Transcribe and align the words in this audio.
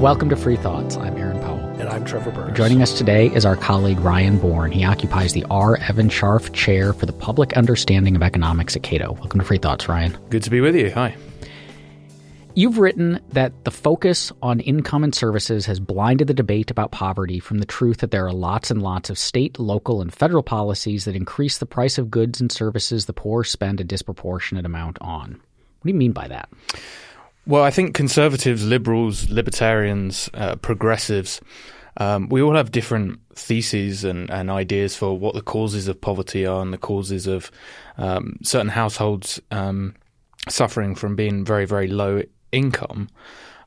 Welcome 0.00 0.30
to 0.30 0.36
Free 0.36 0.56
Thoughts. 0.56 0.96
I'm 0.96 1.14
Aaron 1.18 1.38
Powell. 1.40 1.58
And 1.78 1.86
I'm 1.86 2.06
Trevor 2.06 2.30
Burrus. 2.30 2.56
Joining 2.56 2.80
us 2.80 2.96
today 2.96 3.26
is 3.26 3.44
our 3.44 3.54
colleague 3.54 4.00
Ryan 4.00 4.38
Bourne. 4.38 4.72
He 4.72 4.82
occupies 4.82 5.34
the 5.34 5.44
R. 5.50 5.76
Evan 5.76 6.08
Scharf 6.08 6.54
Chair 6.54 6.94
for 6.94 7.04
the 7.04 7.12
Public 7.12 7.52
Understanding 7.52 8.16
of 8.16 8.22
Economics 8.22 8.74
at 8.74 8.82
Cato. 8.82 9.12
Welcome 9.12 9.40
to 9.40 9.44
Free 9.44 9.58
Thoughts, 9.58 9.90
Ryan. 9.90 10.16
Good 10.30 10.42
to 10.44 10.48
be 10.48 10.62
with 10.62 10.74
you. 10.74 10.90
Hi. 10.92 11.14
You've 12.54 12.78
written 12.78 13.20
that 13.32 13.64
the 13.64 13.70
focus 13.70 14.32
on 14.40 14.60
income 14.60 15.04
and 15.04 15.14
services 15.14 15.66
has 15.66 15.78
blinded 15.78 16.28
the 16.28 16.34
debate 16.34 16.70
about 16.70 16.92
poverty 16.92 17.38
from 17.38 17.58
the 17.58 17.66
truth 17.66 17.98
that 17.98 18.10
there 18.10 18.26
are 18.26 18.32
lots 18.32 18.70
and 18.70 18.82
lots 18.82 19.10
of 19.10 19.18
state, 19.18 19.58
local, 19.58 20.00
and 20.00 20.10
federal 20.10 20.42
policies 20.42 21.04
that 21.04 21.14
increase 21.14 21.58
the 21.58 21.66
price 21.66 21.98
of 21.98 22.10
goods 22.10 22.40
and 22.40 22.50
services 22.50 23.04
the 23.04 23.12
poor 23.12 23.44
spend 23.44 23.82
a 23.82 23.84
disproportionate 23.84 24.64
amount 24.64 24.96
on. 25.02 25.32
What 25.32 25.84
do 25.84 25.92
you 25.92 25.98
mean 25.98 26.12
by 26.12 26.28
that? 26.28 26.48
Well, 27.46 27.62
I 27.62 27.70
think 27.70 27.94
conservatives, 27.94 28.64
liberals, 28.64 29.30
libertarians, 29.30 30.28
uh, 30.34 30.56
progressives, 30.56 31.40
um, 31.96 32.28
we 32.28 32.40
all 32.40 32.54
have 32.54 32.70
different 32.70 33.18
theses 33.34 34.04
and, 34.04 34.30
and, 34.30 34.50
ideas 34.50 34.96
for 34.96 35.18
what 35.18 35.34
the 35.34 35.42
causes 35.42 35.88
of 35.88 36.00
poverty 36.00 36.46
are 36.46 36.62
and 36.62 36.72
the 36.72 36.78
causes 36.78 37.26
of 37.26 37.50
um, 37.98 38.38
certain 38.42 38.68
households 38.68 39.40
um, 39.50 39.94
suffering 40.48 40.94
from 40.94 41.16
being 41.16 41.44
very, 41.44 41.64
very 41.64 41.88
low 41.88 42.22
income. 42.52 43.08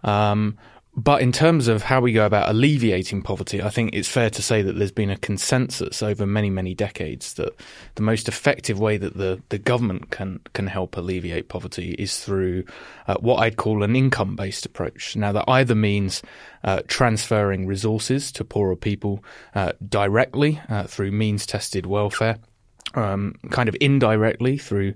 Um, 0.03 0.57
but 0.95 1.23
in 1.23 1.31
terms 1.31 1.67
of 1.67 1.81
how 1.81 2.01
we 2.01 2.13
go 2.13 2.23
about 2.25 2.49
alleviating 2.49 3.23
poverty, 3.23 3.63
I 3.63 3.69
think 3.69 3.95
it's 3.95 4.07
fair 4.07 4.29
to 4.29 4.41
say 4.43 4.61
that 4.61 4.73
there's 4.73 4.91
been 4.91 5.09
a 5.09 5.17
consensus 5.17 6.03
over 6.03 6.27
many, 6.27 6.51
many 6.51 6.75
decades 6.75 7.33
that 7.33 7.55
the 7.95 8.03
most 8.03 8.27
effective 8.27 8.79
way 8.79 8.97
that 8.97 9.17
the, 9.17 9.41
the 9.49 9.57
government 9.57 10.11
can 10.11 10.39
can 10.53 10.67
help 10.67 10.95
alleviate 10.95 11.49
poverty 11.49 11.95
is 11.97 12.19
through 12.19 12.65
uh, 13.07 13.15
what 13.15 13.37
I'd 13.37 13.57
call 13.57 13.81
an 13.81 13.95
income 13.95 14.35
based 14.35 14.67
approach. 14.67 15.15
Now, 15.15 15.31
that 15.31 15.45
either 15.47 15.73
means 15.73 16.21
uh, 16.63 16.83
transferring 16.87 17.65
resources 17.65 18.31
to 18.33 18.45
poorer 18.45 18.75
people 18.75 19.23
uh, 19.55 19.71
directly 19.89 20.61
uh, 20.69 20.83
through 20.83 21.11
means 21.11 21.47
tested 21.47 21.87
welfare. 21.87 22.37
Um, 22.95 23.33
kind 23.49 23.69
of 23.69 23.75
indirectly 23.81 24.59
through 24.59 24.93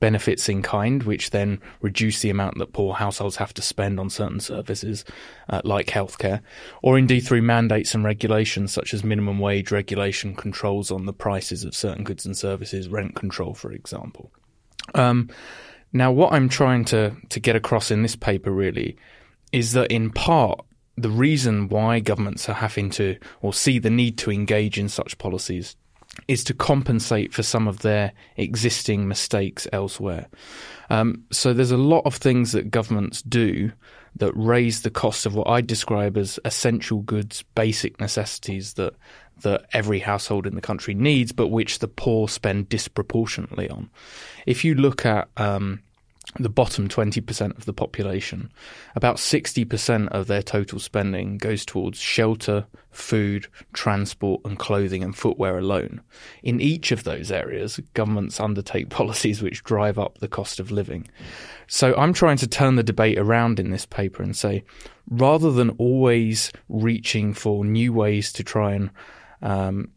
benefits 0.00 0.48
in 0.48 0.62
kind, 0.62 1.02
which 1.02 1.30
then 1.30 1.60
reduce 1.80 2.20
the 2.20 2.30
amount 2.30 2.58
that 2.58 2.72
poor 2.72 2.94
households 2.94 3.36
have 3.36 3.54
to 3.54 3.62
spend 3.62 4.00
on 4.00 4.10
certain 4.10 4.40
services 4.40 5.04
uh, 5.48 5.60
like 5.64 5.86
healthcare, 5.86 6.40
or 6.82 6.98
indeed 6.98 7.20
through 7.20 7.42
mandates 7.42 7.94
and 7.94 8.02
regulations 8.02 8.72
such 8.72 8.92
as 8.92 9.04
minimum 9.04 9.38
wage 9.38 9.70
regulation, 9.70 10.34
controls 10.34 10.90
on 10.90 11.06
the 11.06 11.12
prices 11.12 11.64
of 11.64 11.74
certain 11.74 12.02
goods 12.02 12.26
and 12.26 12.36
services, 12.36 12.88
rent 12.88 13.14
control, 13.14 13.54
for 13.54 13.72
example. 13.72 14.32
Um, 14.94 15.28
now, 15.92 16.10
what 16.10 16.32
I'm 16.32 16.48
trying 16.48 16.84
to, 16.86 17.14
to 17.28 17.40
get 17.40 17.56
across 17.56 17.90
in 17.90 18.02
this 18.02 18.16
paper 18.16 18.50
really 18.50 18.96
is 19.52 19.72
that 19.72 19.90
in 19.90 20.10
part, 20.10 20.64
the 20.96 21.10
reason 21.10 21.68
why 21.68 22.00
governments 22.00 22.48
are 22.48 22.54
having 22.54 22.90
to 22.90 23.16
or 23.42 23.52
see 23.52 23.78
the 23.78 23.90
need 23.90 24.18
to 24.18 24.30
engage 24.30 24.78
in 24.78 24.88
such 24.88 25.18
policies 25.18 25.76
is 26.28 26.44
to 26.44 26.54
compensate 26.54 27.32
for 27.32 27.42
some 27.42 27.68
of 27.68 27.80
their 27.80 28.12
existing 28.36 29.06
mistakes 29.08 29.66
elsewhere. 29.72 30.26
Um, 30.90 31.24
so 31.30 31.52
there's 31.52 31.70
a 31.70 31.76
lot 31.76 32.04
of 32.04 32.14
things 32.16 32.52
that 32.52 32.70
governments 32.70 33.22
do 33.22 33.72
that 34.16 34.32
raise 34.34 34.82
the 34.82 34.90
cost 34.90 35.24
of 35.24 35.34
what 35.34 35.48
I 35.48 35.60
describe 35.60 36.16
as 36.16 36.40
essential 36.44 37.00
goods, 37.00 37.44
basic 37.54 38.00
necessities 38.00 38.74
that 38.74 38.94
that 39.42 39.64
every 39.72 40.00
household 40.00 40.46
in 40.46 40.54
the 40.54 40.60
country 40.60 40.92
needs, 40.92 41.32
but 41.32 41.48
which 41.48 41.78
the 41.78 41.88
poor 41.88 42.28
spend 42.28 42.68
disproportionately 42.68 43.70
on. 43.70 43.88
If 44.44 44.66
you 44.66 44.74
look 44.74 45.06
at 45.06 45.30
um, 45.38 45.80
the 46.38 46.48
bottom 46.48 46.88
20% 46.88 47.56
of 47.56 47.64
the 47.64 47.72
population, 47.72 48.52
about 48.94 49.16
60% 49.16 50.08
of 50.08 50.26
their 50.26 50.42
total 50.42 50.78
spending 50.78 51.38
goes 51.38 51.64
towards 51.64 51.98
shelter, 51.98 52.66
food, 52.90 53.48
transport, 53.72 54.40
and 54.44 54.58
clothing 54.58 55.02
and 55.02 55.16
footwear 55.16 55.58
alone. 55.58 56.00
In 56.42 56.60
each 56.60 56.92
of 56.92 57.04
those 57.04 57.32
areas, 57.32 57.80
governments 57.94 58.38
undertake 58.38 58.90
policies 58.90 59.42
which 59.42 59.64
drive 59.64 59.98
up 59.98 60.18
the 60.18 60.28
cost 60.28 60.60
of 60.60 60.70
living. 60.70 61.08
So 61.66 61.94
I'm 61.96 62.12
trying 62.12 62.38
to 62.38 62.46
turn 62.46 62.76
the 62.76 62.82
debate 62.82 63.18
around 63.18 63.58
in 63.58 63.70
this 63.70 63.86
paper 63.86 64.22
and 64.22 64.36
say, 64.36 64.64
rather 65.08 65.50
than 65.50 65.70
always 65.70 66.52
reaching 66.68 67.34
for 67.34 67.64
new 67.64 67.92
ways 67.92 68.32
to 68.34 68.44
try 68.44 68.72
and 68.74 68.90
um, 69.42 69.88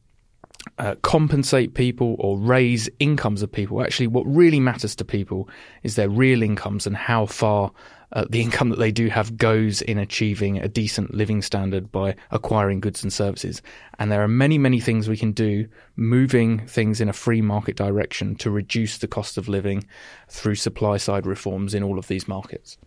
uh, 0.77 0.95
compensate 1.01 1.73
people 1.73 2.15
or 2.19 2.37
raise 2.37 2.89
incomes 2.99 3.41
of 3.41 3.51
people. 3.51 3.81
Actually, 3.81 4.07
what 4.07 4.25
really 4.25 4.59
matters 4.59 4.95
to 4.95 5.05
people 5.05 5.49
is 5.83 5.95
their 5.95 6.09
real 6.09 6.41
incomes 6.41 6.87
and 6.87 6.95
how 6.95 7.25
far 7.25 7.71
uh, 8.13 8.25
the 8.29 8.41
income 8.41 8.69
that 8.69 8.79
they 8.79 8.91
do 8.91 9.07
have 9.07 9.37
goes 9.37 9.81
in 9.81 9.97
achieving 9.97 10.59
a 10.59 10.67
decent 10.67 11.13
living 11.13 11.41
standard 11.41 11.91
by 11.91 12.15
acquiring 12.31 12.79
goods 12.79 13.03
and 13.03 13.11
services. 13.11 13.61
And 13.99 14.11
there 14.11 14.23
are 14.23 14.27
many, 14.27 14.57
many 14.57 14.79
things 14.79 15.09
we 15.09 15.17
can 15.17 15.31
do 15.31 15.67
moving 15.95 16.65
things 16.67 17.01
in 17.01 17.09
a 17.09 17.13
free 17.13 17.41
market 17.41 17.75
direction 17.75 18.35
to 18.35 18.51
reduce 18.51 18.99
the 18.99 19.07
cost 19.07 19.37
of 19.37 19.47
living 19.47 19.83
through 20.29 20.55
supply 20.55 20.97
side 20.97 21.25
reforms 21.25 21.73
in 21.73 21.83
all 21.83 21.97
of 21.97 22.07
these 22.07 22.27
markets. 22.27 22.77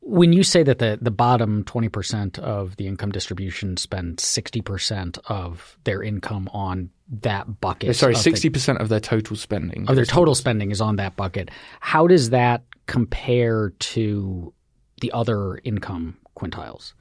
When 0.00 0.32
you 0.32 0.42
say 0.42 0.62
that 0.62 0.78
the, 0.78 0.98
the 1.00 1.10
bottom 1.10 1.62
20% 1.64 2.38
of 2.38 2.76
the 2.76 2.86
income 2.86 3.12
distribution 3.12 3.76
spend 3.76 4.16
60% 4.16 5.18
of 5.26 5.78
their 5.84 6.02
income 6.02 6.48
on 6.54 6.90
that 7.10 7.60
bucket. 7.60 7.96
Sorry, 7.96 8.14
sixty 8.14 8.50
percent 8.50 8.78
of 8.78 8.88
their 8.88 9.00
total 9.00 9.36
spending. 9.36 9.88
Of 9.88 9.96
their 9.96 10.04
total 10.04 10.34
spending 10.34 10.70
is 10.70 10.80
on 10.80 10.96
that 10.96 11.16
bucket. 11.16 11.50
How 11.80 12.06
does 12.06 12.30
that 12.30 12.62
compare 12.86 13.70
to 13.70 14.52
the 15.00 15.10
other 15.12 15.60
income 15.64 16.16
quintiles? 16.36 16.92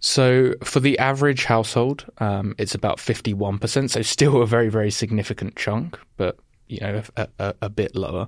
So 0.00 0.54
for 0.62 0.80
the 0.80 0.98
average 0.98 1.44
household, 1.44 2.06
um, 2.18 2.54
it's 2.58 2.74
about 2.74 3.00
fifty-one 3.00 3.58
percent. 3.58 3.90
So 3.90 4.02
still 4.02 4.42
a 4.42 4.46
very 4.46 4.68
very 4.68 4.90
significant 4.90 5.56
chunk, 5.56 5.98
but 6.16 6.38
you 6.66 6.80
know 6.80 7.02
a, 7.16 7.28
a, 7.38 7.54
a 7.62 7.68
bit 7.68 7.94
lower. 7.94 8.26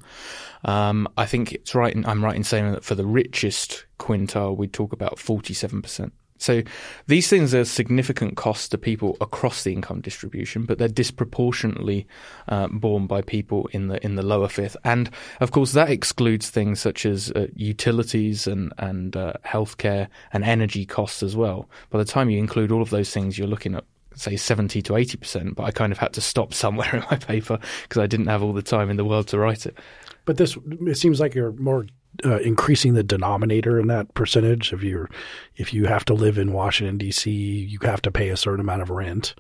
Um, 0.64 1.08
I 1.16 1.26
think 1.26 1.52
it's 1.52 1.74
right. 1.74 1.94
In, 1.94 2.06
I'm 2.06 2.24
right 2.24 2.36
in 2.36 2.44
saying 2.44 2.72
that 2.72 2.84
for 2.84 2.94
the 2.94 3.06
richest 3.06 3.86
quintile, 3.98 4.56
we 4.56 4.68
talk 4.68 4.92
about 4.92 5.18
forty-seven 5.18 5.82
percent. 5.82 6.12
So 6.40 6.62
these 7.06 7.28
things 7.28 7.54
are 7.54 7.64
significant 7.64 8.36
costs 8.36 8.68
to 8.70 8.78
people 8.78 9.16
across 9.20 9.62
the 9.62 9.72
income 9.72 10.00
distribution, 10.00 10.64
but 10.64 10.78
they're 10.78 10.88
disproportionately 10.88 12.06
uh, 12.48 12.68
borne 12.68 13.06
by 13.06 13.20
people 13.22 13.68
in 13.72 13.88
the 13.88 14.02
in 14.04 14.16
the 14.16 14.22
lower 14.22 14.48
fifth. 14.48 14.76
And 14.82 15.10
of 15.40 15.52
course, 15.52 15.72
that 15.72 15.90
excludes 15.90 16.48
things 16.48 16.80
such 16.80 17.04
as 17.04 17.30
uh, 17.32 17.48
utilities 17.54 18.46
and 18.46 18.72
and 18.78 19.16
uh, 19.16 19.34
healthcare 19.44 20.08
and 20.32 20.42
energy 20.42 20.86
costs 20.86 21.22
as 21.22 21.36
well. 21.36 21.68
By 21.90 21.98
the 21.98 22.04
time 22.06 22.30
you 22.30 22.38
include 22.38 22.72
all 22.72 22.82
of 22.82 22.90
those 22.90 23.12
things, 23.12 23.38
you're 23.38 23.46
looking 23.46 23.74
at 23.74 23.84
say 24.16 24.36
70 24.36 24.82
to 24.82 24.92
80%, 24.92 25.54
but 25.54 25.62
I 25.62 25.70
kind 25.70 25.92
of 25.92 25.98
had 25.98 26.12
to 26.14 26.20
stop 26.20 26.52
somewhere 26.52 26.90
in 26.96 27.04
my 27.10 27.16
paper 27.16 27.58
because 27.82 28.02
I 28.02 28.06
didn't 28.06 28.26
have 28.26 28.42
all 28.42 28.52
the 28.52 28.62
time 28.62 28.90
in 28.90 28.96
the 28.96 29.04
world 29.04 29.28
to 29.28 29.38
write 29.38 29.66
it. 29.66 29.78
But 30.24 30.36
this, 30.36 30.56
it 30.86 30.96
seems 30.96 31.20
like 31.20 31.34
you're 31.34 31.52
more 31.52 31.86
uh, 32.24 32.38
increasing 32.38 32.94
the 32.94 33.02
denominator 33.02 33.78
in 33.78 33.86
that 33.88 34.12
percentage. 34.14 34.72
If 34.72 34.82
you're, 34.82 35.08
if 35.56 35.72
you 35.72 35.86
have 35.86 36.04
to 36.06 36.14
live 36.14 36.38
in 36.38 36.52
Washington 36.52 36.98
D.C., 36.98 37.30
you 37.30 37.78
have 37.82 38.02
to 38.02 38.10
pay 38.10 38.28
a 38.28 38.36
certain 38.36 38.60
amount 38.60 38.82
of 38.82 38.90
rent. 38.90 39.34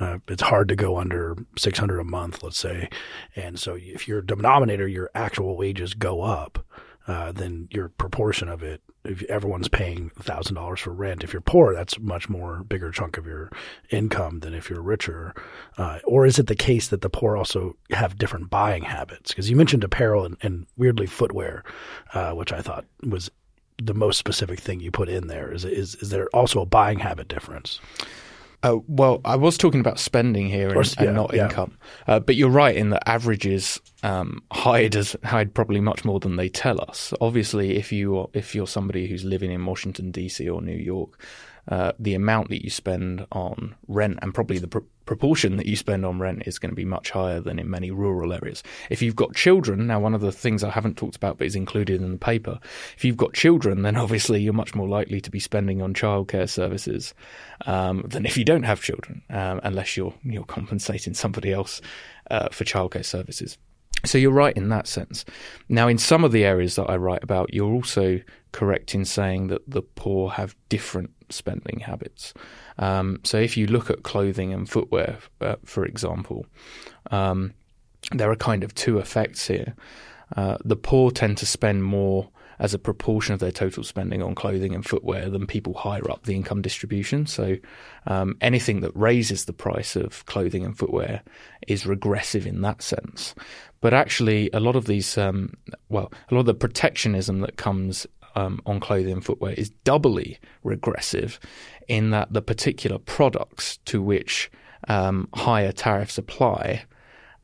Uh, 0.00 0.18
it's 0.28 0.42
hard 0.42 0.68
to 0.68 0.76
go 0.76 0.98
under 0.98 1.36
six 1.56 1.78
hundred 1.78 2.00
a 2.00 2.04
month, 2.04 2.42
let's 2.42 2.58
say, 2.58 2.88
and 3.36 3.58
so 3.58 3.76
if 3.78 4.08
your 4.08 4.20
denominator, 4.22 4.88
your 4.88 5.10
actual 5.14 5.56
wages 5.56 5.94
go 5.94 6.22
up, 6.22 6.66
uh, 7.06 7.30
then 7.30 7.68
your 7.70 7.88
proportion 7.90 8.48
of 8.48 8.62
it 8.62 8.82
if 9.04 9.22
everyone's 9.24 9.68
paying 9.68 10.10
thousand 10.18 10.54
dollars 10.54 10.80
for 10.80 10.92
rent, 10.92 11.22
if 11.22 11.32
you're 11.32 11.42
poor, 11.42 11.74
that's 11.74 11.98
much 11.98 12.28
more 12.28 12.64
bigger 12.64 12.90
chunk 12.90 13.18
of 13.18 13.26
your 13.26 13.50
income 13.90 14.40
than 14.40 14.54
if 14.54 14.70
you're 14.70 14.82
richer. 14.82 15.34
Uh, 15.76 15.98
or 16.04 16.26
is 16.26 16.38
it 16.38 16.46
the 16.46 16.54
case 16.54 16.88
that 16.88 17.02
the 17.02 17.10
poor 17.10 17.36
also 17.36 17.76
have 17.90 18.18
different 18.18 18.50
buying 18.50 18.82
habits? 18.82 19.30
Because 19.30 19.50
you 19.50 19.56
mentioned 19.56 19.84
apparel 19.84 20.24
and, 20.24 20.36
and 20.42 20.66
weirdly 20.76 21.06
footwear, 21.06 21.64
uh, 22.14 22.32
which 22.32 22.52
I 22.52 22.62
thought 22.62 22.86
was 23.02 23.30
the 23.82 23.94
most 23.94 24.18
specific 24.18 24.60
thing 24.60 24.80
you 24.80 24.90
put 24.90 25.08
in 25.08 25.26
there. 25.26 25.52
Is 25.52 25.64
is 25.64 25.94
is 25.96 26.10
there 26.10 26.28
also 26.28 26.60
a 26.60 26.66
buying 26.66 26.98
habit 26.98 27.28
difference? 27.28 27.80
Uh, 28.64 28.78
well, 28.88 29.20
I 29.26 29.36
was 29.36 29.58
talking 29.58 29.80
about 29.80 29.98
spending 29.98 30.48
here 30.48 30.70
and, 30.70 30.96
yeah, 30.96 31.04
and 31.04 31.14
not 31.14 31.34
yeah. 31.34 31.44
income, 31.44 31.76
uh, 32.06 32.18
but 32.18 32.34
you're 32.34 32.48
right 32.48 32.74
in 32.74 32.88
that 32.90 33.06
averages 33.06 33.78
um, 34.02 34.42
hide 34.50 34.96
as 34.96 35.14
hide 35.22 35.52
probably 35.52 35.80
much 35.80 36.02
more 36.04 36.18
than 36.18 36.36
they 36.36 36.48
tell 36.48 36.80
us. 36.80 37.12
Obviously, 37.20 37.76
if 37.76 37.92
you 37.92 38.16
are, 38.16 38.28
if 38.32 38.54
you're 38.54 38.66
somebody 38.66 39.06
who's 39.06 39.22
living 39.22 39.52
in 39.52 39.66
Washington 39.66 40.10
D.C. 40.10 40.48
or 40.48 40.62
New 40.62 40.76
York, 40.76 41.22
uh, 41.68 41.92
the 41.98 42.14
amount 42.14 42.48
that 42.48 42.64
you 42.64 42.70
spend 42.70 43.26
on 43.32 43.74
rent 43.86 44.18
and 44.22 44.32
probably 44.32 44.58
the 44.58 44.68
pr- 44.68 44.78
proportion 45.06 45.56
that 45.56 45.66
you 45.66 45.76
spend 45.76 46.04
on 46.04 46.18
rent 46.18 46.42
is 46.46 46.58
going 46.58 46.70
to 46.70 46.76
be 46.76 46.84
much 46.84 47.10
higher 47.10 47.40
than 47.40 47.58
in 47.58 47.70
many 47.70 47.90
rural 47.90 48.32
areas. 48.32 48.62
If 48.90 49.02
you've 49.02 49.16
got 49.16 49.34
children, 49.34 49.86
now 49.86 50.00
one 50.00 50.14
of 50.14 50.20
the 50.20 50.32
things 50.32 50.64
I 50.64 50.70
haven't 50.70 50.96
talked 50.96 51.16
about 51.16 51.38
but 51.38 51.46
is 51.46 51.56
included 51.56 52.00
in 52.00 52.12
the 52.12 52.18
paper, 52.18 52.58
if 52.96 53.04
you've 53.04 53.16
got 53.16 53.34
children, 53.34 53.82
then 53.82 53.96
obviously 53.96 54.42
you're 54.42 54.52
much 54.52 54.74
more 54.74 54.88
likely 54.88 55.20
to 55.20 55.30
be 55.30 55.40
spending 55.40 55.82
on 55.82 55.94
childcare 55.94 56.48
services 56.48 57.14
um, 57.66 58.02
than 58.06 58.26
if 58.26 58.36
you 58.36 58.44
don't 58.44 58.64
have 58.64 58.80
children, 58.80 59.22
um, 59.30 59.60
unless 59.62 59.96
you're 59.96 60.14
you're 60.22 60.44
compensating 60.44 61.14
somebody 61.14 61.52
else 61.52 61.80
uh, 62.30 62.48
for 62.50 62.64
childcare 62.64 63.04
services. 63.04 63.58
So 64.04 64.18
you're 64.18 64.32
right 64.32 64.56
in 64.56 64.68
that 64.68 64.86
sense. 64.86 65.24
Now, 65.68 65.88
in 65.88 65.98
some 65.98 66.24
of 66.24 66.32
the 66.32 66.44
areas 66.44 66.76
that 66.76 66.90
I 66.90 66.96
write 66.96 67.22
about, 67.22 67.54
you're 67.54 67.72
also 67.72 68.20
correct 68.52 68.94
in 68.94 69.04
saying 69.04 69.48
that 69.48 69.68
the 69.68 69.82
poor 69.82 70.30
have 70.30 70.54
different 70.68 71.10
spending 71.30 71.80
habits. 71.80 72.34
Um, 72.78 73.20
so 73.24 73.38
if 73.38 73.56
you 73.56 73.66
look 73.66 73.90
at 73.90 74.02
clothing 74.02 74.52
and 74.52 74.68
footwear, 74.68 75.18
uh, 75.40 75.56
for 75.64 75.84
example, 75.84 76.46
um, 77.10 77.54
there 78.12 78.30
are 78.30 78.36
kind 78.36 78.62
of 78.62 78.74
two 78.74 78.98
effects 78.98 79.46
here. 79.46 79.74
Uh, 80.36 80.58
the 80.64 80.76
poor 80.76 81.10
tend 81.10 81.38
to 81.38 81.46
spend 81.46 81.84
more 81.84 82.28
as 82.58 82.74
a 82.74 82.78
proportion 82.78 83.34
of 83.34 83.40
their 83.40 83.50
total 83.50 83.82
spending 83.82 84.22
on 84.22 84.34
clothing 84.34 84.74
and 84.74 84.84
footwear 84.84 85.28
than 85.28 85.46
people 85.46 85.74
higher 85.74 86.10
up 86.10 86.24
the 86.24 86.34
income 86.34 86.62
distribution. 86.62 87.26
So 87.26 87.56
um, 88.06 88.36
anything 88.40 88.80
that 88.80 88.92
raises 88.94 89.44
the 89.44 89.52
price 89.52 89.96
of 89.96 90.24
clothing 90.26 90.64
and 90.64 90.76
footwear 90.76 91.22
is 91.66 91.86
regressive 91.86 92.46
in 92.46 92.62
that 92.62 92.82
sense. 92.82 93.34
But 93.80 93.92
actually, 93.92 94.50
a 94.52 94.60
lot 94.60 94.76
of 94.76 94.86
these, 94.86 95.18
um, 95.18 95.52
well, 95.88 96.12
a 96.30 96.34
lot 96.34 96.40
of 96.40 96.46
the 96.46 96.54
protectionism 96.54 97.40
that 97.40 97.56
comes 97.56 98.06
um, 98.34 98.60
on 98.66 98.80
clothing 98.80 99.12
and 99.12 99.24
footwear 99.24 99.52
is 99.52 99.70
doubly 99.84 100.38
regressive 100.62 101.38
in 101.88 102.10
that 102.10 102.32
the 102.32 102.42
particular 102.42 102.98
products 102.98 103.78
to 103.84 104.02
which 104.02 104.50
um, 104.88 105.28
higher 105.34 105.72
tariffs 105.72 106.18
apply 106.18 106.84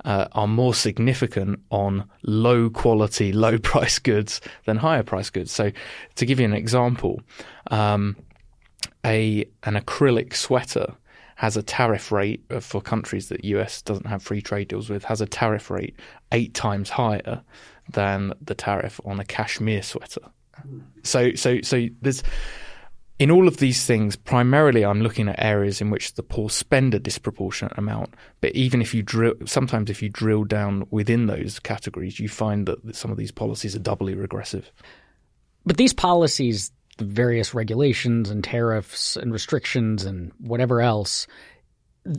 uh, 0.05 0.29
are 0.32 0.49
more 0.49 0.75
significant 0.75 1.61
on 1.70 2.08
low 2.23 2.70
quality, 2.70 3.32
low 3.47 3.58
price 3.58 3.99
goods 3.99 4.41
than 4.64 4.76
higher 4.76 5.02
price 5.02 5.31
goods. 5.31 5.52
So, 5.52 5.73
to 6.17 6.26
give 6.26 6.41
you 6.41 6.47
an 6.47 6.55
example, 6.55 7.20
um, 7.70 8.17
a 9.05 9.44
an 9.64 9.75
acrylic 9.75 10.35
sweater 10.35 10.94
has 11.37 11.56
a 11.56 11.62
tariff 11.62 12.12
rate 12.12 12.43
for 12.61 12.82
countries 12.82 13.31
that 13.31 13.44
US 13.47 13.81
doesn't 13.81 14.06
have 14.06 14.23
free 14.23 14.43
trade 14.43 14.69
deals 14.69 14.91
with 14.91 15.05
has 15.05 15.23
a 15.23 15.26
tariff 15.26 15.70
rate 15.70 15.97
eight 16.32 16.53
times 16.53 16.91
higher 16.91 17.43
than 17.88 18.35
the 18.43 18.55
tariff 18.55 19.00
on 19.06 19.19
a 19.20 19.25
cashmere 19.25 19.82
sweater. 19.82 20.20
So, 21.03 21.35
so, 21.35 21.61
so 21.62 21.88
there's 22.03 22.23
in 23.20 23.31
all 23.31 23.46
of 23.46 23.58
these 23.58 23.84
things, 23.84 24.17
primarily 24.17 24.82
I'm 24.82 25.02
looking 25.02 25.28
at 25.28 25.38
areas 25.38 25.82
in 25.82 25.90
which 25.90 26.14
the 26.14 26.22
poor 26.22 26.49
spend 26.49 26.94
a 26.94 26.99
disproportionate 26.99 27.76
amount. 27.76 28.14
But 28.40 28.55
even 28.55 28.81
if 28.81 28.94
you 28.94 29.02
drill, 29.02 29.34
sometimes 29.44 29.90
if 29.90 30.00
you 30.02 30.08
drill 30.08 30.44
down 30.44 30.87
within 30.90 31.26
those 31.26 31.61
categories, 31.61 32.19
you 32.19 32.31
find 32.31 32.67
that 32.67 32.96
some 32.96 33.11
of 33.11 33.19
these 33.19 33.31
policies 33.31 33.76
are 33.76 33.81
doubly 33.81 34.14
regressive. 34.14 34.72
But 35.67 35.76
these 35.76 35.93
policies, 35.93 36.72
the 36.96 37.05
various 37.05 37.52
regulations 37.52 38.31
and 38.31 38.43
tariffs 38.43 39.17
and 39.17 39.34
restrictions 39.34 40.06
and 40.06 40.32
whatever 40.38 40.81
else, 40.81 41.26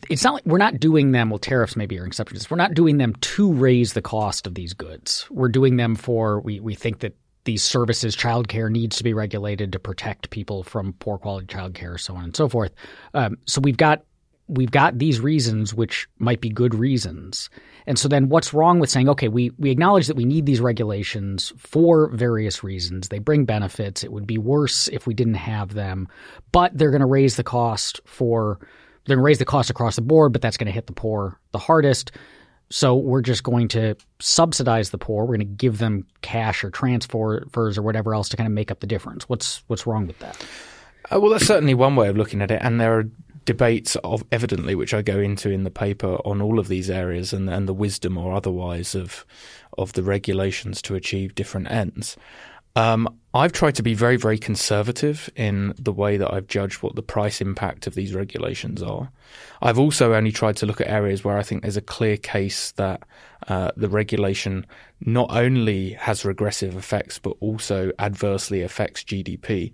it's 0.08 0.24
not 0.24 0.36
like 0.36 0.46
we're 0.46 0.60
not 0.60 0.80
doing 0.80 1.14
them. 1.14 1.32
Well, 1.32 1.40
tariffs 1.40 1.76
maybe 1.76 1.98
are 1.98 2.06
exceptions. 2.06 2.52
We're 2.52 2.58
not 2.58 2.76
doing 2.76 3.00
them 3.00 3.16
to 3.16 3.52
raise 3.52 3.94
the 3.94 4.04
cost 4.04 4.46
of 4.46 4.54
these 4.54 4.74
goods. 4.74 5.26
We're 5.32 5.50
doing 5.50 5.78
them 5.78 5.96
for 5.96 6.40
we 6.42 6.60
we 6.60 6.76
think 6.76 7.00
that 7.00 7.16
these 7.44 7.64
services, 7.64 8.16
childcare 8.16 8.70
needs 8.70 8.98
to 8.98 9.04
be 9.04 9.14
regulated 9.14 9.72
to 9.72 9.80
protect 9.80 10.30
people 10.30 10.64
from 10.64 10.94
poor 10.94 11.18
quality 11.18 11.48
childcare, 11.48 12.00
so 12.00 12.16
on 12.16 12.24
and 12.24 12.36
so 12.36 12.48
forth. 12.48 12.72
Um, 13.14 13.38
so 13.46 13.62
we've 13.62 13.78
got 13.78 14.04
we've 14.48 14.72
got 14.72 14.98
these 15.00 15.22
reasons 15.22 15.74
which 15.74 16.08
might 16.20 16.42
be 16.42 16.50
good 16.50 16.76
reasons. 16.76 17.50
And 17.88 17.98
so 17.98 18.10
then 18.10 18.28
what's 18.28 18.54
wrong 18.54 18.80
with 18.80 18.90
saying, 18.90 19.08
okay, 19.08 19.30
we, 19.30 19.52
we 19.58 19.72
acknowledge 19.72 20.08
that 20.08 20.18
we 20.18 20.26
need 20.26 20.46
these 20.46 20.60
regulations 20.60 21.54
for 21.58 22.10
various 22.10 22.62
reasons. 22.62 23.08
They 23.08 23.20
bring 23.20 23.46
benefits. 23.46 24.04
It 24.04 24.12
would 24.12 24.28
be 24.28 24.38
worse 24.38 24.90
if 24.90 25.08
we 25.08 25.14
didn't 25.14 25.36
have 25.36 25.74
them, 25.74 26.10
but 26.52 26.78
they're 26.78 26.92
going 26.92 27.00
to 27.00 27.08
raise 27.08 27.38
the 27.38 27.46
cost 27.46 28.02
for, 28.06 28.60
they're 29.06 29.16
going 29.16 29.24
to 29.24 29.26
raise 29.26 29.40
the 29.40 29.46
cost 29.46 29.70
across 29.70 29.96
the 29.96 30.02
board, 30.02 30.34
but 30.34 30.42
that's 30.42 30.58
going 30.58 30.68
to 30.68 30.74
hit 30.74 30.88
the 30.88 30.94
poor 30.94 31.40
the 31.54 31.60
hardest. 31.60 32.12
So 32.72 32.96
we're 32.96 33.22
just 33.22 33.44
going 33.44 33.68
to 33.70 33.96
subsidize 34.20 34.90
the 34.90 34.98
poor. 34.98 35.26
We're 35.26 35.38
going 35.38 35.48
to 35.48 35.56
give 35.56 35.78
them 35.78 36.08
cash 36.22 36.64
or 36.64 36.70
transfers 36.70 37.78
or 37.78 37.82
whatever 37.82 38.14
else 38.16 38.30
to 38.30 38.38
kind 38.38 38.48
of 38.48 38.54
make 38.54 38.72
up 38.72 38.80
the 38.80 38.88
difference. 38.88 39.28
What's 39.28 39.64
what's 39.68 39.86
wrong 39.86 40.08
with 40.08 40.18
that? 40.20 40.44
Uh, 41.12 41.20
well, 41.20 41.32
that's 41.32 41.46
certainly 41.46 41.74
one 41.74 41.96
way 41.96 42.08
of 42.08 42.16
looking 42.16 42.42
at 42.42 42.52
it, 42.52 42.62
and 42.62 42.80
there 42.80 42.98
are 42.98 43.10
debates 43.44 43.96
of 43.98 44.24
evidently 44.32 44.76
which 44.76 44.94
I 44.94 45.02
go 45.02 45.20
into 45.20 45.50
in 45.50 45.64
the 45.64 45.72
paper 45.72 46.16
on 46.26 46.42
all 46.42 46.60
of 46.60 46.68
these 46.68 46.90
areas 46.90 47.34
and 47.34 47.50
and 47.50 47.68
the 47.68 47.74
wisdom 47.74 48.18
or 48.18 48.34
otherwise 48.34 48.96
of 48.96 49.26
of 49.78 49.94
the 49.94 50.04
regulations 50.04 50.82
to 50.84 50.96
achieve 50.96 51.36
different 51.36 51.70
ends. 51.70 52.18
Um, 52.76 53.18
I've 53.34 53.54
tried 53.54 53.76
to 53.76 53.84
be 53.84 53.94
very, 53.94 54.18
very 54.18 54.38
conservative 54.38 55.30
in 55.36 55.74
the 55.78 55.94
way 55.94 56.18
that 56.18 56.34
I've 56.34 56.48
judged 56.48 56.84
what 56.84 56.96
the 56.96 57.02
price 57.02 57.40
impact 57.40 57.88
of 57.88 57.96
these 57.96 58.14
regulations 58.14 58.82
are. 58.82 59.10
I've 59.62 59.80
also 59.80 60.14
only 60.14 60.32
tried 60.32 60.58
to 60.58 60.66
look 60.66 60.82
at 60.82 60.88
areas 60.88 61.24
where 61.24 61.38
I 61.38 61.44
think 61.44 61.62
there's 61.62 61.78
a 61.78 61.82
clear 61.82 62.18
case 62.18 62.72
that 62.74 63.04
uh, 63.48 63.72
the 63.78 63.90
regulation 63.90 64.66
not 65.00 65.30
only 65.32 65.94
has 65.94 66.26
regressive 66.26 66.76
effects 66.76 67.20
but 67.20 67.36
also 67.40 67.92
adversely 68.00 68.62
affects 68.62 69.04
GDP, 69.04 69.72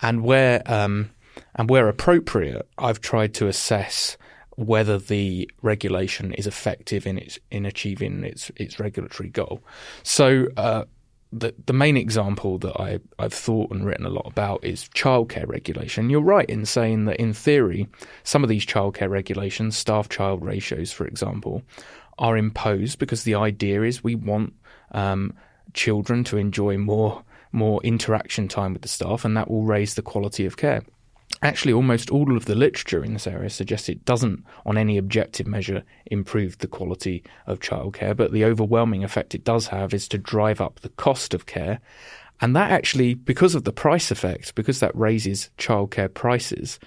and 0.00 0.22
where 0.22 0.62
um, 0.70 1.10
and 1.54 1.70
where 1.70 1.88
appropriate, 1.88 2.66
I've 2.76 3.00
tried 3.00 3.32
to 3.34 3.46
assess 3.46 4.18
whether 4.56 4.98
the 4.98 5.50
regulation 5.62 6.34
is 6.34 6.46
effective 6.46 7.06
in 7.06 7.16
its 7.18 7.38
in 7.50 7.64
achieving 7.64 8.22
its 8.24 8.50
its 8.56 8.78
regulatory 8.78 9.30
goal. 9.30 9.62
So. 10.02 10.48
Uh, 10.56 10.84
the 11.32 11.54
the 11.66 11.72
main 11.72 11.96
example 11.96 12.58
that 12.58 12.78
I 12.78 13.00
I've 13.18 13.32
thought 13.32 13.70
and 13.70 13.86
written 13.86 14.06
a 14.06 14.10
lot 14.10 14.26
about 14.26 14.64
is 14.64 14.88
childcare 14.94 15.48
regulation. 15.48 16.10
You're 16.10 16.20
right 16.20 16.48
in 16.48 16.66
saying 16.66 17.06
that 17.06 17.16
in 17.16 17.32
theory, 17.32 17.88
some 18.22 18.42
of 18.42 18.48
these 18.50 18.66
childcare 18.66 19.08
regulations, 19.10 19.76
staff 19.76 20.08
child 20.08 20.44
ratios, 20.44 20.92
for 20.92 21.06
example, 21.06 21.62
are 22.18 22.36
imposed 22.36 22.98
because 22.98 23.24
the 23.24 23.34
idea 23.34 23.82
is 23.82 24.04
we 24.04 24.14
want 24.14 24.52
um, 24.92 25.34
children 25.72 26.22
to 26.24 26.36
enjoy 26.36 26.76
more 26.76 27.24
more 27.50 27.82
interaction 27.82 28.48
time 28.48 28.72
with 28.72 28.82
the 28.82 28.88
staff, 28.88 29.24
and 29.24 29.36
that 29.36 29.50
will 29.50 29.64
raise 29.64 29.94
the 29.94 30.02
quality 30.02 30.44
of 30.44 30.56
care 30.56 30.82
actually 31.40 31.72
almost 31.72 32.10
all 32.10 32.36
of 32.36 32.44
the 32.44 32.54
literature 32.54 33.04
in 33.04 33.14
this 33.14 33.26
area 33.26 33.50
suggests 33.50 33.88
it 33.88 34.04
doesn't, 34.04 34.44
on 34.66 34.76
any 34.76 34.98
objective 34.98 35.46
measure, 35.46 35.82
improve 36.06 36.58
the 36.58 36.68
quality 36.68 37.22
of 37.46 37.60
childcare, 37.60 38.16
but 38.16 38.32
the 38.32 38.44
overwhelming 38.44 39.02
effect 39.02 39.34
it 39.34 39.44
does 39.44 39.68
have 39.68 39.94
is 39.94 40.08
to 40.08 40.18
drive 40.18 40.60
up 40.60 40.80
the 40.80 40.90
cost 40.90 41.34
of 41.34 41.46
care. 41.46 41.80
And 42.40 42.54
that 42.56 42.70
actually, 42.70 43.14
because 43.14 43.54
of 43.54 43.64
the 43.64 43.72
price 43.72 44.10
effect, 44.10 44.54
because 44.54 44.80
that 44.80 44.96
raises 44.96 45.50
childcare 45.58 46.12
prices, 46.12 46.78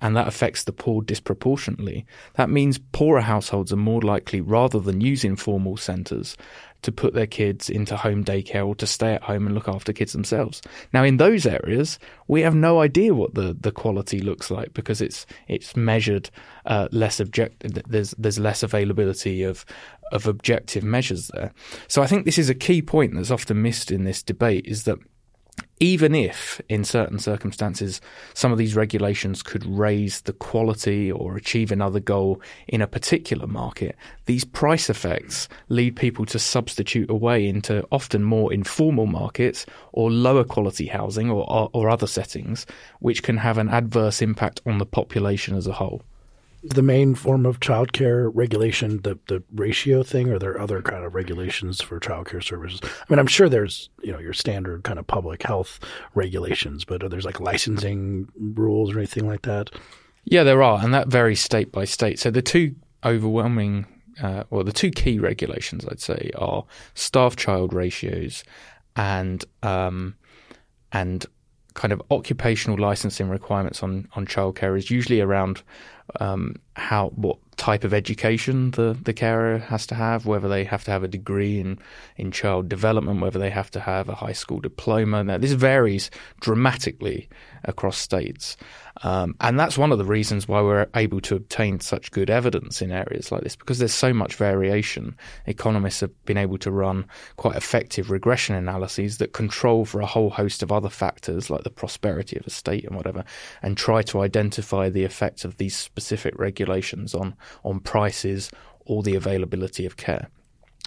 and 0.00 0.16
that 0.16 0.28
affects 0.28 0.64
the 0.64 0.72
poor 0.72 1.02
disproportionately. 1.02 2.04
That 2.34 2.50
means 2.50 2.78
poorer 2.78 3.20
households 3.20 3.72
are 3.72 3.76
more 3.76 4.02
likely, 4.02 4.40
rather 4.40 4.80
than 4.80 5.00
use 5.00 5.24
informal 5.24 5.76
centres, 5.76 6.36
to 6.84 6.92
put 6.92 7.14
their 7.14 7.26
kids 7.26 7.68
into 7.68 7.96
home 7.96 8.24
daycare 8.24 8.66
or 8.66 8.74
to 8.76 8.86
stay 8.86 9.14
at 9.14 9.22
home 9.22 9.46
and 9.46 9.54
look 9.54 9.68
after 9.68 9.92
kids 9.92 10.12
themselves. 10.12 10.62
Now, 10.92 11.02
in 11.02 11.16
those 11.16 11.46
areas, 11.46 11.98
we 12.28 12.42
have 12.42 12.54
no 12.54 12.80
idea 12.80 13.14
what 13.14 13.34
the, 13.34 13.56
the 13.58 13.72
quality 13.72 14.20
looks 14.20 14.50
like 14.50 14.72
because 14.74 15.00
it's 15.00 15.26
it's 15.48 15.76
measured 15.76 16.30
uh, 16.66 16.88
less 16.92 17.20
object. 17.20 17.64
There's 17.88 18.12
there's 18.12 18.38
less 18.38 18.62
availability 18.62 19.42
of 19.42 19.64
of 20.12 20.26
objective 20.26 20.84
measures 20.84 21.28
there. 21.28 21.52
So 21.88 22.02
I 22.02 22.06
think 22.06 22.24
this 22.24 22.38
is 22.38 22.50
a 22.50 22.54
key 22.54 22.82
point 22.82 23.14
that's 23.14 23.30
often 23.30 23.62
missed 23.62 23.90
in 23.90 24.04
this 24.04 24.22
debate 24.22 24.66
is 24.66 24.84
that 24.84 24.98
even 25.80 26.14
if, 26.14 26.60
in 26.68 26.84
certain 26.84 27.18
circumstances, 27.18 28.00
some 28.32 28.52
of 28.52 28.58
these 28.58 28.76
regulations 28.76 29.42
could 29.42 29.66
raise 29.66 30.20
the 30.22 30.32
quality 30.32 31.10
or 31.10 31.36
achieve 31.36 31.72
another 31.72 32.00
goal 32.00 32.40
in 32.68 32.80
a 32.80 32.86
particular 32.86 33.46
market, 33.46 33.96
these 34.26 34.44
price 34.44 34.88
effects 34.88 35.48
lead 35.68 35.96
people 35.96 36.24
to 36.26 36.38
substitute 36.38 37.10
away 37.10 37.46
into 37.46 37.86
often 37.90 38.22
more 38.22 38.52
informal 38.52 39.06
markets 39.06 39.66
or 39.92 40.10
lower 40.10 40.44
quality 40.44 40.86
housing 40.86 41.30
or, 41.30 41.44
or, 41.50 41.68
or 41.72 41.90
other 41.90 42.06
settings, 42.06 42.66
which 43.00 43.22
can 43.22 43.36
have 43.36 43.58
an 43.58 43.68
adverse 43.68 44.22
impact 44.22 44.60
on 44.64 44.78
the 44.78 44.86
population 44.86 45.56
as 45.56 45.66
a 45.66 45.72
whole 45.72 46.02
the 46.64 46.82
main 46.82 47.14
form 47.14 47.44
of 47.44 47.60
childcare 47.60 48.30
regulation 48.32 49.02
the 49.02 49.18
the 49.26 49.42
ratio 49.54 50.02
thing, 50.02 50.30
or 50.30 50.36
are 50.36 50.38
there 50.38 50.60
other 50.60 50.80
kind 50.80 51.04
of 51.04 51.14
regulations 51.14 51.82
for 51.82 52.00
childcare 52.00 52.42
services? 52.42 52.80
I 52.82 53.04
mean, 53.08 53.18
I'm 53.18 53.26
sure 53.26 53.48
there's 53.48 53.90
you 54.02 54.12
know 54.12 54.18
your 54.18 54.32
standard 54.32 54.82
kind 54.82 54.98
of 54.98 55.06
public 55.06 55.42
health 55.42 55.78
regulations, 56.14 56.84
but 56.84 57.02
are 57.02 57.08
there's 57.08 57.26
like 57.26 57.40
licensing 57.40 58.28
rules 58.36 58.94
or 58.94 58.98
anything 58.98 59.26
like 59.26 59.42
that? 59.42 59.70
Yeah, 60.24 60.42
there 60.42 60.62
are, 60.62 60.82
and 60.82 60.94
that 60.94 61.08
varies 61.08 61.40
state 61.40 61.70
by 61.70 61.84
state. 61.84 62.18
So 62.18 62.30
the 62.30 62.40
two 62.40 62.74
overwhelming, 63.04 63.86
uh, 64.22 64.44
well, 64.48 64.64
the 64.64 64.72
two 64.72 64.90
key 64.90 65.18
regulations 65.18 65.84
I'd 65.86 66.00
say 66.00 66.30
are 66.36 66.64
staff-child 66.94 67.74
ratios 67.74 68.42
and 68.96 69.44
um, 69.62 70.16
and 70.92 71.26
kind 71.74 71.92
of 71.92 72.00
occupational 72.10 72.78
licensing 72.78 73.28
requirements 73.28 73.82
on 73.82 74.08
on 74.14 74.26
childcare 74.26 74.78
is 74.78 74.90
usually 74.90 75.20
around 75.20 75.62
um, 76.20 76.56
how 76.76 77.08
what 77.10 77.38
type 77.56 77.84
of 77.84 77.94
education 77.94 78.72
the, 78.72 78.96
the 79.02 79.12
carer 79.12 79.58
has 79.58 79.86
to 79.86 79.94
have, 79.94 80.26
whether 80.26 80.48
they 80.48 80.64
have 80.64 80.84
to 80.84 80.90
have 80.90 81.02
a 81.02 81.08
degree 81.08 81.60
in, 81.60 81.78
in 82.16 82.30
child 82.30 82.68
development, 82.68 83.20
whether 83.20 83.38
they 83.38 83.50
have 83.50 83.70
to 83.70 83.80
have 83.80 84.08
a 84.08 84.14
high 84.14 84.32
school 84.32 84.60
diploma. 84.60 85.24
Now, 85.24 85.38
this 85.38 85.52
varies 85.52 86.10
dramatically 86.40 87.28
across 87.64 87.96
states. 87.96 88.56
Um, 89.02 89.34
and 89.40 89.58
that's 89.58 89.76
one 89.76 89.92
of 89.92 89.98
the 89.98 90.04
reasons 90.04 90.46
why 90.46 90.62
we're 90.62 90.86
able 90.94 91.20
to 91.22 91.36
obtain 91.36 91.80
such 91.80 92.10
good 92.12 92.30
evidence 92.30 92.80
in 92.80 92.92
areas 92.92 93.32
like 93.32 93.42
this, 93.42 93.56
because 93.56 93.78
there's 93.78 93.94
so 93.94 94.12
much 94.12 94.36
variation. 94.36 95.16
Economists 95.46 96.00
have 96.00 96.24
been 96.24 96.36
able 96.38 96.58
to 96.58 96.70
run 96.70 97.06
quite 97.36 97.56
effective 97.56 98.10
regression 98.10 98.54
analyses 98.54 99.18
that 99.18 99.32
control 99.32 99.84
for 99.84 100.00
a 100.00 100.06
whole 100.06 100.30
host 100.30 100.62
of 100.62 100.70
other 100.70 100.88
factors, 100.88 101.50
like 101.50 101.64
the 101.64 101.70
prosperity 101.70 102.36
of 102.38 102.46
a 102.46 102.50
state 102.50 102.84
and 102.84 102.96
whatever, 102.96 103.24
and 103.62 103.76
try 103.76 104.02
to 104.02 104.20
identify 104.20 104.88
the 104.88 105.04
effects 105.04 105.44
of 105.44 105.56
these 105.56 105.76
specific 105.76 106.38
regulations 106.38 107.14
on, 107.14 107.34
on 107.64 107.80
prices 107.80 108.50
or 108.86 109.02
the 109.02 109.16
availability 109.16 109.86
of 109.86 109.96
care. 109.96 110.28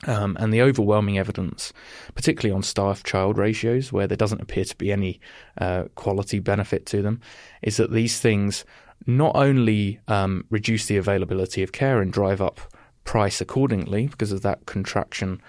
Um, 0.06 0.38
and 0.39 0.54
the 0.54 0.62
overwhelming 0.62 1.18
evidence, 1.18 1.74
particularly 2.13 2.56
on 2.56 2.62
staff 2.62 3.04
child 3.04 3.38
ratios, 3.38 3.92
where 3.92 4.06
there 4.06 4.16
doesn't 4.16 4.42
appear 4.42 4.63
to 4.63 4.75
be 4.75 4.92
any 4.92 5.20
uh, 5.60 5.86
quality 5.96 6.38
benefit 6.38 6.86
to 6.88 7.01
them, 7.01 7.20
is 7.63 7.77
that 7.77 7.92
these 7.92 8.20
things 8.20 8.63
not 9.08 9.36
only 9.36 10.00
um, 10.08 10.46
reduce 10.51 10.86
the 10.86 10.98
availability 10.98 11.63
of 11.63 11.72
care 11.72 12.00
and 12.00 12.13
drive 12.13 12.42
up 12.42 12.62
price 13.06 13.42
accordingly 13.42 14.08
because 14.08 14.32
of 14.32 14.42
that 14.44 14.66
contraction 14.66 15.42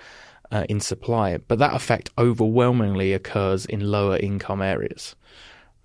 uh, 0.50 0.64
in 0.68 0.80
supply, 0.80 1.36
but 1.36 1.58
that 1.58 1.74
effect 1.74 2.10
overwhelmingly 2.16 3.12
occurs 3.12 3.66
in 3.66 3.80
lower 3.80 4.16
income 4.16 4.62
areas. 4.62 5.14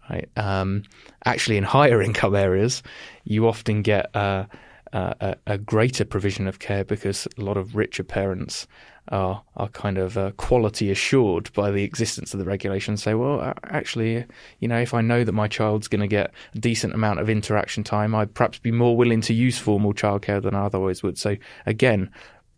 Right? 0.10 0.29
Um, 0.38 0.84
actually, 1.25 1.58
in 1.58 1.63
higher 1.63 2.01
income 2.10 2.36
areas, 2.36 2.84
you 3.24 3.48
often 3.48 3.82
get 3.82 4.15
uh, 4.15 4.46
a, 4.93 5.35
a, 5.47 5.57
greater 5.57 6.05
provision 6.05 6.47
of 6.47 6.59
care 6.59 6.83
because 6.83 7.27
a 7.38 7.41
lot 7.41 7.57
of 7.57 7.75
richer 7.75 8.03
parents 8.03 8.67
are 9.09 9.43
are 9.57 9.67
kind 9.69 9.97
of 9.97 10.17
uh, 10.17 10.31
quality 10.38 10.89
assured 10.89 11.51
by 11.53 11.71
the 11.71 11.83
existence 11.83 12.33
of 12.33 12.39
the 12.39 12.45
regulation. 12.45 12.95
Say, 12.95 13.15
well, 13.15 13.53
actually, 13.65 14.25
you 14.59 14.67
know, 14.67 14.79
if 14.79 14.93
I 14.93 15.01
know 15.01 15.23
that 15.23 15.31
my 15.31 15.47
child's 15.47 15.88
going 15.88 16.01
to 16.01 16.07
get 16.07 16.31
a 16.55 16.59
decent 16.59 16.93
amount 16.93 17.19
of 17.19 17.29
interaction 17.29 17.83
time, 17.83 18.15
I'd 18.15 18.33
perhaps 18.33 18.59
be 18.59 18.71
more 18.71 18.95
willing 18.95 19.21
to 19.21 19.33
use 19.33 19.57
formal 19.57 19.93
childcare 19.93 20.41
than 20.41 20.55
I 20.55 20.65
otherwise 20.65 21.03
would. 21.03 21.17
So 21.17 21.38
again. 21.65 22.09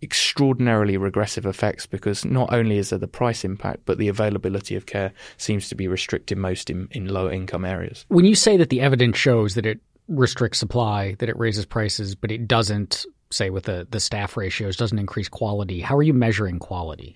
Extraordinarily 0.01 0.97
regressive 0.97 1.47
effects 1.47 1.87
because 1.87 2.25
not 2.25 2.53
only 2.53 2.77
is 2.77 2.89
there 2.89 2.99
the 2.99 3.07
price 3.07 3.43
impact, 3.43 3.79
but 3.85 3.97
the 3.97 4.09
availability 4.09 4.75
of 4.75 4.85
care 4.85 5.13
seems 5.37 5.67
to 5.69 5.73
be 5.73 5.87
restricted 5.87 6.37
most 6.37 6.69
in, 6.69 6.89
in 6.91 7.07
lower 7.07 7.31
income 7.31 7.65
areas. 7.65 8.05
When 8.09 8.25
you 8.25 8.35
say 8.35 8.55
that 8.57 8.69
the 8.69 8.81
evidence 8.81 9.17
shows 9.17 9.55
that 9.55 9.65
it 9.65 9.79
restricts 10.07 10.59
supply, 10.59 11.15
that 11.19 11.29
it 11.29 11.37
raises 11.37 11.65
prices, 11.65 12.15
but 12.15 12.31
it 12.31 12.47
doesn't, 12.47 13.05
say, 13.31 13.49
with 13.49 13.63
the, 13.63 13.87
the 13.89 13.99
staff 13.99 14.37
ratios, 14.37 14.77
doesn't 14.77 14.99
increase 14.99 15.29
quality. 15.29 15.81
How 15.81 15.95
are 15.97 16.03
you 16.03 16.13
measuring 16.13 16.59
quality? 16.59 17.15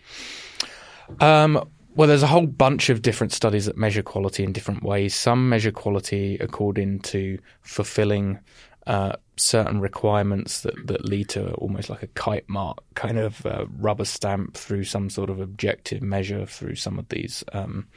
Um, 1.20 1.68
well, 1.96 2.08
there's 2.08 2.24
a 2.24 2.28
whole 2.28 2.48
bunch 2.48 2.90
of 2.90 3.02
different 3.02 3.34
studies 3.34 3.66
that 3.66 3.78
measure 3.78 4.04
quality 4.04 4.44
in 4.44 4.54
different 4.54 4.84
ways. 4.84 5.16
Some 5.16 5.50
measure 5.50 5.72
quality 5.72 6.38
according 6.40 7.00
to 7.02 7.40
fulfilling 7.62 8.40
uh, 8.88 9.14
certain 9.38 9.80
requirements 9.80 10.62
that, 10.62 10.88
that 10.88 11.06
lead 11.06 11.30
to 11.30 11.52
almost 11.54 11.90
like 11.90 12.02
a 12.04 12.08
kite 12.08 12.48
mark 12.50 12.78
kind 12.96 13.20
of 13.20 13.46
uh, 13.46 13.66
rubber 13.78 14.06
stamp 14.06 14.56
through 14.56 14.84
some 14.84 15.10
sort 15.10 15.30
of 15.30 15.40
objective 15.40 16.02
measure 16.02 16.46
through 16.46 16.76
some 16.76 16.98
of 16.98 17.08
these 17.10 17.44
um, 17.54 17.88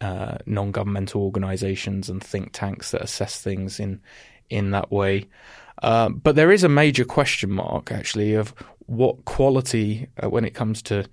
uh, 0.00 0.38
non-governmental 0.46 1.22
organisations 1.22 2.08
and 2.08 2.22
think 2.22 2.52
tanks 2.52 2.90
that 2.90 3.02
assess 3.02 3.40
things 3.40 3.80
in 3.80 4.00
in 4.50 4.70
that 4.72 4.90
way. 4.90 5.26
Uh, 5.82 6.08
but 6.08 6.36
there 6.36 6.52
is 6.52 6.64
a 6.64 6.68
major 6.68 7.04
question 7.04 7.50
mark 7.50 7.90
actually 7.90 8.34
of 8.34 8.54
what 8.86 9.24
quality 9.24 10.06
uh, 10.22 10.28
when 10.28 10.44
it 10.44 10.54
comes 10.54 10.82
to, 10.82 11.04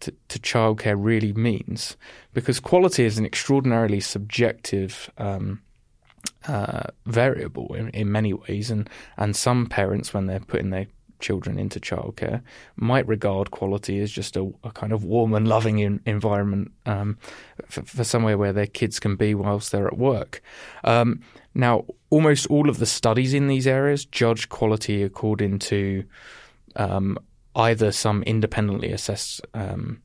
to, 0.00 0.12
to 0.28 0.38
childcare 0.40 0.96
really 0.98 1.32
means, 1.32 1.96
because 2.34 2.60
quality 2.60 3.04
is 3.04 3.18
an 3.18 3.24
extraordinarily 3.24 4.00
subjective. 4.00 5.10
Um, 5.18 5.62
uh, 6.48 6.84
variable 7.06 7.74
in, 7.74 7.88
in 7.90 8.12
many 8.12 8.32
ways, 8.32 8.70
and 8.70 8.88
and 9.16 9.36
some 9.36 9.66
parents, 9.66 10.14
when 10.14 10.26
they're 10.26 10.40
putting 10.40 10.70
their 10.70 10.86
children 11.20 11.58
into 11.58 11.80
childcare 11.80 12.42
might 12.76 13.06
regard 13.06 13.50
quality 13.50 14.00
as 14.00 14.10
just 14.10 14.36
a, 14.36 14.52
a 14.64 14.70
kind 14.70 14.92
of 14.92 15.04
warm 15.04 15.34
and 15.34 15.46
loving 15.46 15.78
in, 15.78 16.00
environment 16.06 16.72
um, 16.86 17.18
for, 17.66 17.82
for, 17.82 18.04
somewhere 18.04 18.38
where 18.38 18.52
their 18.52 18.66
kids 18.66 18.98
can 18.98 19.16
be 19.16 19.34
whilst 19.34 19.72
they're 19.72 19.86
at 19.86 19.98
work. 19.98 20.42
Um, 20.84 21.20
now, 21.54 21.84
almost 22.10 22.46
all 22.46 22.68
of 22.68 22.78
the 22.78 22.86
studies 22.86 23.34
in 23.34 23.48
these 23.48 23.66
areas 23.66 24.04
judge 24.04 24.48
quality 24.48 25.02
according 25.02 25.58
to 25.58 26.04
um, 26.76 27.18
either 27.56 27.92
some 27.92 28.22
independently 28.24 28.92
assessed 28.92 29.40
um, 29.54 30.00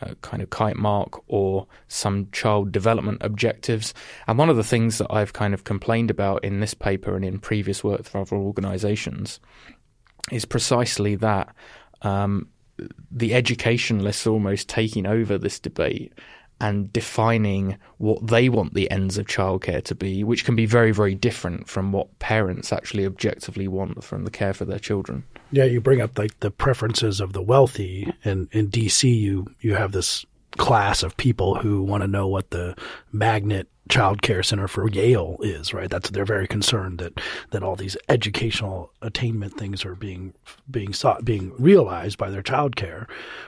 uh, 0.00 0.14
kind 0.22 0.42
of 0.42 0.50
kite 0.50 0.76
mark 0.76 1.22
or 1.28 1.66
some 1.88 2.28
child 2.30 2.72
development 2.72 3.18
objectives. 3.20 3.94
And 4.26 4.38
one 4.38 4.48
of 4.48 4.56
the 4.56 4.64
things 4.64 4.98
that 4.98 5.08
I've 5.10 5.32
kind 5.32 5.54
of 5.54 5.64
complained 5.64 6.10
about 6.10 6.44
in 6.44 6.60
this 6.60 6.74
paper 6.74 7.16
and 7.16 7.24
in 7.24 7.38
previous 7.38 7.82
work 7.82 8.04
for 8.04 8.20
other 8.20 8.36
organisations 8.36 9.40
is 10.32 10.44
precisely 10.44 11.14
that 11.16 11.54
um, 12.02 12.48
the 13.10 13.34
educationalists 13.34 14.26
almost 14.26 14.68
taking 14.68 15.06
over 15.06 15.38
this 15.38 15.58
debate 15.58 16.12
and 16.60 16.92
defining 16.92 17.76
what 17.98 18.26
they 18.26 18.48
want 18.48 18.74
the 18.74 18.90
ends 18.90 19.16
of 19.16 19.26
childcare 19.26 19.82
to 19.84 19.94
be, 19.94 20.24
which 20.24 20.44
can 20.44 20.56
be 20.56 20.66
very, 20.66 20.90
very 20.90 21.14
different 21.14 21.68
from 21.68 21.92
what 21.92 22.18
parents 22.18 22.72
actually 22.72 23.06
objectively 23.06 23.68
want 23.68 24.02
from 24.02 24.24
the 24.24 24.30
care 24.30 24.52
for 24.52 24.64
their 24.64 24.78
children. 24.78 25.22
Yeah, 25.52 25.64
you 25.64 25.80
bring 25.80 26.00
up 26.00 26.14
the 26.14 26.50
preferences 26.50 27.20
of 27.20 27.32
the 27.32 27.42
wealthy, 27.42 28.12
and 28.24 28.48
in 28.52 28.70
DC, 28.70 29.04
you 29.04 29.46
you 29.60 29.76
have 29.76 29.92
this 29.92 30.26
class 30.56 31.02
of 31.02 31.16
people 31.16 31.54
who 31.54 31.82
want 31.82 32.02
to 32.02 32.08
know 32.08 32.26
what 32.26 32.50
the 32.50 32.74
magnet 33.12 33.68
child 33.88 34.22
care 34.22 34.42
center 34.42 34.68
for 34.68 34.88
Yale 34.88 35.36
is, 35.40 35.72
right? 35.72 35.90
That's 35.90 36.10
they're 36.10 36.24
very 36.24 36.46
concerned 36.46 36.98
that 36.98 37.20
that 37.50 37.62
all 37.62 37.76
these 37.76 37.96
educational 38.08 38.92
attainment 39.02 39.54
things 39.54 39.84
are 39.84 39.94
being 39.94 40.34
being 40.70 40.92
sought 40.92 41.24
being 41.24 41.52
realized 41.58 42.18
by 42.18 42.30
their 42.30 42.42
child 42.42 42.76
care. 42.76 43.06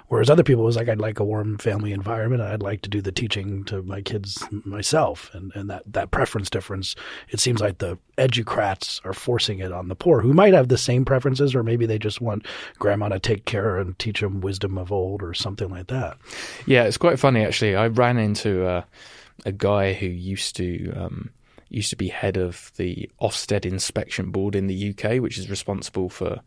Whereas 0.09 0.31
other 0.31 0.43
people 0.43 0.65
was 0.65 0.77
like, 0.77 0.89
I'd 0.89 1.01
like 1.01 1.21
a 1.21 1.25
warm 1.25 1.59
family 1.59 1.93
environment. 1.93 2.43
I'd 2.43 2.63
like 2.63 2.83
to 2.83 2.91
do 2.91 3.01
the 3.01 3.13
teaching 3.13 3.65
to 3.65 3.83
my 3.83 4.01
kids 4.03 4.43
myself, 4.65 5.31
and 5.35 5.53
and 5.55 5.71
that 5.71 5.83
that 5.93 6.11
preference 6.11 6.51
difference. 6.51 6.97
It 7.29 7.41
seems 7.41 7.61
like 7.61 7.79
the 7.79 7.99
educrats 8.19 9.01
are 9.05 9.15
forcing 9.15 9.61
it 9.61 9.73
on 9.73 9.89
the 9.89 9.95
poor, 9.95 10.21
who 10.21 10.33
might 10.33 10.55
have 10.55 10.69
the 10.69 10.79
same 10.79 11.05
preferences, 11.05 11.55
or 11.55 11.63
maybe 11.63 11.87
they 11.87 11.99
just 11.99 12.21
want 12.21 12.47
grandma 12.79 13.09
to 13.09 13.19
take 13.19 13.45
care 13.45 13.79
and 13.79 13.99
teach 13.99 14.21
them 14.21 14.41
wisdom 14.41 14.79
of 14.79 14.91
old, 14.93 15.23
or 15.23 15.35
something 15.35 15.71
like 15.71 15.89
that. 15.89 16.17
Yeah, 16.67 16.85
it's 16.85 16.97
quite 16.99 17.19
funny 17.19 17.45
actually. 17.45 17.77
I 17.77 17.89
ran 17.89 18.19
into. 18.19 18.67
Uh, 18.67 18.83
a 19.45 19.53
guy 19.53 19.93
who 19.93 20.07
used 20.07 20.57
to 20.57 20.93
um, 20.93 21.31
used 21.69 21.91
to 21.91 21.97
be 21.97 22.09
head 22.09 22.37
of 22.37 22.73
the 22.77 23.09
Ofsted 23.21 23.65
Inspection 23.65 24.31
Board 24.31 24.55
in 24.55 24.67
the 24.67 24.91
UK, 24.91 25.21
which 25.21 25.39
is 25.39 25.49
responsible 25.49 26.09
for 26.09 26.41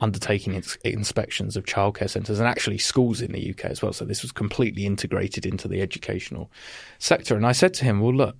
undertaking 0.00 0.54
inspections 0.84 1.56
of 1.56 1.64
childcare 1.64 2.08
centres 2.08 2.38
and 2.38 2.48
actually 2.48 2.78
schools 2.78 3.20
in 3.20 3.32
the 3.32 3.50
UK 3.50 3.66
as 3.66 3.82
well. 3.82 3.92
So 3.92 4.06
this 4.06 4.22
was 4.22 4.32
completely 4.32 4.86
integrated 4.86 5.44
into 5.44 5.68
the 5.68 5.82
educational 5.82 6.50
sector. 6.98 7.36
And 7.36 7.46
I 7.46 7.52
said 7.52 7.74
to 7.74 7.84
him, 7.84 8.00
"Well, 8.00 8.14
look." 8.14 8.36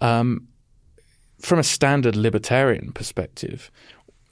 Um, 0.00 0.48
from 1.40 1.58
a 1.60 1.64
standard 1.64 2.16
libertarian 2.16 2.92
perspective, 2.92 3.70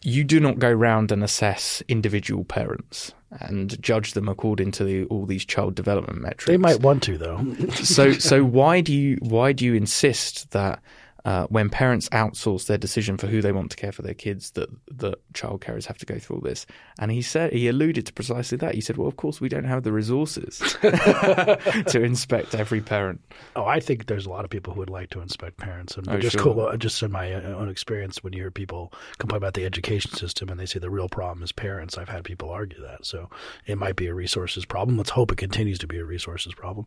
you 0.06 0.22
do 0.22 0.38
not 0.38 0.60
go 0.60 0.70
round 0.70 1.10
and 1.10 1.24
assess 1.24 1.82
individual 1.88 2.44
parents 2.44 3.12
and 3.40 3.82
judge 3.82 4.12
them 4.12 4.28
according 4.28 4.70
to 4.70 4.84
the, 4.84 5.04
all 5.06 5.26
these 5.26 5.44
child 5.44 5.74
development 5.74 6.20
metrics. 6.20 6.44
They 6.44 6.56
might 6.56 6.80
want 6.80 7.02
to, 7.04 7.18
though. 7.18 7.44
so, 7.72 8.12
so 8.12 8.44
why 8.44 8.80
do 8.80 8.94
you 8.94 9.18
why 9.20 9.52
do 9.52 9.64
you 9.64 9.74
insist 9.74 10.52
that 10.52 10.80
uh, 11.26 11.44
when 11.48 11.68
parents 11.68 12.08
outsource 12.10 12.66
their 12.66 12.78
decision 12.78 13.16
for 13.16 13.26
who 13.26 13.42
they 13.42 13.50
want 13.50 13.72
to 13.72 13.76
care 13.76 13.90
for 13.90 14.02
their 14.02 14.14
kids, 14.14 14.52
that 14.52 14.70
that 14.86 15.16
child 15.34 15.60
carers 15.60 15.84
have 15.84 15.98
to 15.98 16.06
go 16.06 16.20
through 16.20 16.36
all 16.36 16.42
this. 16.42 16.66
And 17.00 17.10
he 17.10 17.20
said 17.20 17.52
he 17.52 17.66
alluded 17.66 18.06
to 18.06 18.12
precisely 18.12 18.56
that. 18.58 18.76
He 18.76 18.80
said, 18.80 18.96
"Well, 18.96 19.08
of 19.08 19.16
course, 19.16 19.40
we 19.40 19.48
don't 19.48 19.64
have 19.64 19.82
the 19.82 19.90
resources 19.90 20.58
to 20.80 22.00
inspect 22.00 22.54
every 22.54 22.80
parent." 22.80 23.20
Oh, 23.56 23.64
I 23.64 23.80
think 23.80 24.06
there's 24.06 24.26
a 24.26 24.30
lot 24.30 24.44
of 24.44 24.50
people 24.52 24.72
who 24.72 24.78
would 24.78 24.88
like 24.88 25.10
to 25.10 25.20
inspect 25.20 25.56
parents, 25.56 25.96
and 25.96 26.08
oh, 26.08 26.18
just 26.20 26.34
sure. 26.34 26.54
cool. 26.54 26.76
Just 26.76 27.02
in 27.02 27.10
my 27.10 27.34
uh, 27.34 27.40
own 27.54 27.68
experience, 27.68 28.22
when 28.22 28.32
you 28.32 28.42
hear 28.42 28.52
people 28.52 28.92
complain 29.18 29.38
about 29.38 29.54
the 29.54 29.64
education 29.64 30.12
system 30.12 30.48
and 30.48 30.60
they 30.60 30.66
say 30.66 30.78
the 30.78 30.90
real 30.90 31.08
problem 31.08 31.42
is 31.42 31.50
parents, 31.50 31.98
I've 31.98 32.08
had 32.08 32.22
people 32.22 32.50
argue 32.50 32.80
that. 32.82 33.04
So 33.04 33.30
it 33.66 33.78
might 33.78 33.96
be 33.96 34.06
a 34.06 34.14
resources 34.14 34.64
problem. 34.64 34.96
Let's 34.96 35.10
hope 35.10 35.32
it 35.32 35.38
continues 35.38 35.80
to 35.80 35.88
be 35.88 35.98
a 35.98 36.04
resources 36.04 36.54
problem. 36.54 36.86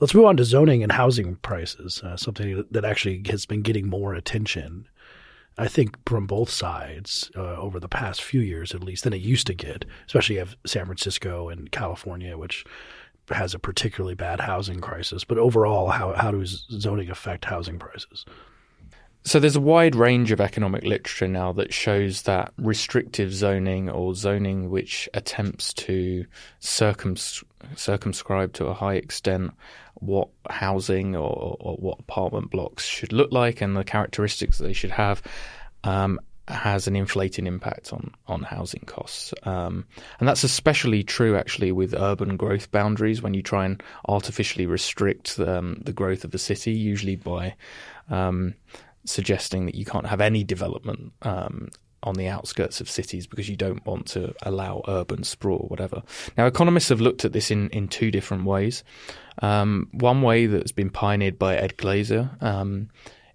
Let's 0.00 0.12
move 0.12 0.24
on 0.24 0.36
to 0.38 0.44
zoning 0.44 0.82
and 0.82 0.90
housing 0.90 1.36
prices, 1.36 2.02
uh, 2.02 2.16
something 2.16 2.64
that 2.72 2.84
actually 2.84 3.22
has 3.30 3.46
been 3.46 3.62
getting 3.62 3.75
getting 3.76 3.90
more 3.90 4.14
attention. 4.14 4.88
I 5.58 5.68
think 5.68 5.96
from 6.06 6.26
both 6.26 6.50
sides 6.50 7.30
uh, 7.36 7.56
over 7.56 7.80
the 7.80 7.88
past 7.88 8.22
few 8.22 8.40
years, 8.40 8.74
at 8.74 8.82
least, 8.82 9.04
than 9.04 9.12
it 9.12 9.20
used 9.20 9.46
to 9.46 9.54
get. 9.54 9.84
Especially 10.06 10.38
of 10.38 10.56
San 10.66 10.86
Francisco 10.86 11.48
and 11.48 11.70
California, 11.70 12.36
which 12.36 12.64
has 13.30 13.54
a 13.54 13.58
particularly 13.58 14.14
bad 14.14 14.40
housing 14.40 14.80
crisis. 14.80 15.24
But 15.24 15.38
overall, 15.38 15.90
how 15.90 16.14
how 16.14 16.30
does 16.30 16.66
zoning 16.70 17.10
affect 17.10 17.44
housing 17.44 17.78
prices? 17.78 18.24
So 19.24 19.40
there's 19.40 19.56
a 19.56 19.60
wide 19.60 19.96
range 19.96 20.30
of 20.30 20.40
economic 20.40 20.84
literature 20.84 21.26
now 21.26 21.52
that 21.54 21.74
shows 21.74 22.22
that 22.22 22.52
restrictive 22.58 23.34
zoning 23.34 23.90
or 23.90 24.14
zoning 24.14 24.70
which 24.70 25.08
attempts 25.14 25.74
to 25.74 26.26
circums- 26.60 27.42
circumscribe 27.74 28.52
to 28.52 28.66
a 28.66 28.74
high 28.74 28.94
extent 28.94 29.50
what 30.00 30.28
housing 30.50 31.16
or, 31.16 31.56
or, 31.60 31.76
what 31.76 31.98
apartment 31.98 32.50
blocks 32.50 32.84
should 32.84 33.12
look 33.12 33.32
like 33.32 33.60
and 33.60 33.76
the 33.76 33.84
characteristics 33.84 34.58
they 34.58 34.72
should 34.72 34.90
have 34.90 35.22
um, 35.84 36.20
has 36.48 36.86
an 36.86 36.94
inflating 36.94 37.46
impact 37.46 37.92
on 37.92 38.12
on 38.28 38.42
housing 38.42 38.82
costs, 38.86 39.34
um, 39.42 39.84
and 40.20 40.28
that's 40.28 40.44
especially 40.44 41.02
true 41.02 41.36
actually 41.36 41.72
with 41.72 41.94
urban 41.94 42.36
growth 42.36 42.70
boundaries. 42.70 43.20
When 43.20 43.34
you 43.34 43.42
try 43.42 43.64
and 43.64 43.82
artificially 44.08 44.66
restrict 44.66 45.38
um, 45.40 45.80
the 45.84 45.92
growth 45.92 46.24
of 46.24 46.34
a 46.34 46.38
city, 46.38 46.72
usually 46.72 47.16
by 47.16 47.54
um, 48.10 48.54
suggesting 49.04 49.66
that 49.66 49.74
you 49.74 49.84
can't 49.84 50.06
have 50.06 50.20
any 50.20 50.44
development 50.44 51.12
um, 51.22 51.70
on 52.06 52.14
the 52.14 52.28
outskirts 52.28 52.80
of 52.80 52.88
cities 52.88 53.26
because 53.26 53.48
you 53.48 53.56
don't 53.56 53.84
want 53.84 54.06
to 54.06 54.32
allow 54.42 54.82
urban 54.88 55.24
sprawl 55.24 55.66
whatever. 55.68 56.02
Now, 56.38 56.46
economists 56.46 56.88
have 56.88 57.00
looked 57.00 57.24
at 57.24 57.32
this 57.32 57.50
in, 57.50 57.68
in 57.70 57.88
two 57.88 58.10
different 58.10 58.44
ways. 58.44 58.84
Um, 59.42 59.88
one 59.92 60.22
way 60.22 60.46
that's 60.46 60.72
been 60.72 60.88
pioneered 60.88 61.38
by 61.38 61.56
Ed 61.56 61.76
Glaeser 61.76 62.30
um, 62.40 62.88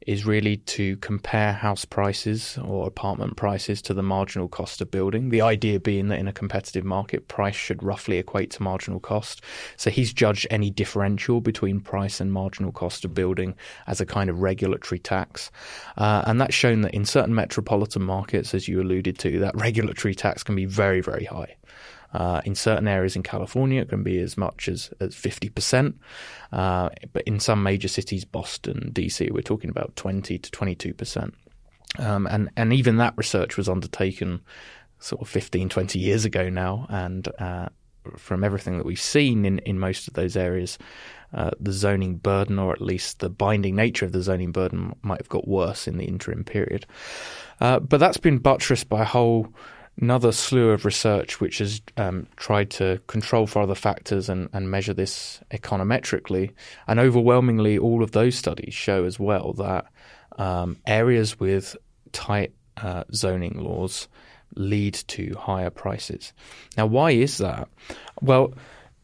is 0.08 0.26
really 0.26 0.58
to 0.58 0.98
compare 0.98 1.54
house 1.54 1.86
prices 1.86 2.58
or 2.64 2.88
apartment 2.88 3.38
prices 3.38 3.82
to 3.84 3.94
the 3.94 4.04
marginal 4.04 4.48
cost 4.48 4.82
of 4.82 4.90
building. 4.90 5.30
The 5.30 5.42
idea 5.42 5.80
being 5.80 6.08
that 6.08 6.20
in 6.20 6.28
a 6.28 6.34
competitive 6.34 6.84
market, 6.84 7.28
price 7.28 7.56
should 7.56 7.84
roughly 7.84 8.18
equate 8.18 8.52
to 8.52 8.64
marginal 8.64 9.00
cost. 9.00 9.42
So 9.78 9.90
he's 9.90 10.14
judged 10.14 10.48
any 10.50 10.72
differential 10.72 11.42
between 11.42 11.80
price 11.80 12.20
and 12.20 12.34
marginal 12.34 12.72
cost 12.72 13.06
of 13.06 13.14
building 13.14 13.56
as 13.88 14.02
a 14.02 14.06
kind 14.06 14.30
of 14.30 14.42
regulatory 14.42 15.00
tax. 15.00 15.52
Uh, 15.98 16.24
and 16.26 16.42
that's 16.42 16.56
shown 16.56 16.82
that 16.82 16.94
in 16.94 17.06
certain 17.06 17.36
metropolitan 17.36 18.02
markets, 18.02 18.54
as 18.54 18.68
you 18.68 18.82
alluded 18.82 19.20
to, 19.20 19.40
that 19.40 19.56
regulatory 19.56 20.16
tax 20.16 20.44
can 20.44 20.56
be 20.56 20.66
very, 20.66 21.02
very 21.02 21.26
high. 21.26 21.56
Uh, 22.14 22.42
in 22.44 22.56
certain 22.56 22.88
areas 22.88 23.16
in 23.16 23.24
California, 23.24 23.82
it 23.82 23.90
can 23.90 24.04
be 24.04 24.20
as 24.20 24.38
much 24.38 24.68
as, 24.68 24.92
as 25.00 25.16
50%. 25.16 25.94
Uh, 26.52 26.90
but 27.14 27.24
in 27.24 27.40
some 27.40 27.64
major 27.64 27.88
cities, 27.88 28.26
Boston, 28.26 28.92
DC, 28.94 29.32
we're 29.32 29.42
talking 29.42 29.70
about 29.70 29.96
20 29.96 30.38
to 30.38 30.52
22%. 30.52 31.34
Um, 32.00 32.28
and, 32.28 32.50
and 32.56 32.74
even 32.74 32.98
that 32.98 33.14
research 33.18 33.58
was 33.58 33.70
undertaken 33.70 34.42
sort 35.00 35.22
of 35.22 35.30
15, 35.30 35.70
20 35.70 36.00
years 36.00 36.26
ago 36.26 36.50
now. 36.50 36.86
And 36.90 37.28
uh, 37.40 37.70
from 38.18 38.44
everything 38.44 38.78
that 38.78 38.86
we've 38.86 39.00
seen 39.00 39.46
in, 39.46 39.60
in 39.60 39.80
most 39.80 40.08
of 40.08 40.14
those 40.14 40.36
areas, 40.36 40.78
uh, 41.34 41.52
the 41.60 41.72
zoning 41.72 42.18
burden, 42.18 42.60
or 42.60 42.74
at 42.74 42.82
least 42.82 43.20
the 43.20 43.30
binding 43.30 43.76
nature 43.76 44.06
of 44.06 44.12
the 44.12 44.22
zoning 44.22 44.52
burden, 44.52 44.94
might 45.02 45.20
have 45.20 45.30
got 45.30 45.48
worse 45.48 45.88
in 45.88 45.98
the 45.98 46.06
interim 46.06 46.44
period. 46.44 46.86
Uh, 47.60 47.80
but 47.80 48.00
that's 48.00 48.18
been 48.18 48.38
buttressed 48.38 48.90
by 48.90 49.02
a 49.02 49.06
whole 49.06 49.48
another 50.02 50.32
slew 50.32 50.72
of 50.72 50.84
research 50.84 51.40
which 51.40 51.60
has 51.60 51.82
um, 51.96 52.28
tried 52.36 52.72
to 52.72 53.00
control 53.08 53.46
for 53.46 53.62
other 53.62 53.76
factors 53.76 54.28
and, 54.28 54.50
and 54.52 54.70
measure 54.70 54.94
this 54.94 55.40
econometrically. 55.52 56.52
And 56.88 57.00
overwhelmingly, 57.00 57.78
all 57.78 58.04
of 58.04 58.12
those 58.12 58.36
studies 58.36 58.74
show 58.74 59.06
as 59.06 59.20
well 59.20 59.54
that 59.54 59.86
um, 60.38 60.78
areas 60.88 61.40
with 61.40 61.78
tight 62.12 62.52
uh, 62.78 63.04
zoning 63.14 63.64
laws 63.64 64.08
lead 64.56 64.96
to 64.96 65.36
higher 65.40 65.70
prices. 65.70 66.34
Now, 66.76 66.88
why 66.88 67.12
is 67.12 67.38
that? 67.38 67.70
Well, 68.22 68.54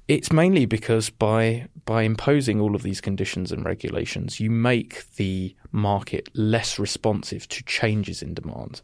it's 0.07 0.31
mainly 0.31 0.65
because 0.65 1.09
by 1.09 1.67
by 1.87 2.03
imposing 2.03 2.59
all 2.59 2.75
of 2.75 2.83
these 2.83 2.99
conditions 2.99 3.49
and 3.49 3.65
regulations, 3.65 4.41
you 4.41 4.51
make 4.51 5.09
the 5.15 5.55
market 5.71 6.29
less 6.33 6.77
responsive 6.77 7.47
to 7.47 7.63
changes 7.63 8.21
in 8.21 8.33
demand. 8.33 8.81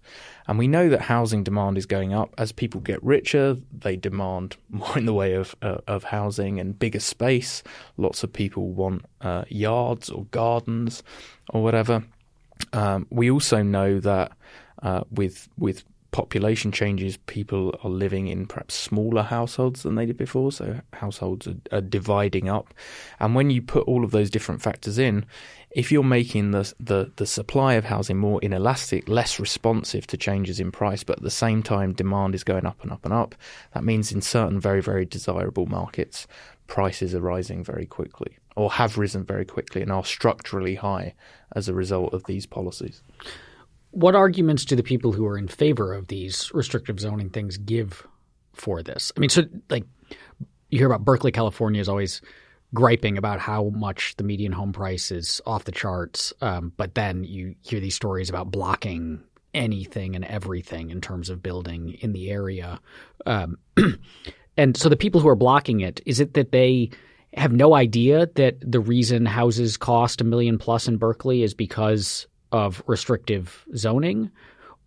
And 0.47 0.57
we 0.57 0.69
know 0.69 0.87
that 0.87 1.01
housing 1.01 1.43
demand 1.43 1.77
is 1.77 1.85
going 1.85 2.13
up 2.13 2.33
as 2.37 2.53
people 2.53 2.79
get 2.79 3.03
richer. 3.03 3.57
They 3.77 3.97
demand 3.97 4.55
more 4.69 4.97
in 4.97 5.05
the 5.05 5.13
way 5.13 5.33
of 5.33 5.53
uh, 5.61 5.79
of 5.85 6.05
housing 6.05 6.61
and 6.61 6.79
bigger 6.79 7.01
space. 7.01 7.61
Lots 7.97 8.23
of 8.23 8.31
people 8.31 8.69
want 8.69 9.05
uh, 9.19 9.43
yards 9.49 10.09
or 10.09 10.23
gardens 10.31 11.03
or 11.49 11.61
whatever. 11.61 12.05
Um, 12.71 13.05
we 13.09 13.29
also 13.29 13.61
know 13.63 13.99
that 13.99 14.31
uh, 14.81 15.03
with 15.11 15.49
with 15.57 15.83
population 16.13 16.71
changes, 16.71 17.17
people 17.17 17.77
are 17.83 17.89
living 17.89 18.27
in 18.27 18.45
perhaps 18.45 18.75
smaller 18.75 19.23
households 19.23 19.83
than 19.83 19.95
they 19.95 20.05
did 20.05 20.15
before. 20.15 20.51
So 20.53 20.79
households 20.93 21.47
are, 21.47 21.55
are, 21.73 21.81
dividing 21.81 22.47
up, 22.47 22.73
and 23.19 23.35
when 23.35 23.49
you 23.49 23.61
put 23.61 23.85
all 23.87 24.05
of 24.05 24.11
those 24.11 24.29
different 24.29 24.61
factors 24.61 24.97
in, 24.97 25.25
if 25.71 25.91
you're 25.91 26.03
making 26.03 26.51
the, 26.51 26.71
the 26.79 27.11
the 27.17 27.25
supply 27.25 27.73
of 27.73 27.85
housing 27.85 28.17
more 28.17 28.39
inelastic, 28.41 29.09
less 29.09 29.39
responsive 29.39 30.07
to 30.07 30.15
changes 30.15 30.59
in 30.61 30.71
price, 30.71 31.03
but 31.03 31.17
at 31.17 31.23
the 31.23 31.31
same 31.31 31.61
time 31.63 31.91
demand 31.91 32.35
is 32.35 32.45
going 32.45 32.65
up 32.65 32.81
and 32.81 32.91
up 32.91 33.03
and 33.03 33.13
up, 33.13 33.35
that 33.73 33.83
means 33.83 34.11
in 34.11 34.21
certain 34.21 34.59
very 34.59 34.81
very 34.81 35.05
desirable 35.05 35.65
markets, 35.65 36.27
prices 36.67 37.13
are 37.13 37.21
rising 37.21 37.63
very 37.63 37.85
quickly 37.85 38.37
or 38.55 38.71
have 38.71 38.99
risen 38.99 39.23
very 39.23 39.45
quickly 39.45 39.81
and 39.81 39.91
are 39.91 40.05
structurally 40.05 40.75
high 40.75 41.15
as 41.55 41.67
a 41.67 41.73
result 41.73 42.13
of 42.13 42.23
these 42.25 42.45
policies. 42.45 43.01
What 43.93 44.15
arguments 44.15 44.65
do 44.65 44.75
the 44.75 44.83
people 44.83 45.11
who 45.11 45.25
are 45.27 45.37
in 45.37 45.47
favor 45.47 45.93
of 45.93 46.07
these 46.07 46.51
restrictive 46.51 46.99
zoning 46.99 47.29
things 47.29 47.57
give 47.57 48.05
for 48.53 48.81
this? 48.81 49.11
I 49.15 49.19
mean, 49.19 49.29
so 49.29 49.43
like 49.69 49.85
you 50.69 50.79
hear 50.79 50.87
about 50.87 51.05
Berkeley, 51.05 51.31
California 51.31 51.79
is 51.79 51.87
always 51.87 52.19
griping 52.73 53.19
about 53.19 53.39
how 53.39 53.69
much 53.75 54.15
the 54.17 54.23
median 54.23 54.51
home 54.51 54.73
price 54.73 55.11
is 55.11 55.39
off 55.45 55.65
the 55.65 55.71
charts, 55.71 56.33
um, 56.41 56.73
but 56.75 56.95
then 56.95 57.23
you 57.23 57.53
hear 57.61 57.79
these 57.79 57.93
stories 57.93 58.29
about 58.29 58.49
blocking 58.49 59.23
anything 59.53 60.15
and 60.15 60.25
everything 60.25 60.89
in 60.89 60.99
terms 60.99 61.29
of 61.29 61.43
building 61.43 61.95
in 62.01 62.13
the 62.13 62.31
area. 62.31 62.79
Um, 63.27 63.59
and 64.57 64.75
so 64.75 64.89
the 64.89 64.97
people 64.97 65.21
who 65.21 65.29
are 65.29 65.35
blocking 65.35 65.81
it, 65.81 66.01
is 66.07 66.19
it 66.19 66.33
that 66.33 66.51
they 66.51 66.89
have 67.35 67.51
no 67.51 67.75
idea 67.75 68.27
that 68.35 68.55
the 68.59 68.79
reason 68.79 69.27
houses 69.27 69.77
cost 69.77 70.21
a 70.21 70.23
million 70.23 70.57
plus 70.57 70.87
in 70.87 70.97
Berkeley 70.97 71.43
is 71.43 71.53
because 71.53 72.25
of 72.53 72.81
restrictive 72.87 73.65
zoning? 73.75 74.31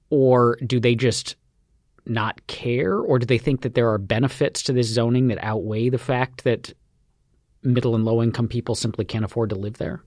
Or 0.09 0.57
do 0.65 0.81
they 0.81 0.95
just 0.95 1.37
not 2.07 2.47
care? 2.47 2.97
Or 2.97 3.19
do 3.19 3.27
they 3.27 3.39
think 3.39 3.63
that 3.63 3.75
there 3.75 3.91
are 3.91 3.99
benefits 3.99 4.63
to 4.63 4.73
this 4.73 4.87
zoning 4.87 5.27
that 5.29 5.43
outweigh 5.43 5.91
the 5.91 5.99
fact 5.99 6.45
that 6.45 6.73
middle 7.63 7.95
and 7.95 8.05
low 8.05 8.23
income 8.23 8.49
people 8.49 8.75
simply 8.75 9.05
can't 9.05 9.25
afford 9.25 9.51
to 9.51 9.57
live 9.57 9.79
there? 9.79 10.03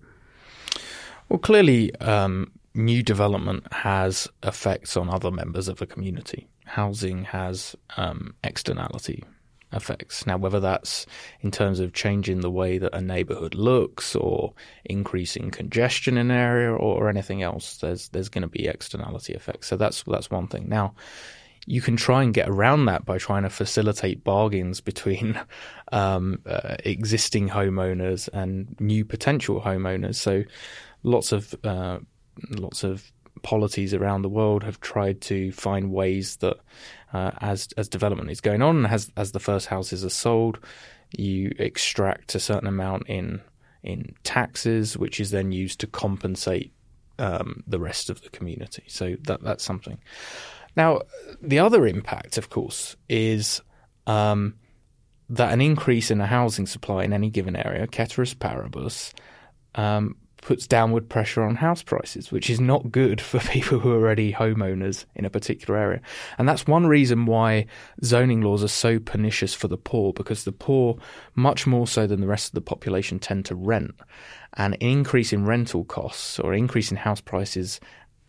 Well, 1.27 1.39
clearly, 1.39 1.93
um, 1.97 2.51
new 2.73 3.03
development 3.03 3.71
has 3.71 4.27
effects 4.41 4.97
on 4.97 5.09
other 5.09 5.29
members 5.29 5.67
of 5.67 5.81
a 5.81 5.85
community. 5.85 6.47
Housing 6.65 7.25
has 7.25 7.75
um, 7.97 8.33
externality 8.43 9.23
effects. 9.71 10.25
Now, 10.25 10.37
whether 10.37 10.59
that's 10.59 11.05
in 11.41 11.51
terms 11.51 11.79
of 11.79 11.93
changing 11.93 12.41
the 12.41 12.51
way 12.51 12.77
that 12.77 12.95
a 12.95 13.01
neighborhood 13.01 13.55
looks 13.55 14.15
or 14.15 14.53
increasing 14.85 15.51
congestion 15.51 16.17
in 16.17 16.31
an 16.31 16.37
area 16.37 16.73
or, 16.73 17.09
anything 17.09 17.41
else, 17.41 17.77
there's 17.77 18.09
there's 18.09 18.29
going 18.29 18.43
to 18.43 18.47
be 18.47 18.67
externality 18.67 19.33
effects. 19.33 19.67
So 19.67 19.77
that's 19.77 20.03
that's 20.03 20.29
one 20.29 20.47
thing. 20.47 20.69
Now, 20.69 20.93
you 21.65 21.81
can 21.81 21.95
try 21.95 22.23
and 22.23 22.33
get 22.33 22.49
around 22.49 22.85
that 22.85 23.05
by 23.05 23.17
trying 23.17 23.43
to 23.43 23.49
facilitate 23.49 24.23
bargains 24.23 24.81
between 24.81 25.39
um, 25.91 26.41
uh, 26.45 26.75
existing 26.85 27.49
homeowners 27.49 28.29
and 28.33 28.75
new 28.79 29.05
potential 29.05 29.61
homeowners. 29.61 30.15
So, 30.15 30.43
lots 31.03 31.31
of 31.31 31.55
uh, 31.63 31.99
lots 32.51 32.83
of 32.83 33.11
polities 33.41 33.93
around 33.93 34.21
the 34.21 34.29
world 34.29 34.63
have 34.63 34.79
tried 34.81 35.21
to 35.21 35.51
find 35.51 35.91
ways 35.91 36.37
that 36.37 36.57
uh, 37.13 37.31
as 37.41 37.69
as 37.77 37.89
development 37.89 38.31
is 38.31 38.41
going 38.41 38.61
on, 38.61 38.85
as 38.85 39.11
as 39.17 39.31
the 39.31 39.39
first 39.39 39.67
houses 39.67 40.05
are 40.05 40.09
sold, 40.09 40.59
you 41.11 41.53
extract 41.57 42.35
a 42.35 42.39
certain 42.39 42.67
amount 42.67 43.07
in 43.07 43.41
in 43.83 44.13
taxes, 44.23 44.97
which 44.97 45.19
is 45.19 45.31
then 45.31 45.51
used 45.51 45.79
to 45.79 45.87
compensate 45.87 46.73
um, 47.17 47.63
the 47.67 47.79
rest 47.79 48.09
of 48.09 48.21
the 48.21 48.29
community. 48.29 48.83
So 48.87 49.15
that 49.23 49.41
that's 49.41 49.63
something. 49.63 49.99
Now, 50.75 51.01
the 51.41 51.59
other 51.59 51.87
impact, 51.87 52.37
of 52.37 52.49
course, 52.49 52.95
is 53.09 53.61
um, 54.07 54.55
that 55.29 55.51
an 55.51 55.61
increase 55.61 56.11
in 56.11 56.19
the 56.19 56.25
housing 56.25 56.67
supply 56.67 57.03
in 57.03 57.13
any 57.13 57.29
given 57.29 57.55
area, 57.55 57.87
ceteris 57.91 58.33
paribus, 58.33 59.13
um, 59.75 60.15
puts 60.41 60.67
downward 60.67 61.09
pressure 61.09 61.43
on 61.43 61.55
house 61.55 61.83
prices, 61.83 62.31
which 62.31 62.49
is 62.49 62.59
not 62.59 62.91
good 62.91 63.19
for 63.19 63.39
people 63.51 63.79
who 63.79 63.91
are 63.91 63.95
already 63.95 64.31
homeowners 64.31 65.05
in 65.15 65.25
a 65.25 65.29
particular 65.29 65.77
area. 65.77 66.01
And 66.37 66.47
that's 66.47 66.65
one 66.65 66.87
reason 66.87 67.25
why 67.25 67.65
zoning 68.03 68.41
laws 68.41 68.63
are 68.63 68.69
so 68.69 68.99
pernicious 68.99 69.53
for 69.53 69.67
the 69.67 69.77
poor, 69.77 70.13
because 70.13 70.45
the 70.45 70.51
poor, 70.51 70.97
much 71.35 71.67
more 71.67 71.87
so 71.87 72.07
than 72.07 72.21
the 72.21 72.27
rest 72.27 72.49
of 72.49 72.55
the 72.55 72.61
population, 72.61 73.19
tend 73.19 73.45
to 73.45 73.55
rent. 73.55 73.95
And 74.53 74.69
an 74.69 74.73
increase 74.81 75.33
in 75.33 75.45
rental 75.45 75.83
costs 75.83 76.39
or 76.39 76.53
increase 76.53 76.91
in 76.91 76.97
house 76.97 77.21
prices 77.21 77.79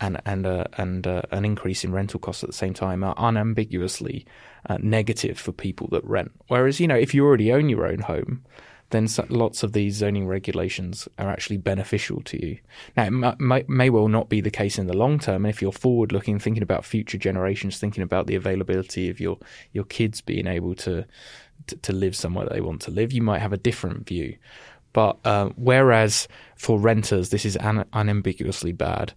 and 0.01 0.21
and 0.25 0.47
uh, 0.47 0.65
and 0.79 1.07
uh, 1.07 1.23
an 1.31 1.45
increase 1.45 1.85
in 1.85 1.93
rental 1.93 2.19
costs 2.19 2.43
at 2.43 2.49
the 2.49 2.57
same 2.57 2.75
time 2.75 3.05
are 3.05 3.15
unambiguously 3.19 4.27
uh, 4.69 4.79
negative 4.81 5.39
for 5.39 5.53
people 5.53 5.89
that 5.89 6.05
rent. 6.05 6.33
Whereas 6.49 6.81
you 6.81 6.89
know 6.89 6.97
if 6.97 7.15
you 7.15 7.25
already 7.25 7.53
own 7.53 7.69
your 7.69 7.87
own 7.87 8.01
home, 8.01 8.45
then 8.91 9.09
lots 9.29 9.63
of 9.63 9.73
these 9.73 9.95
zoning 9.95 10.27
regulations 10.27 11.09
are 11.19 11.31
actually 11.31 11.57
beneficial 11.57 12.21
to 12.23 12.45
you. 12.45 12.59
Now, 12.97 13.05
it 13.07 13.41
may, 13.41 13.65
may 13.69 13.91
well 13.91 14.09
not 14.09 14.29
be 14.29 14.41
the 14.41 14.51
case 14.51 14.79
in 14.79 14.87
the 14.87 14.97
long 14.97 15.19
term. 15.19 15.45
And 15.45 15.55
if 15.55 15.63
you're 15.63 15.73
forward 15.73 16.13
looking, 16.13 16.39
thinking 16.39 16.63
about 16.63 16.85
future 16.85 17.19
generations, 17.19 17.79
thinking 17.79 18.03
about 18.03 18.27
the 18.27 18.35
availability 18.35 19.09
of 19.09 19.21
your 19.21 19.39
your 19.73 19.85
kids 19.85 20.21
being 20.21 20.47
able 20.47 20.75
to 20.77 21.07
to, 21.69 21.77
to 21.77 21.93
live 21.93 22.17
somewhere 22.17 22.49
they 22.51 22.61
want 22.61 22.83
to 22.83 22.91
live, 22.91 23.13
you 23.13 23.23
might 23.23 23.41
have 23.41 23.53
a 23.53 23.57
different 23.59 24.07
view. 24.07 24.37
But 24.93 25.19
uh, 25.25 25.51
whereas 25.57 26.27
for 26.57 26.79
renters, 26.79 27.31
this 27.31 27.45
is 27.45 27.57
un- 27.59 27.87
unambiguously 27.93 28.73
bad 28.73 29.13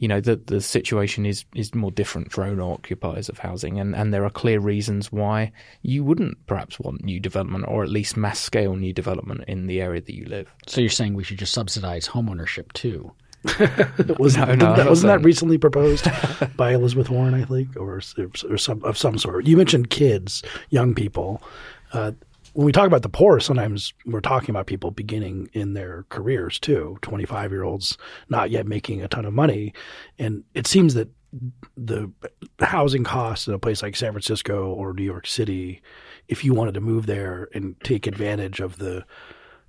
you 0.00 0.06
know 0.06 0.20
the 0.20 0.36
the 0.36 0.60
situation 0.60 1.26
is 1.26 1.44
is 1.56 1.74
more 1.74 1.90
different 1.90 2.30
for 2.30 2.44
owner 2.44 2.62
occupiers 2.62 3.28
of 3.28 3.38
housing, 3.38 3.80
and 3.80 3.96
and 3.96 4.14
there 4.14 4.24
are 4.24 4.30
clear 4.30 4.60
reasons 4.60 5.10
why 5.10 5.50
you 5.82 6.04
wouldn't 6.04 6.46
perhaps 6.46 6.78
want 6.78 7.04
new 7.04 7.18
development 7.18 7.64
or 7.66 7.82
at 7.82 7.90
least 7.90 8.16
mass 8.16 8.38
scale 8.38 8.76
new 8.76 8.92
development 8.92 9.42
in 9.48 9.66
the 9.66 9.80
area 9.80 10.00
that 10.00 10.14
you 10.14 10.24
live. 10.26 10.54
So 10.68 10.80
you're 10.80 10.90
saying 10.90 11.14
we 11.14 11.24
should 11.24 11.38
just 11.38 11.52
subsidize 11.52 12.06
homeownership 12.06 12.72
too? 12.74 13.12
was, 14.18 14.36
no, 14.36 14.54
no, 14.54 14.76
that, 14.76 14.88
wasn't 14.88 15.08
that 15.08 15.24
recently 15.24 15.58
proposed 15.58 16.06
by 16.56 16.74
Elizabeth 16.74 17.08
Warren, 17.08 17.34
I 17.34 17.44
think, 17.44 17.76
or, 17.76 18.00
or 18.18 18.58
some 18.58 18.84
of 18.84 18.98
some 18.98 19.18
sort? 19.18 19.46
You 19.46 19.56
mentioned 19.56 19.90
kids, 19.90 20.42
young 20.70 20.94
people. 20.94 21.42
Uh, 21.92 22.12
when 22.52 22.64
we 22.66 22.72
talk 22.72 22.86
about 22.86 23.02
the 23.02 23.08
poor, 23.08 23.40
sometimes 23.40 23.92
we're 24.06 24.20
talking 24.20 24.50
about 24.50 24.66
people 24.66 24.90
beginning 24.90 25.48
in 25.52 25.74
their 25.74 26.04
careers 26.08 26.58
too, 26.58 26.98
25 27.02 27.52
year 27.52 27.62
olds 27.62 27.96
not 28.28 28.50
yet 28.50 28.66
making 28.66 29.02
a 29.02 29.08
ton 29.08 29.24
of 29.24 29.34
money. 29.34 29.72
And 30.18 30.44
it 30.54 30.66
seems 30.66 30.94
that 30.94 31.08
the 31.76 32.10
housing 32.60 33.04
costs 33.04 33.46
in 33.46 33.54
a 33.54 33.58
place 33.58 33.82
like 33.82 33.96
San 33.96 34.12
Francisco 34.12 34.72
or 34.72 34.92
New 34.92 35.02
York 35.04 35.26
City, 35.26 35.82
if 36.26 36.44
you 36.44 36.54
wanted 36.54 36.74
to 36.74 36.80
move 36.80 37.06
there 37.06 37.48
and 37.54 37.78
take 37.82 38.06
advantage 38.06 38.60
of 38.60 38.78
the, 38.78 39.04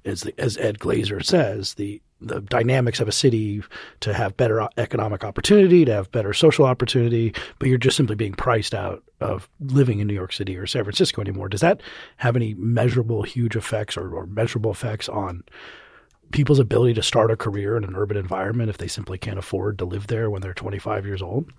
as, 0.05 0.21
the, 0.21 0.33
as 0.39 0.57
Ed 0.57 0.79
Glaeser 0.79 1.21
says, 1.21 1.73
the 1.73 2.01
the 2.21 2.41
dynamics 2.41 2.99
of 2.99 3.07
a 3.07 3.11
city 3.11 3.63
to 4.01 4.13
have 4.13 4.35
better 4.37 4.67
economic 4.77 5.23
opportunity, 5.23 5.85
to 5.85 5.93
have 5.93 6.11
better 6.11 6.33
social 6.33 6.65
opportunity, 6.65 7.33
but 7.59 7.69
you're 7.69 7.77
just 7.77 7.97
simply 7.97 8.15
being 8.15 8.33
priced 8.33 8.73
out 8.73 9.03
of 9.21 9.49
living 9.59 9.99
in 9.99 10.07
New 10.07 10.13
York 10.13 10.33
City 10.33 10.57
or 10.57 10.67
San 10.67 10.83
Francisco 10.83 11.21
anymore. 11.21 11.49
Does 11.49 11.61
that 11.61 11.81
have 12.17 12.35
any 12.35 12.53
measurable, 12.55 13.23
huge 13.23 13.55
effects 13.55 13.95
or, 13.97 14.13
or 14.13 14.25
measurable 14.25 14.71
effects 14.71 15.07
on 15.07 15.43
people's 16.31 16.59
ability 16.59 16.93
to 16.93 17.03
start 17.03 17.31
a 17.31 17.35
career 17.35 17.75
in 17.75 17.83
an 17.83 17.95
urban 17.95 18.17
environment 18.17 18.69
if 18.69 18.77
they 18.77 18.87
simply 18.87 19.17
can't 19.17 19.39
afford 19.39 19.77
to 19.79 19.85
live 19.85 20.07
there 20.07 20.29
when 20.29 20.41
they're 20.41 20.53
25 20.53 21.05
years 21.05 21.21
old? 21.21 21.51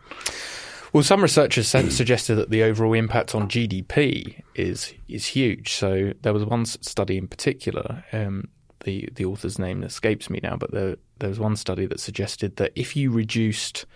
Well, 0.93 1.05
some 1.05 1.23
researchers 1.23 1.69
suggested 1.69 2.35
that 2.35 2.51
the 2.51 2.65
overall 2.65 2.95
impact 2.95 3.35
on 3.35 3.49
GDP 3.49 4.43
is 4.57 4.93
is 5.09 5.27
huge. 5.27 5.73
So 5.73 6.13
there 6.23 6.33
was 6.33 6.45
one 6.45 6.65
study 6.65 7.17
in 7.17 7.29
particular 7.29 8.05
um, 8.13 8.49
the 8.85 9.09
the 9.15 9.25
author's 9.25 9.59
name 9.59 9.83
escapes 9.83 10.31
me 10.31 10.41
now, 10.43 10.57
but 10.57 10.73
there 10.73 10.97
there 11.19 11.29
was 11.29 11.39
one 11.39 11.57
study 11.57 11.87
that 11.87 12.01
suggested 12.01 12.57
that 12.57 12.73
if 12.75 12.97
you 12.97 13.11
reduced 13.11 13.87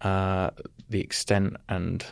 uh, 0.00 0.50
the 0.88 1.00
extent 1.00 1.56
and 1.68 2.04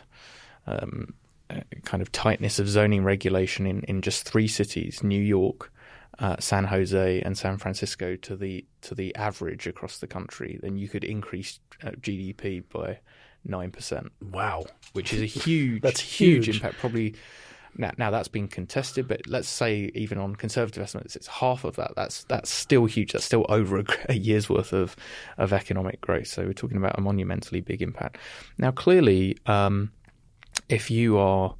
um, 0.67 1.13
uh, 1.49 1.61
kind 1.83 2.01
of 2.01 2.11
tightness 2.11 2.59
of 2.59 2.67
zoning 2.69 3.03
regulation 3.03 3.65
in, 3.65 3.81
in 3.83 4.01
just 4.01 4.23
three 4.27 4.47
cities, 4.47 5.03
New 5.03 5.21
York, 5.21 5.71
uh, 6.19 6.35
San 6.39 6.65
Jose, 6.65 7.21
and 7.21 7.37
San 7.37 7.57
Francisco, 7.57 8.15
to 8.17 8.35
the 8.35 8.65
to 8.81 8.95
the 8.95 9.15
average 9.15 9.67
across 9.67 9.97
the 9.97 10.07
country, 10.07 10.59
then 10.61 10.77
you 10.77 10.87
could 10.87 11.03
increase 11.03 11.59
uh, 11.83 11.91
GDP 11.91 12.63
by 12.69 12.99
nine 13.43 13.71
percent. 13.71 14.11
Wow, 14.21 14.65
which 14.93 15.13
is 15.13 15.21
a 15.21 15.25
huge, 15.25 15.81
that's 15.83 15.99
huge, 15.99 16.45
huge 16.45 16.55
impact. 16.57 16.77
Probably 16.77 17.15
now, 17.77 17.91
now 17.97 18.11
that's 18.11 18.27
been 18.27 18.47
contested, 18.47 19.07
but 19.07 19.21
let's 19.27 19.47
say 19.47 19.91
even 19.95 20.17
on 20.17 20.35
conservative 20.35 20.83
estimates, 20.83 21.15
it's 21.15 21.27
half 21.27 21.63
of 21.63 21.75
that. 21.77 21.93
That's 21.95 22.23
that's 22.25 22.49
still 22.49 22.85
huge. 22.85 23.13
That's 23.13 23.25
still 23.25 23.45
over 23.49 23.79
a, 23.79 23.85
a 24.09 24.13
year's 24.13 24.49
worth 24.49 24.73
of 24.73 24.95
of 25.37 25.53
economic 25.53 26.01
growth. 26.01 26.27
So 26.27 26.45
we're 26.45 26.53
talking 26.53 26.77
about 26.77 26.97
a 26.97 27.01
monumentally 27.01 27.61
big 27.61 27.81
impact. 27.81 28.17
Now, 28.57 28.71
clearly, 28.71 29.37
um, 29.45 29.91
if 30.69 30.91
you 30.91 31.17
are 31.17 31.55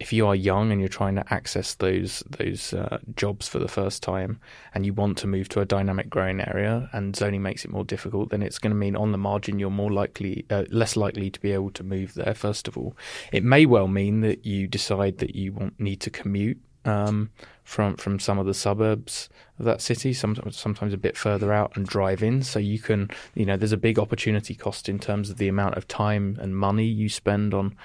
if 0.00 0.12
you 0.12 0.26
are 0.26 0.34
young 0.34 0.72
and 0.72 0.80
you're 0.80 0.88
trying 0.88 1.14
to 1.14 1.32
access 1.32 1.74
those 1.74 2.22
those 2.38 2.72
uh, 2.72 2.98
jobs 3.14 3.48
for 3.48 3.58
the 3.58 3.68
first 3.68 4.02
time 4.02 4.40
and 4.74 4.84
you 4.84 4.92
want 4.92 5.16
to 5.18 5.26
move 5.26 5.48
to 5.48 5.60
a 5.60 5.64
dynamic 5.64 6.10
growing 6.10 6.40
area 6.40 6.88
and 6.92 7.14
zoning 7.14 7.42
makes 7.42 7.64
it 7.64 7.70
more 7.70 7.84
difficult 7.84 8.30
then 8.30 8.42
it's 8.42 8.58
going 8.58 8.70
to 8.70 8.76
mean 8.76 8.96
on 8.96 9.12
the 9.12 9.18
margin 9.18 9.58
you're 9.58 9.70
more 9.70 9.92
likely 9.92 10.44
uh, 10.50 10.64
less 10.70 10.96
likely 10.96 11.30
to 11.30 11.40
be 11.40 11.52
able 11.52 11.70
to 11.70 11.84
move 11.84 12.14
there 12.14 12.34
first 12.34 12.66
of 12.66 12.76
all 12.76 12.96
it 13.32 13.44
may 13.44 13.64
well 13.64 13.88
mean 13.88 14.20
that 14.20 14.44
you 14.44 14.66
decide 14.66 15.18
that 15.18 15.34
you 15.34 15.52
want 15.52 15.78
need 15.78 16.00
to 16.00 16.10
commute 16.10 16.58
um, 16.86 17.30
from 17.64 17.96
from 17.96 18.18
some 18.18 18.38
of 18.38 18.46
the 18.46 18.54
suburbs 18.54 19.28
of 19.58 19.64
that 19.64 19.80
city, 19.80 20.12
sometimes 20.12 20.56
sometimes 20.56 20.92
a 20.92 20.98
bit 20.98 21.16
further 21.16 21.52
out, 21.52 21.76
and 21.76 21.86
drive 21.86 22.22
in. 22.22 22.42
So 22.42 22.58
you 22.58 22.78
can, 22.78 23.10
you 23.34 23.44
know, 23.44 23.56
there's 23.56 23.72
a 23.72 23.76
big 23.76 23.98
opportunity 23.98 24.54
cost 24.54 24.88
in 24.88 24.98
terms 24.98 25.28
of 25.28 25.38
the 25.38 25.48
amount 25.48 25.76
of 25.76 25.88
time 25.88 26.38
and 26.40 26.56
money 26.56 26.86
you 26.86 27.08
spend 27.08 27.52
on 27.52 27.76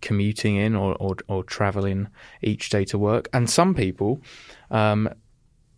commuting 0.00 0.56
in 0.56 0.74
or, 0.74 0.94
or, 0.96 1.16
or 1.28 1.44
traveling 1.44 2.08
each 2.42 2.70
day 2.70 2.84
to 2.86 2.98
work. 2.98 3.28
And 3.32 3.48
some 3.48 3.74
people, 3.74 4.20
um, 4.70 5.08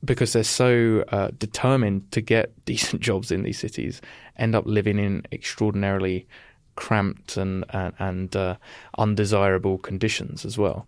because 0.05 0.33
they're 0.33 0.45
so 0.45 1.05
uh, 1.09 1.31
determined 1.39 2.11
to 2.13 2.21
get 2.21 2.53
decent 2.65 3.03
jobs 3.03 3.31
in 3.31 3.43
these 3.43 3.59
cities, 3.59 4.01
end 4.37 4.55
up 4.55 4.67
living 4.67 4.99
in 4.99 5.25
extraordinarily 5.33 6.27
cramped 6.77 7.37
and 7.37 7.65
and, 7.71 7.93
and 7.99 8.37
uh, 8.37 8.57
undesirable 8.99 9.79
conditions 9.79 10.45
as 10.45 10.57
well. 10.57 10.87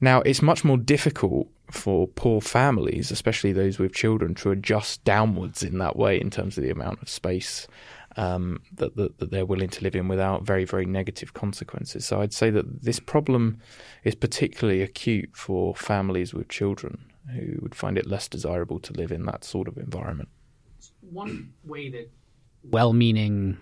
Now, 0.00 0.20
it's 0.22 0.42
much 0.42 0.64
more 0.64 0.78
difficult 0.78 1.48
for 1.70 2.06
poor 2.06 2.40
families, 2.40 3.10
especially 3.10 3.52
those 3.52 3.78
with 3.78 3.92
children, 3.92 4.34
to 4.36 4.50
adjust 4.50 5.04
downwards 5.04 5.62
in 5.62 5.78
that 5.78 5.96
way 5.96 6.20
in 6.20 6.30
terms 6.30 6.56
of 6.56 6.64
the 6.64 6.70
amount 6.70 7.02
of 7.02 7.08
space 7.08 7.66
um, 8.18 8.60
that, 8.74 8.96
that, 8.96 9.18
that 9.18 9.30
they're 9.30 9.46
willing 9.46 9.70
to 9.70 9.82
live 9.82 9.96
in 9.96 10.08
without 10.08 10.44
very 10.44 10.64
very 10.64 10.84
negative 10.84 11.32
consequences. 11.34 12.04
So 12.04 12.20
I'd 12.20 12.34
say 12.34 12.50
that 12.50 12.82
this 12.82 13.00
problem 13.00 13.60
is 14.04 14.14
particularly 14.14 14.82
acute 14.82 15.30
for 15.34 15.74
families 15.74 16.34
with 16.34 16.48
children 16.48 16.98
who 17.32 17.58
would 17.62 17.74
find 17.74 17.96
it 17.96 18.06
less 18.06 18.28
desirable 18.28 18.80
to 18.80 18.92
live 18.92 19.12
in 19.12 19.24
that 19.26 19.44
sort 19.44 19.68
of 19.68 19.76
environment. 19.76 20.28
One 21.00 21.52
way 21.64 21.90
that 21.90 22.10
well-meaning 22.64 23.58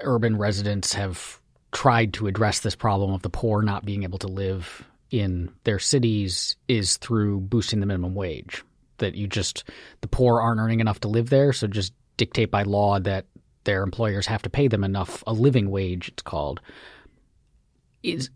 urban 0.00 0.36
residents 0.38 0.94
have 0.94 1.40
tried 1.72 2.14
to 2.14 2.26
address 2.26 2.60
this 2.60 2.76
problem 2.76 3.12
of 3.12 3.22
the 3.22 3.30
poor 3.30 3.62
not 3.62 3.84
being 3.84 4.04
able 4.04 4.18
to 4.18 4.28
live 4.28 4.84
in 5.10 5.50
their 5.64 5.78
cities 5.78 6.56
is 6.68 6.96
through 6.98 7.40
boosting 7.40 7.80
the 7.80 7.86
minimum 7.86 8.14
wage. 8.14 8.62
That 8.98 9.16
you 9.16 9.26
just 9.26 9.64
the 10.02 10.08
poor 10.08 10.40
aren't 10.40 10.60
earning 10.60 10.80
enough 10.80 11.00
to 11.00 11.08
live 11.08 11.30
there, 11.30 11.52
so 11.52 11.66
just 11.66 11.92
dictate 12.16 12.50
by 12.50 12.62
law 12.62 12.98
that 13.00 13.26
their 13.64 13.82
employers 13.82 14.26
have 14.26 14.42
to 14.42 14.50
pay 14.50 14.68
them 14.68 14.84
enough 14.84 15.24
a 15.26 15.32
living 15.32 15.70
wage 15.70 16.08
it's 16.08 16.22
called. 16.22 16.60
Is 18.02 18.30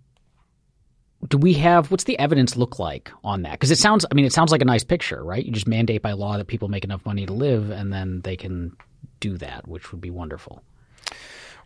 do 1.28 1.36
we 1.36 1.54
have 1.54 1.90
what's 1.90 2.04
the 2.04 2.18
evidence 2.18 2.56
look 2.56 2.78
like 2.78 3.10
on 3.24 3.42
that? 3.42 3.52
Because 3.52 3.70
it 3.70 3.78
sounds 3.78 4.06
i 4.10 4.14
mean 4.14 4.24
it 4.24 4.32
sounds 4.32 4.52
like 4.52 4.62
a 4.62 4.66
nice 4.66 4.84
picture 4.84 5.22
right? 5.22 5.44
You 5.44 5.52
just 5.52 5.68
mandate 5.68 6.02
by 6.02 6.12
law 6.12 6.36
that 6.36 6.46
people 6.46 6.68
make 6.68 6.84
enough 6.84 7.04
money 7.04 7.26
to 7.26 7.32
live 7.32 7.70
and 7.70 7.92
then 7.92 8.22
they 8.22 8.36
can 8.36 8.76
do 9.20 9.36
that 9.38 9.68
which 9.68 9.92
would 9.92 10.00
be 10.00 10.10
wonderful. 10.10 10.62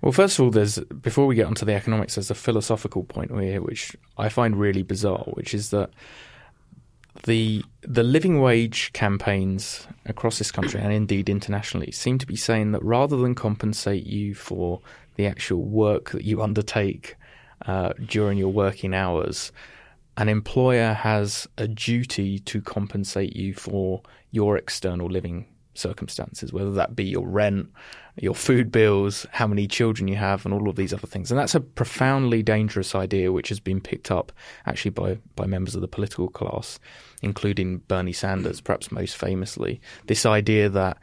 Well, 0.00 0.10
first 0.10 0.38
of 0.38 0.44
all, 0.44 0.50
there's 0.50 0.78
before 0.80 1.26
we 1.26 1.36
get 1.36 1.46
onto 1.46 1.64
the 1.64 1.74
economics, 1.74 2.16
there's 2.16 2.30
a 2.30 2.34
philosophical 2.34 3.04
point 3.04 3.30
here 3.40 3.62
which 3.62 3.96
I 4.18 4.28
find 4.28 4.58
really 4.58 4.82
bizarre, 4.82 5.24
which 5.34 5.54
is 5.54 5.70
that 5.70 5.90
the 7.24 7.64
the 7.82 8.02
living 8.02 8.40
wage 8.40 8.92
campaigns 8.92 9.86
across 10.06 10.38
this 10.38 10.50
country 10.50 10.80
and 10.80 10.92
indeed 10.92 11.28
internationally 11.28 11.90
seem 11.90 12.18
to 12.18 12.26
be 12.26 12.36
saying 12.36 12.72
that 12.72 12.82
rather 12.82 13.16
than 13.16 13.34
compensate 13.34 14.06
you 14.06 14.34
for 14.34 14.80
the 15.16 15.26
actual 15.26 15.62
work 15.62 16.10
that 16.10 16.24
you 16.24 16.42
undertake 16.42 17.16
uh, 17.66 17.92
during 18.06 18.38
your 18.38 18.48
working 18.48 18.94
hours, 18.94 19.52
an 20.16 20.28
employer 20.28 20.92
has 20.92 21.46
a 21.58 21.68
duty 21.68 22.38
to 22.38 22.60
compensate 22.60 23.36
you 23.36 23.54
for 23.54 24.02
your 24.30 24.56
external 24.56 25.08
living 25.08 25.46
circumstances, 25.74 26.52
whether 26.52 26.72
that 26.72 26.96
be 26.96 27.04
your 27.04 27.26
rent, 27.26 27.68
your 28.16 28.34
food 28.34 28.70
bills, 28.70 29.26
how 29.32 29.46
many 29.46 29.66
children 29.66 30.06
you 30.06 30.16
have, 30.16 30.44
and 30.44 30.52
all 30.52 30.68
of 30.68 30.76
these 30.76 30.92
other 30.92 31.06
things. 31.06 31.30
And 31.30 31.40
that's 31.40 31.54
a 31.54 31.60
profoundly 31.60 32.42
dangerous 32.42 32.94
idea, 32.94 33.32
which 33.32 33.48
has 33.48 33.58
been 33.58 33.80
picked 33.80 34.10
up 34.10 34.32
actually 34.66 34.90
by, 34.90 35.18
by 35.34 35.46
members 35.46 35.74
of 35.74 35.80
the 35.80 35.88
political 35.88 36.28
class, 36.28 36.78
including 37.22 37.78
Bernie 37.78 38.12
Sanders, 38.12 38.60
perhaps 38.60 38.92
most 38.92 39.16
famously. 39.16 39.80
This 40.06 40.26
idea 40.26 40.68
that 40.68 40.98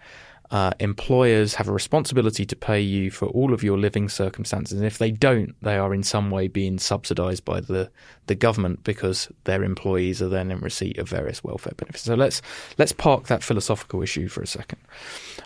uh, 0.52 0.72
employers 0.80 1.54
have 1.56 1.68
a 1.68 1.72
responsibility 1.72 2.46
to 2.46 2.56
pay 2.56 2.82
you 2.82 3.12
for 3.12 3.28
all 3.28 3.54
of 3.54 3.64
your 3.64 3.78
living 3.78 4.10
circumstances, 4.10 4.78
and 4.78 4.86
if 4.86 4.98
they 4.98 5.12
don't, 5.12 5.56
they 5.62 5.78
are 5.78 5.94
in 5.94 6.02
some 6.02 6.32
way 6.32 6.48
being 6.48 6.80
subsidised 6.80 7.46
by 7.46 7.60
the 7.60 7.92
the 8.26 8.36
government 8.36 8.84
because 8.84 9.30
their 9.44 9.64
employees 9.64 10.22
are 10.22 10.30
then 10.30 10.52
in 10.52 10.60
receipt 10.60 10.98
of 10.98 11.10
various 11.10 11.44
welfare 11.44 11.74
benefits. 11.78 12.04
So 12.04 12.16
let's 12.16 12.42
let's 12.78 12.92
park 12.92 13.28
that 13.28 13.44
philosophical 13.44 14.02
issue 14.02 14.28
for 14.28 14.42
a 14.42 14.48
second. 14.48 14.80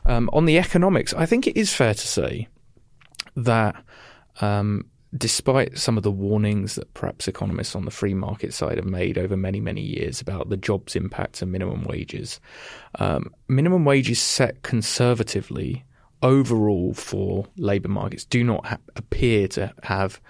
Um, 0.05 0.29
on 0.31 0.45
the 0.45 0.57
economics, 0.57 1.13
I 1.13 1.25
think 1.25 1.47
it 1.47 1.57
is 1.57 1.73
fair 1.73 1.93
to 1.93 2.07
say 2.07 2.47
that 3.35 3.75
um, 4.41 4.85
despite 5.15 5.77
some 5.77 5.97
of 5.97 6.03
the 6.03 6.11
warnings 6.11 6.75
that 6.75 6.93
perhaps 6.93 7.27
economists 7.27 7.75
on 7.75 7.85
the 7.85 7.91
free 7.91 8.13
market 8.13 8.53
side 8.53 8.77
have 8.77 8.85
made 8.85 9.17
over 9.17 9.37
many, 9.37 9.59
many 9.59 9.81
years 9.81 10.21
about 10.21 10.49
the 10.49 10.57
jobs 10.57 10.95
impact 10.95 11.41
of 11.41 11.47
minimum 11.47 11.83
wages, 11.83 12.39
um, 12.99 13.33
minimum 13.47 13.85
wages 13.85 14.21
set 14.21 14.61
conservatively 14.63 15.83
overall 16.23 16.93
for 16.93 17.45
labour 17.57 17.89
markets 17.89 18.23
do 18.23 18.43
not 18.43 18.65
ha- 18.65 18.77
appear 18.95 19.47
to 19.47 19.71
have 19.83 20.21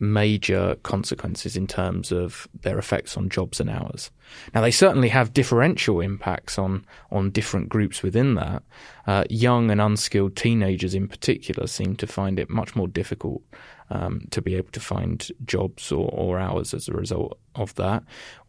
major 0.00 0.76
consequences 0.82 1.56
in 1.56 1.66
terms 1.66 2.10
of 2.12 2.48
their 2.62 2.78
effects 2.78 3.16
on 3.16 3.28
jobs 3.28 3.60
and 3.60 3.70
hours. 3.70 4.10
Now, 4.54 4.60
they 4.62 4.70
certainly 4.70 5.08
have 5.10 5.34
differential 5.34 6.00
impacts 6.00 6.58
on, 6.58 6.84
on 7.10 7.30
different 7.30 7.68
groups 7.68 8.02
within 8.02 8.34
that. 8.34 8.62
Uh, 9.06 9.24
young 9.28 9.70
and 9.70 9.80
unskilled 9.80 10.36
teenagers, 10.36 10.94
in 10.94 11.08
particular, 11.08 11.66
seem 11.66 11.96
to 11.96 12.06
find 12.06 12.38
it 12.38 12.48
much 12.48 12.74
more 12.74 12.88
difficult 12.88 13.42
um, 13.90 14.26
to 14.30 14.40
be 14.40 14.54
able 14.54 14.70
to 14.72 14.80
find 14.80 15.28
jobs 15.44 15.92
or, 15.92 16.08
or, 16.12 16.38
hours 16.38 16.72
as 16.72 16.88
a 16.88 16.92
result 16.92 17.38
of 17.54 17.74
that. 17.74 18.02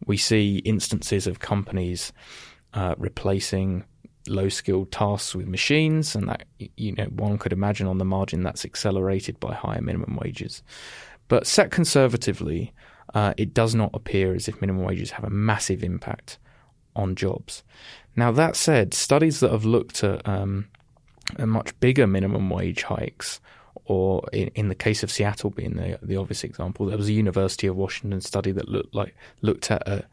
We 0.06 0.16
see 0.16 0.58
instances 0.58 1.26
of 1.26 1.40
companies 1.40 2.12
uh, 2.72 2.94
replacing 2.96 3.84
low 4.26 4.48
skilled 4.48 4.90
tasks 4.90 5.34
with 5.34 5.46
machines, 5.46 6.14
and 6.14 6.28
that 6.28 6.44
you 6.76 6.92
know 6.92 7.04
one 7.06 7.36
could 7.36 7.52
imagine 7.52 7.86
on 7.86 7.98
the 7.98 8.04
margin 8.04 8.42
that's 8.42 8.64
accelerated 8.64 9.38
by 9.38 9.54
higher 9.54 9.82
minimum 9.82 10.16
wages. 10.16 10.62
But 11.28 11.46
set 11.46 11.70
conservatively, 11.70 12.72
uh, 13.14 13.34
it 13.36 13.54
does 13.54 13.74
not 13.74 13.90
appear 13.94 14.34
as 14.34 14.48
if 14.48 14.60
minimum 14.60 14.84
wages 14.84 15.12
have 15.12 15.24
a 15.24 15.30
massive 15.30 15.82
impact 15.82 16.38
on 16.96 17.14
jobs. 17.14 17.62
Now 18.16 18.30
that 18.32 18.56
said, 18.56 18.94
studies 18.94 19.40
that 19.40 19.50
have 19.50 19.64
looked 19.64 20.04
at 20.04 20.26
um, 20.28 20.68
much 21.38 21.78
bigger 21.80 22.06
minimum 22.06 22.50
wage 22.50 22.82
hikes 22.82 23.40
or 23.86 24.24
in, 24.32 24.48
in, 24.54 24.68
the 24.68 24.74
case 24.74 25.02
of 25.02 25.10
Seattle 25.10 25.50
being 25.50 25.76
the 25.76 25.98
the 26.02 26.16
obvious 26.16 26.44
example, 26.44 26.86
there 26.86 26.96
was 26.96 27.08
a 27.08 27.12
University 27.12 27.66
of 27.66 27.76
Washington 27.76 28.20
study 28.20 28.50
that 28.52 28.68
looked 28.68 28.94
like 28.94 29.14
looked 29.42 29.70
at 29.70 29.86
a, 29.86 30.04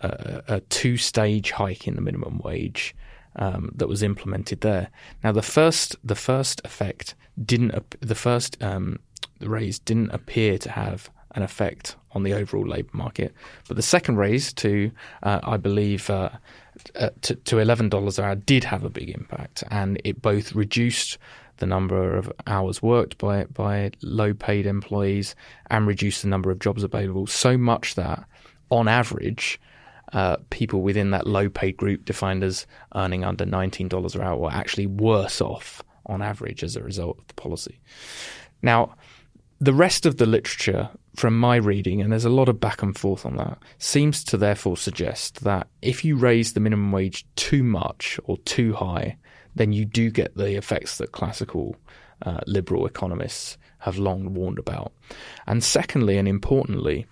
a, 0.00 0.42
a 0.48 0.60
two 0.60 0.96
stage 0.96 1.50
hike 1.50 1.86
in 1.86 1.94
the 1.94 2.00
minimum 2.00 2.38
wage 2.38 2.94
um, 3.36 3.70
that 3.74 3.88
was 3.88 4.02
implemented 4.02 4.62
there. 4.62 4.88
Now, 5.22 5.32
the 5.32 5.42
first 5.42 5.96
the 6.02 6.14
first 6.14 6.62
effect 6.64 7.14
didn't 7.44 7.74
the 8.00 8.14
first 8.14 8.62
um, 8.62 8.98
raise 9.40 9.78
didn't 9.78 10.10
appear 10.10 10.58
to 10.58 10.70
have 10.70 11.10
an 11.32 11.42
effect 11.42 11.96
on 12.12 12.22
the 12.22 12.32
overall 12.32 12.66
labour 12.66 12.90
market, 12.92 13.34
but 13.68 13.76
the 13.76 13.82
second 13.82 14.16
raise 14.16 14.52
to 14.54 14.90
uh, 15.22 15.40
I 15.42 15.56
believe. 15.56 16.08
Uh, 16.10 16.30
uh, 16.94 17.10
to, 17.22 17.34
to 17.34 17.58
eleven 17.58 17.88
dollars 17.88 18.20
an 18.20 18.24
hour 18.24 18.36
did 18.36 18.62
have 18.62 18.84
a 18.84 18.88
big 18.88 19.10
impact, 19.10 19.64
and 19.68 20.00
it 20.04 20.22
both 20.22 20.54
reduced 20.54 21.18
the 21.58 21.66
number 21.66 22.16
of 22.16 22.32
hours 22.46 22.82
worked 22.82 23.18
by 23.18 23.44
by 23.46 23.90
low 24.02 24.32
paid 24.32 24.66
employees 24.66 25.34
and 25.70 25.86
reduced 25.86 26.22
the 26.22 26.28
number 26.28 26.50
of 26.50 26.58
jobs 26.58 26.82
available 26.82 27.26
so 27.26 27.58
much 27.58 27.94
that 27.96 28.24
on 28.70 28.88
average 28.88 29.60
uh, 30.12 30.36
people 30.50 30.82
within 30.82 31.10
that 31.10 31.26
low 31.26 31.48
paid 31.48 31.76
group 31.76 32.04
defined 32.04 32.42
as 32.42 32.66
earning 32.94 33.24
under 33.24 33.44
$19 33.44 34.14
an 34.14 34.20
hour 34.22 34.36
were 34.36 34.50
actually 34.50 34.86
worse 34.86 35.40
off 35.40 35.82
on 36.06 36.22
average 36.22 36.64
as 36.64 36.76
a 36.76 36.82
result 36.82 37.18
of 37.18 37.26
the 37.26 37.34
policy. 37.34 37.78
Now, 38.62 38.94
the 39.60 39.74
rest 39.74 40.06
of 40.06 40.18
the 40.18 40.26
literature, 40.26 40.88
from 41.16 41.38
my 41.38 41.56
reading, 41.56 42.00
and 42.00 42.12
there's 42.12 42.24
a 42.24 42.30
lot 42.30 42.48
of 42.48 42.60
back 42.60 42.82
and 42.82 42.96
forth 42.96 43.26
on 43.26 43.36
that, 43.36 43.58
seems 43.78 44.22
to 44.24 44.36
therefore 44.36 44.76
suggest 44.76 45.42
that 45.42 45.66
if 45.82 46.04
you 46.04 46.16
raise 46.16 46.52
the 46.52 46.60
minimum 46.60 46.92
wage 46.92 47.26
too 47.34 47.64
much 47.64 48.20
or 48.24 48.38
too 48.38 48.72
high, 48.72 49.16
then 49.56 49.72
you 49.72 49.84
do 49.84 50.10
get 50.10 50.36
the 50.36 50.56
effects 50.56 50.98
that 50.98 51.12
classical 51.12 51.76
uh, 52.22 52.38
liberal 52.46 52.86
economists 52.86 53.58
have 53.78 53.98
long 53.98 54.34
warned 54.34 54.58
about. 54.58 54.92
And 55.46 55.62
secondly, 55.62 56.18
and 56.18 56.28
importantly, 56.28 57.06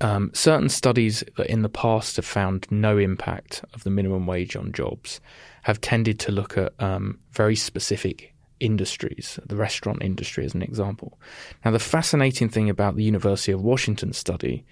um, 0.00 0.30
certain 0.34 0.68
studies 0.68 1.24
that 1.36 1.46
in 1.46 1.62
the 1.62 1.68
past 1.68 2.16
have 2.16 2.24
found 2.24 2.66
no 2.70 2.98
impact 2.98 3.64
of 3.72 3.84
the 3.84 3.90
minimum 3.90 4.26
wage 4.26 4.56
on 4.56 4.72
jobs 4.72 5.20
have 5.62 5.80
tended 5.80 6.18
to 6.20 6.32
look 6.32 6.58
at 6.58 6.72
um, 6.78 7.18
very 7.32 7.56
specific 7.56 8.33
industries, 8.64 9.38
the 9.44 9.56
restaurant 9.56 10.02
industry 10.02 10.44
as 10.44 10.54
an 10.54 10.62
example. 10.62 11.18
Now, 11.64 11.70
the 11.70 11.78
fascinating 11.78 12.48
thing 12.48 12.70
about 12.70 12.96
the 12.96 13.04
University 13.04 13.52
of 13.52 13.62
Washington 13.62 14.12
study 14.12 14.64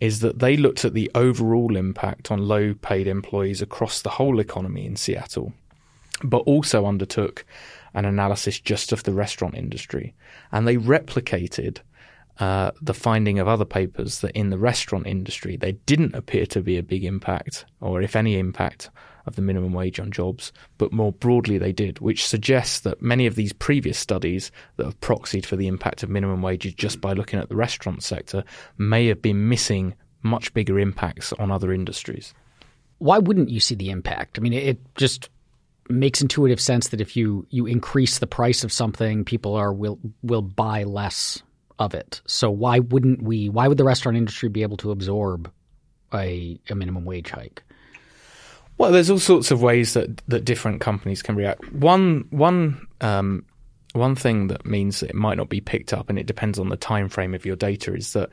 is 0.00 0.20
that 0.20 0.38
they 0.38 0.56
looked 0.56 0.84
at 0.84 0.94
the 0.94 1.10
overall 1.14 1.76
impact 1.76 2.30
on 2.30 2.48
low 2.48 2.74
paid 2.74 3.06
employees 3.06 3.62
across 3.62 4.02
the 4.02 4.10
whole 4.10 4.38
economy 4.40 4.86
in 4.86 4.96
Seattle, 4.96 5.52
but 6.22 6.38
also 6.38 6.86
undertook 6.86 7.44
an 7.94 8.04
analysis 8.04 8.60
just 8.60 8.92
of 8.92 9.02
the 9.02 9.12
restaurant 9.12 9.54
industry. 9.54 10.14
And 10.52 10.66
they 10.66 10.76
replicated 10.76 11.78
uh, 12.38 12.70
the 12.80 12.94
finding 12.94 13.38
of 13.38 13.48
other 13.48 13.64
papers 13.64 14.20
that 14.20 14.36
in 14.36 14.50
the 14.50 14.58
restaurant 14.58 15.06
industry 15.06 15.56
there 15.56 15.72
didn't 15.86 16.14
appear 16.14 16.46
to 16.46 16.60
be 16.60 16.76
a 16.76 16.82
big 16.82 17.04
impact, 17.04 17.64
or 17.80 18.00
if 18.00 18.14
any 18.14 18.38
impact, 18.38 18.90
of 19.28 19.36
the 19.36 19.42
minimum 19.42 19.72
wage 19.72 20.00
on 20.00 20.10
jobs, 20.10 20.52
but 20.78 20.92
more 20.92 21.12
broadly 21.12 21.58
they 21.58 21.72
did, 21.72 22.00
which 22.00 22.26
suggests 22.26 22.80
that 22.80 23.00
many 23.00 23.26
of 23.26 23.36
these 23.36 23.52
previous 23.52 23.98
studies 23.98 24.50
that 24.76 24.86
have 24.86 25.00
proxied 25.00 25.46
for 25.46 25.56
the 25.56 25.68
impact 25.68 26.02
of 26.02 26.10
minimum 26.10 26.42
wages 26.42 26.74
just 26.74 27.00
by 27.00 27.12
looking 27.12 27.38
at 27.38 27.48
the 27.48 27.56
restaurant 27.56 28.02
sector 28.02 28.42
may 28.76 29.06
have 29.06 29.22
been 29.22 29.48
missing 29.48 29.94
much 30.22 30.52
bigger 30.54 30.78
impacts 30.78 31.32
on 31.34 31.50
other 31.50 31.72
industries. 31.72 32.34
Why 32.98 33.18
wouldn't 33.18 33.50
you 33.50 33.60
see 33.60 33.76
the 33.76 33.90
impact? 33.90 34.38
I 34.38 34.42
mean, 34.42 34.52
it 34.52 34.80
just 34.96 35.30
makes 35.88 36.20
intuitive 36.20 36.60
sense 36.60 36.88
that 36.88 37.00
if 37.00 37.16
you 37.16 37.46
you 37.50 37.66
increase 37.66 38.18
the 38.18 38.26
price 38.26 38.64
of 38.64 38.72
something, 38.72 39.24
people 39.24 39.54
are 39.54 39.72
will 39.72 39.98
will 40.22 40.42
buy 40.42 40.82
less 40.82 41.42
of 41.78 41.94
it. 41.94 42.20
So 42.26 42.50
why 42.50 42.80
wouldn't 42.80 43.22
we? 43.22 43.48
Why 43.48 43.68
would 43.68 43.78
the 43.78 43.84
restaurant 43.84 44.18
industry 44.18 44.48
be 44.48 44.62
able 44.62 44.76
to 44.78 44.90
absorb 44.90 45.50
a, 46.12 46.60
a 46.68 46.74
minimum 46.74 47.04
wage 47.04 47.30
hike? 47.30 47.62
Well, 48.78 48.92
there's 48.92 49.10
all 49.10 49.18
sorts 49.18 49.50
of 49.50 49.60
ways 49.60 49.94
that, 49.94 50.22
that 50.28 50.44
different 50.44 50.80
companies 50.80 51.20
can 51.20 51.34
react. 51.34 51.72
One 51.72 52.26
one 52.30 52.86
um, 53.00 53.44
one 53.92 54.14
thing 54.14 54.48
that 54.48 54.64
means 54.64 55.00
that 55.00 55.10
it 55.10 55.16
might 55.16 55.36
not 55.36 55.48
be 55.48 55.60
picked 55.60 55.92
up, 55.92 56.08
and 56.08 56.18
it 56.18 56.26
depends 56.26 56.58
on 56.58 56.68
the 56.68 56.76
time 56.76 57.08
frame 57.08 57.34
of 57.34 57.44
your 57.44 57.56
data, 57.56 57.94
is 57.94 58.12
that 58.12 58.30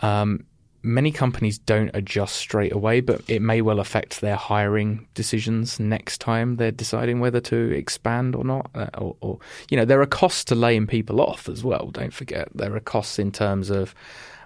um, 0.00 0.44
many 0.82 1.10
companies 1.10 1.58
don't 1.58 1.90
adjust 1.94 2.36
straight 2.36 2.72
away, 2.72 3.00
but 3.00 3.20
it 3.28 3.42
may 3.42 3.60
well 3.60 3.80
affect 3.80 4.20
their 4.20 4.36
hiring 4.36 5.06
decisions 5.14 5.80
next 5.80 6.20
time 6.20 6.56
they're 6.56 6.70
deciding 6.70 7.20
whether 7.20 7.40
to 7.40 7.72
expand 7.72 8.34
or 8.34 8.44
not. 8.44 8.70
Uh, 8.74 8.88
or, 8.98 9.16
or, 9.20 9.38
you 9.70 9.76
know, 9.76 9.84
there 9.84 10.00
are 10.00 10.06
costs 10.06 10.44
to 10.44 10.54
laying 10.54 10.86
people 10.86 11.20
off 11.20 11.48
as 11.48 11.62
well. 11.62 11.90
Don't 11.92 12.12
forget 12.12 12.48
there 12.54 12.74
are 12.74 12.80
costs 12.80 13.18
in 13.18 13.32
terms 13.32 13.70
of 13.70 13.94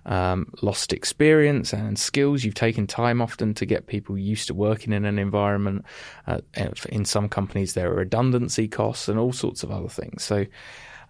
um, 0.06 0.52
lost 0.62 0.92
experience 0.92 1.72
and 1.72 1.98
skills. 1.98 2.44
You've 2.44 2.54
taken 2.54 2.86
time 2.86 3.20
often 3.20 3.54
to 3.54 3.66
get 3.66 3.86
people 3.86 4.16
used 4.16 4.46
to 4.48 4.54
working 4.54 4.92
in 4.92 5.04
an 5.04 5.18
environment. 5.18 5.84
Uh, 6.26 6.40
in 6.88 7.04
some 7.04 7.28
companies, 7.28 7.74
there 7.74 7.90
are 7.90 7.96
redundancy 7.96 8.68
costs 8.68 9.08
and 9.08 9.18
all 9.18 9.32
sorts 9.32 9.62
of 9.62 9.70
other 9.70 9.88
things. 9.88 10.22
So 10.22 10.46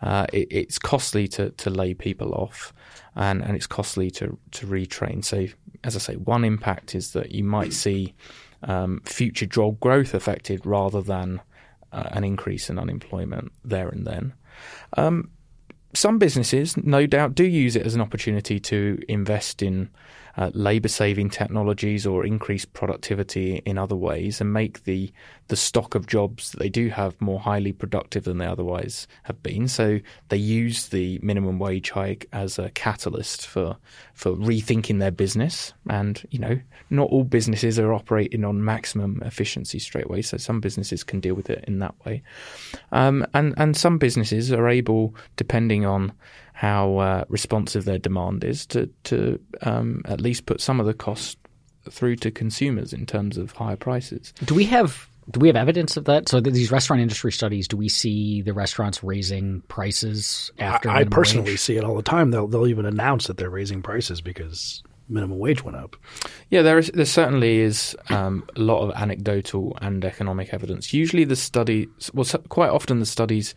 uh, 0.03 0.27
it, 0.33 0.49
it's 0.51 0.79
costly 0.79 1.29
to, 1.29 1.51
to 1.51 1.71
lay 1.71 1.95
people 1.95 2.33
off 2.35 2.73
and, 3.17 3.43
and 3.43 3.57
it's 3.57 3.67
costly 3.67 4.11
to, 4.13 4.39
to 4.53 4.67
retrain. 4.67 5.25
So, 5.25 5.47
as 5.85 5.97
I 5.97 5.99
say, 5.99 6.17
one 6.17 6.45
impact 6.45 6.95
is 6.95 7.13
that 7.13 7.33
you 7.33 7.45
might 7.45 7.73
see 7.73 8.15
um, 8.63 9.03
future 9.05 9.47
job 9.47 9.81
growth 9.81 10.15
affected 10.15 10.65
rather 10.65 11.03
than 11.03 11.41
uh, 11.93 12.09
an 12.13 12.25
increase 12.25 12.71
in 12.71 12.79
unemployment 12.79 13.53
there 13.65 13.89
and 13.89 14.07
then. 14.07 14.33
Um, 14.97 15.31
some 15.95 16.19
businesses, 16.19 16.77
no 16.77 17.07
doubt, 17.07 17.35
do 17.35 17.45
use 17.45 17.77
it 17.77 17.85
as 17.85 17.95
an 17.95 18.01
opportunity 18.01 18.61
to 18.61 18.99
invest 19.09 19.63
in 19.63 19.91
uh, 20.41 20.51
labor 20.55 20.89
saving 20.89 21.29
technologies 21.29 22.07
or 22.07 22.25
increase 22.25 22.65
productivity 22.65 23.57
in 23.67 23.77
other 23.77 23.95
ways 23.95 24.41
and 24.41 24.55
make 24.55 24.85
the 24.85 25.13
the 25.49 25.57
stock 25.57 25.95
of 25.95 26.07
jobs 26.07 26.53
that 26.53 26.61
they 26.61 26.69
do 26.69 26.89
have 26.89 27.21
more 27.21 27.41
highly 27.41 27.73
productive 27.73 28.25
than 28.25 28.39
they 28.39 28.47
otherwise 28.47 29.07
have 29.25 29.43
been. 29.43 29.67
So 29.69 29.99
they 30.29 30.37
use 30.37 30.89
the 30.89 31.19
minimum 31.23 31.59
wage 31.59 31.91
hike 31.91 32.27
as 32.33 32.59
a 32.59 32.71
catalyst 32.71 33.47
for 33.47 33.77
for 34.15 34.33
rethinking 34.33 34.99
their 34.99 35.11
business. 35.11 35.75
And 35.91 36.27
you 36.31 36.39
know, 36.39 36.59
not 36.89 37.11
all 37.11 37.25
businesses 37.25 37.79
are 37.79 37.93
operating 37.93 38.43
on 38.43 38.65
maximum 38.65 39.21
efficiency 39.23 39.79
straight 39.79 40.07
away. 40.07 40.23
So 40.23 40.39
some 40.39 40.61
businesses 40.61 41.05
can 41.05 41.21
deal 41.21 41.35
with 41.35 41.51
it 41.51 41.67
in 41.69 41.81
that 41.81 41.95
way, 42.07 42.23
um, 42.93 43.27
and 43.35 43.53
and 43.59 43.77
some 43.77 43.99
businesses 43.99 44.51
are 44.51 44.69
able, 44.69 45.15
depending 45.37 45.85
on 45.85 46.13
how 46.61 46.99
uh, 46.99 47.25
responsive 47.31 47.87
their 47.87 47.99
demand 47.99 48.45
is 48.45 48.67
to 48.67 48.87
to 49.05 49.41
um, 49.63 50.03
at 50.05 50.21
least 50.21 50.45
put 50.45 50.61
some 50.61 50.79
of 50.79 50.85
the 50.85 50.93
cost 50.93 51.39
through 51.91 52.17
to 52.17 52.31
consumers 52.31 52.93
in 52.93 53.07
terms 53.07 53.39
of 53.39 53.53
higher 53.53 53.77
prices. 53.77 54.35
Do 54.45 54.55
we 54.55 54.67
have 54.67 55.09
do 55.31 55.41
we 55.41 55.49
have 55.49 55.57
evidence 55.57 55.97
of 55.97 56.05
that? 56.05 56.29
So 56.29 56.39
these 56.39 56.71
restaurant 56.71 57.01
industry 57.01 57.33
studies, 57.33 57.67
do 57.67 57.79
we 57.79 57.89
see 57.89 58.43
the 58.43 58.53
restaurants 58.53 59.03
raising 59.03 59.63
prices 59.69 60.51
after? 60.59 60.91
I, 60.91 61.01
I 61.01 61.05
personally 61.05 61.53
wage? 61.53 61.61
see 61.61 61.79
it 61.79 61.85
all 61.85 61.97
the 61.97 62.03
time. 62.03 62.31
They'll 62.31 62.47
they'll 62.47 62.67
even 62.67 62.85
announce 62.85 63.29
that 63.29 63.39
they're 63.39 63.49
raising 63.49 63.81
prices 63.81 64.21
because 64.21 64.83
minimum 65.09 65.39
wage 65.39 65.65
went 65.65 65.79
up. 65.79 65.97
Yeah, 66.51 66.61
there 66.61 66.77
is 66.77 66.91
there 66.93 67.07
certainly 67.07 67.61
is 67.61 67.97
um, 68.11 68.47
a 68.55 68.61
lot 68.61 68.83
of 68.83 68.95
anecdotal 69.01 69.79
and 69.81 70.05
economic 70.05 70.53
evidence. 70.53 70.93
Usually, 70.93 71.25
the 71.25 71.37
study, 71.37 71.89
well, 72.13 72.27
quite 72.51 72.69
often 72.69 73.01
the 73.01 73.07
studies 73.07 73.55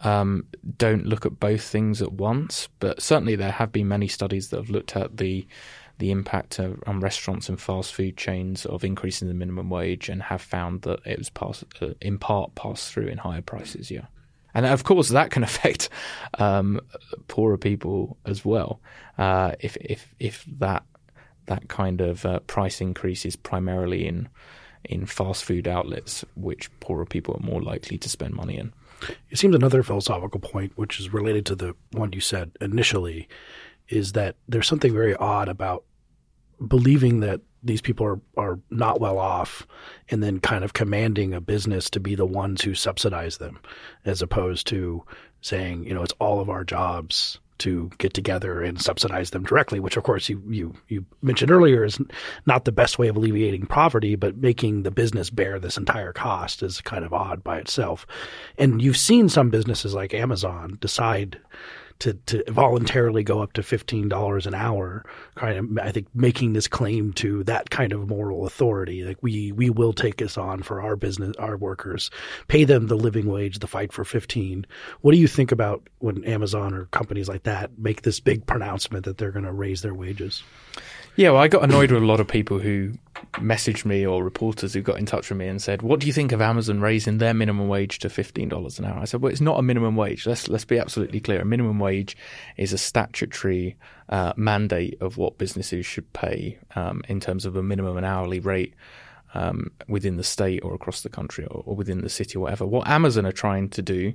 um, 0.00 0.46
don't 0.76 1.06
look 1.06 1.26
at 1.26 1.40
both 1.40 1.62
things 1.62 2.02
at 2.02 2.12
once. 2.12 2.68
But 2.80 3.02
certainly, 3.02 3.36
there 3.36 3.52
have 3.52 3.72
been 3.72 3.88
many 3.88 4.08
studies 4.08 4.48
that 4.48 4.56
have 4.56 4.70
looked 4.70 4.96
at 4.96 5.16
the 5.16 5.46
the 5.98 6.10
impact 6.10 6.58
of, 6.58 6.82
on 6.86 6.98
restaurants 7.00 7.48
and 7.48 7.60
fast 7.60 7.94
food 7.94 8.16
chains 8.16 8.66
of 8.66 8.82
increasing 8.82 9.28
the 9.28 9.34
minimum 9.34 9.70
wage 9.70 10.08
and 10.08 10.22
have 10.24 10.42
found 10.42 10.82
that 10.82 10.98
it 11.06 11.18
was 11.18 11.30
pass, 11.30 11.64
uh, 11.80 11.90
in 12.00 12.18
part 12.18 12.52
passed 12.56 12.92
through 12.92 13.06
in 13.06 13.18
higher 13.18 13.42
prices. 13.42 13.90
Yeah. 13.92 14.06
And 14.54 14.66
of 14.66 14.84
course, 14.84 15.08
that 15.10 15.30
can 15.30 15.42
affect 15.50 15.88
um, 16.38 16.80
poorer 17.28 17.58
people 17.58 18.16
as 18.24 18.44
well. 18.44 18.80
Uh, 19.18 19.52
if 19.60 19.76
if 19.76 20.14
if 20.18 20.44
that 20.58 20.84
that 21.46 21.68
kind 21.68 22.00
of 22.00 22.24
uh, 22.24 22.40
price 22.40 22.80
increase 22.80 23.24
is 23.26 23.36
primarily 23.36 24.06
in 24.06 24.28
in 24.84 25.06
fast 25.06 25.44
food 25.44 25.66
outlets, 25.66 26.24
which 26.36 26.70
poorer 26.80 27.06
people 27.06 27.34
are 27.34 27.46
more 27.46 27.62
likely 27.62 27.98
to 27.98 28.08
spend 28.08 28.34
money 28.34 28.56
in. 28.56 28.72
It 29.30 29.38
seems 29.38 29.54
another 29.54 29.82
philosophical 29.82 30.40
point, 30.40 30.72
which 30.76 31.00
is 31.00 31.12
related 31.12 31.46
to 31.46 31.54
the 31.54 31.74
one 31.92 32.12
you 32.12 32.20
said 32.20 32.52
initially, 32.60 33.28
is 33.88 34.12
that 34.12 34.36
there's 34.48 34.68
something 34.68 34.92
very 34.92 35.14
odd 35.14 35.48
about 35.48 35.84
believing 36.66 37.20
that 37.20 37.40
these 37.62 37.80
people 37.80 38.06
are, 38.06 38.20
are 38.36 38.60
not 38.70 39.00
well 39.00 39.18
off 39.18 39.66
and 40.10 40.22
then 40.22 40.38
kind 40.38 40.64
of 40.64 40.74
commanding 40.74 41.32
a 41.32 41.40
business 41.40 41.88
to 41.90 42.00
be 42.00 42.14
the 42.14 42.26
ones 42.26 42.62
who 42.62 42.74
subsidize 42.74 43.38
them 43.38 43.58
as 44.04 44.22
opposed 44.22 44.66
to 44.66 45.02
saying, 45.40 45.84
you 45.84 45.94
know, 45.94 46.02
it's 46.02 46.14
all 46.20 46.40
of 46.40 46.50
our 46.50 46.64
jobs 46.64 47.38
to 47.58 47.90
get 47.98 48.14
together 48.14 48.62
and 48.62 48.80
subsidize 48.80 49.30
them 49.30 49.44
directly, 49.44 49.80
which 49.80 49.96
of 49.96 50.02
course 50.02 50.28
you, 50.28 50.42
you, 50.48 50.74
you 50.88 51.04
mentioned 51.22 51.50
earlier 51.50 51.84
is 51.84 51.98
not 52.46 52.64
the 52.64 52.72
best 52.72 52.98
way 52.98 53.08
of 53.08 53.16
alleviating 53.16 53.66
poverty, 53.66 54.16
but 54.16 54.36
making 54.36 54.82
the 54.82 54.90
business 54.90 55.30
bear 55.30 55.58
this 55.58 55.76
entire 55.76 56.12
cost 56.12 56.62
is 56.62 56.80
kind 56.80 57.04
of 57.04 57.12
odd 57.12 57.44
by 57.44 57.58
itself. 57.58 58.06
And 58.58 58.82
you've 58.82 58.96
seen 58.96 59.28
some 59.28 59.50
businesses 59.50 59.94
like 59.94 60.14
Amazon 60.14 60.78
decide 60.80 61.40
to, 62.00 62.14
to 62.14 62.44
voluntarily 62.50 63.22
go 63.22 63.40
up 63.40 63.52
to 63.54 63.62
$15 63.62 64.46
an 64.46 64.54
hour, 64.54 65.04
kind 65.34 65.58
of, 65.58 65.78
I 65.78 65.92
think, 65.92 66.08
making 66.14 66.52
this 66.52 66.68
claim 66.68 67.12
to 67.14 67.44
that 67.44 67.70
kind 67.70 67.92
of 67.92 68.08
moral 68.08 68.46
authority. 68.46 69.04
Like 69.04 69.18
we, 69.22 69.52
we 69.52 69.70
will 69.70 69.92
take 69.92 70.16
this 70.16 70.36
on 70.36 70.62
for 70.62 70.82
our 70.82 70.96
business, 70.96 71.36
our 71.36 71.56
workers, 71.56 72.10
pay 72.48 72.64
them 72.64 72.86
the 72.86 72.96
living 72.96 73.26
wage, 73.26 73.58
the 73.58 73.66
fight 73.66 73.92
for 73.92 74.04
15. 74.04 74.66
What 75.00 75.12
do 75.12 75.18
you 75.18 75.28
think 75.28 75.52
about 75.52 75.88
when 75.98 76.24
Amazon 76.24 76.74
or 76.74 76.86
companies 76.86 77.28
like 77.28 77.44
that 77.44 77.78
make 77.78 78.02
this 78.02 78.20
big 78.20 78.46
pronouncement 78.46 79.04
that 79.04 79.18
they're 79.18 79.32
going 79.32 79.44
to 79.44 79.52
raise 79.52 79.82
their 79.82 79.94
wages? 79.94 80.42
Yeah, 81.16 81.30
well, 81.30 81.42
I 81.42 81.48
got 81.48 81.62
annoyed 81.62 81.92
with 81.92 82.02
a 82.02 82.06
lot 82.06 82.18
of 82.18 82.26
people 82.26 82.58
who 82.58 82.94
messaged 83.34 83.84
me 83.84 84.04
or 84.04 84.24
reporters 84.24 84.74
who 84.74 84.82
got 84.82 84.98
in 84.98 85.06
touch 85.06 85.28
with 85.28 85.38
me 85.38 85.46
and 85.46 85.62
said, 85.62 85.82
"What 85.82 86.00
do 86.00 86.08
you 86.08 86.12
think 86.12 86.32
of 86.32 86.40
Amazon 86.40 86.80
raising 86.80 87.18
their 87.18 87.32
minimum 87.34 87.68
wage 87.68 88.00
to 88.00 88.10
fifteen 88.10 88.48
dollars 88.48 88.80
an 88.80 88.84
hour?" 88.84 88.98
I 88.98 89.04
said, 89.04 89.22
"Well, 89.22 89.30
it's 89.30 89.40
not 89.40 89.58
a 89.58 89.62
minimum 89.62 89.94
wage. 89.94 90.26
Let's 90.26 90.48
let's 90.48 90.64
be 90.64 90.78
absolutely 90.78 91.20
clear. 91.20 91.40
A 91.40 91.44
minimum 91.44 91.78
wage 91.78 92.16
is 92.56 92.72
a 92.72 92.78
statutory 92.78 93.76
uh, 94.08 94.32
mandate 94.36 95.00
of 95.00 95.16
what 95.16 95.38
businesses 95.38 95.86
should 95.86 96.12
pay 96.12 96.58
um, 96.74 97.02
in 97.08 97.20
terms 97.20 97.46
of 97.46 97.54
a 97.54 97.62
minimum 97.62 97.96
and 97.96 98.04
hourly 98.04 98.40
rate 98.40 98.74
um, 99.34 99.70
within 99.88 100.16
the 100.16 100.24
state 100.24 100.60
or 100.64 100.74
across 100.74 101.02
the 101.02 101.08
country 101.08 101.44
or, 101.46 101.62
or, 101.66 101.76
within 101.76 102.00
the 102.00 102.08
city 102.08 102.38
or 102.38 102.40
whatever. 102.40 102.64
What 102.64 102.88
Amazon 102.88 103.26
are 103.26 103.32
trying 103.32 103.68
to 103.70 103.82
do 103.82 104.14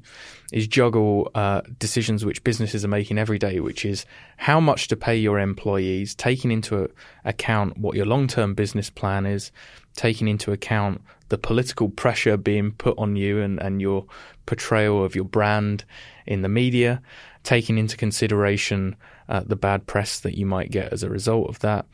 is 0.52 0.68
juggle 0.68 1.30
uh, 1.36 1.62
decisions 1.78 2.26
which 2.26 2.44
businesses 2.44 2.84
are 2.86 2.90
making 2.90 3.18
every 3.18 3.38
day, 3.38 3.60
which 3.60 3.86
is 3.86 4.06
how 4.38 4.60
much 4.60 4.88
to 4.88 4.96
pay 4.96 5.18
your 5.18 5.40
employees, 5.40 6.16
taking 6.16 6.52
into 6.52 6.90
account 7.26 7.78
what 7.78 7.96
your 7.96 8.06
long 8.06 8.28
term 8.28 8.54
business 8.54 8.90
plan 8.90 9.26
is, 9.26 9.52
taking 9.96 10.28
into 10.28 10.52
account 10.52 11.02
the 11.28 11.38
political 11.38 11.90
pressure 11.90 12.38
being 12.38 12.72
put 12.72 12.98
on 12.98 13.16
you 13.16 13.40
and, 13.42 13.60
and 13.60 13.82
your 13.82 14.06
portrayal 14.46 15.04
of 15.04 15.16
your 15.16 15.26
brand 15.26 15.86
in 16.26 16.42
the 16.42 16.50
media, 16.50 17.02
taking 17.44 17.78
into 17.78 17.98
consideration 17.98 18.96
uh, 19.30 19.44
the 19.46 19.56
bad 19.56 19.86
press 19.86 20.20
that 20.20 20.38
you 20.38 20.46
might 20.46 20.72
get 20.72 20.92
as 20.92 21.04
a 21.04 21.10
result 21.10 21.48
of 21.48 21.60
that, 21.60 21.86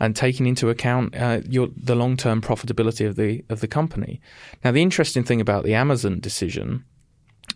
and 0.00 0.16
taking 0.16 0.46
into 0.46 0.70
account 0.70 1.14
uh, 1.16 1.40
your, 1.48 1.68
the 1.76 1.94
long 1.94 2.16
term 2.16 2.40
profitability 2.40 3.06
of 3.06 3.16
the 3.16 3.44
of 3.48 3.60
the 3.60 3.68
company. 3.68 4.20
Now, 4.64 4.70
the 4.72 4.82
interesting 4.82 5.24
thing 5.24 5.40
about 5.40 5.64
the 5.64 5.74
Amazon 5.74 6.20
decision 6.20 6.84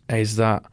is 0.08 0.36
that 0.36 0.64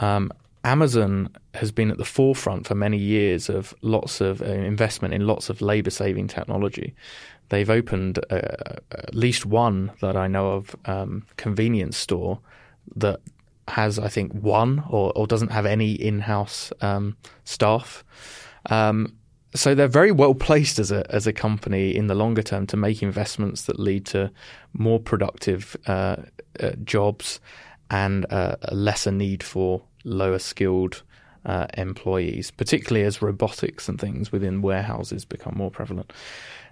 um, 0.00 0.32
Amazon 0.64 1.28
has 1.52 1.70
been 1.70 1.90
at 1.90 1.98
the 1.98 2.04
forefront 2.04 2.66
for 2.66 2.74
many 2.74 2.96
years 2.96 3.48
of 3.48 3.74
lots 3.82 4.20
of 4.20 4.40
uh, 4.40 4.46
investment 4.46 5.12
in 5.12 5.26
lots 5.26 5.50
of 5.50 5.60
labor 5.60 5.90
saving 5.90 6.26
technology. 6.26 6.94
They've 7.50 7.68
opened 7.68 8.18
uh, 8.30 8.78
at 8.90 9.14
least 9.14 9.44
one 9.44 9.92
that 10.00 10.16
I 10.16 10.28
know 10.28 10.52
of 10.52 10.74
um, 10.86 11.26
convenience 11.36 11.98
store 11.98 12.40
that 12.96 13.20
has, 13.68 13.98
I 13.98 14.08
think, 14.08 14.32
one 14.32 14.84
or, 14.88 15.12
or 15.16 15.26
doesn't 15.26 15.50
have 15.52 15.66
any 15.66 15.92
in 15.92 16.20
house 16.20 16.72
um, 16.80 17.16
staff. 17.44 18.04
Um, 18.70 19.16
so 19.54 19.74
they're 19.74 19.86
very 19.86 20.10
well 20.10 20.34
placed 20.34 20.78
as 20.78 20.90
a 20.90 21.06
as 21.14 21.26
a 21.26 21.32
company 21.32 21.94
in 21.94 22.08
the 22.08 22.14
longer 22.14 22.42
term 22.42 22.66
to 22.66 22.76
make 22.76 23.02
investments 23.02 23.62
that 23.62 23.78
lead 23.78 24.04
to 24.06 24.30
more 24.72 24.98
productive 24.98 25.76
uh, 25.86 26.16
uh, 26.60 26.70
jobs 26.82 27.40
and 27.90 28.26
uh, 28.30 28.56
a 28.62 28.74
lesser 28.74 29.12
need 29.12 29.42
for 29.42 29.82
lower 30.04 30.38
skilled 30.38 31.02
uh, 31.44 31.66
employees, 31.74 32.50
particularly 32.50 33.06
as 33.06 33.22
robotics 33.22 33.88
and 33.88 34.00
things 34.00 34.32
within 34.32 34.62
warehouses 34.62 35.24
become 35.24 35.54
more 35.56 35.70
prevalent. 35.70 36.12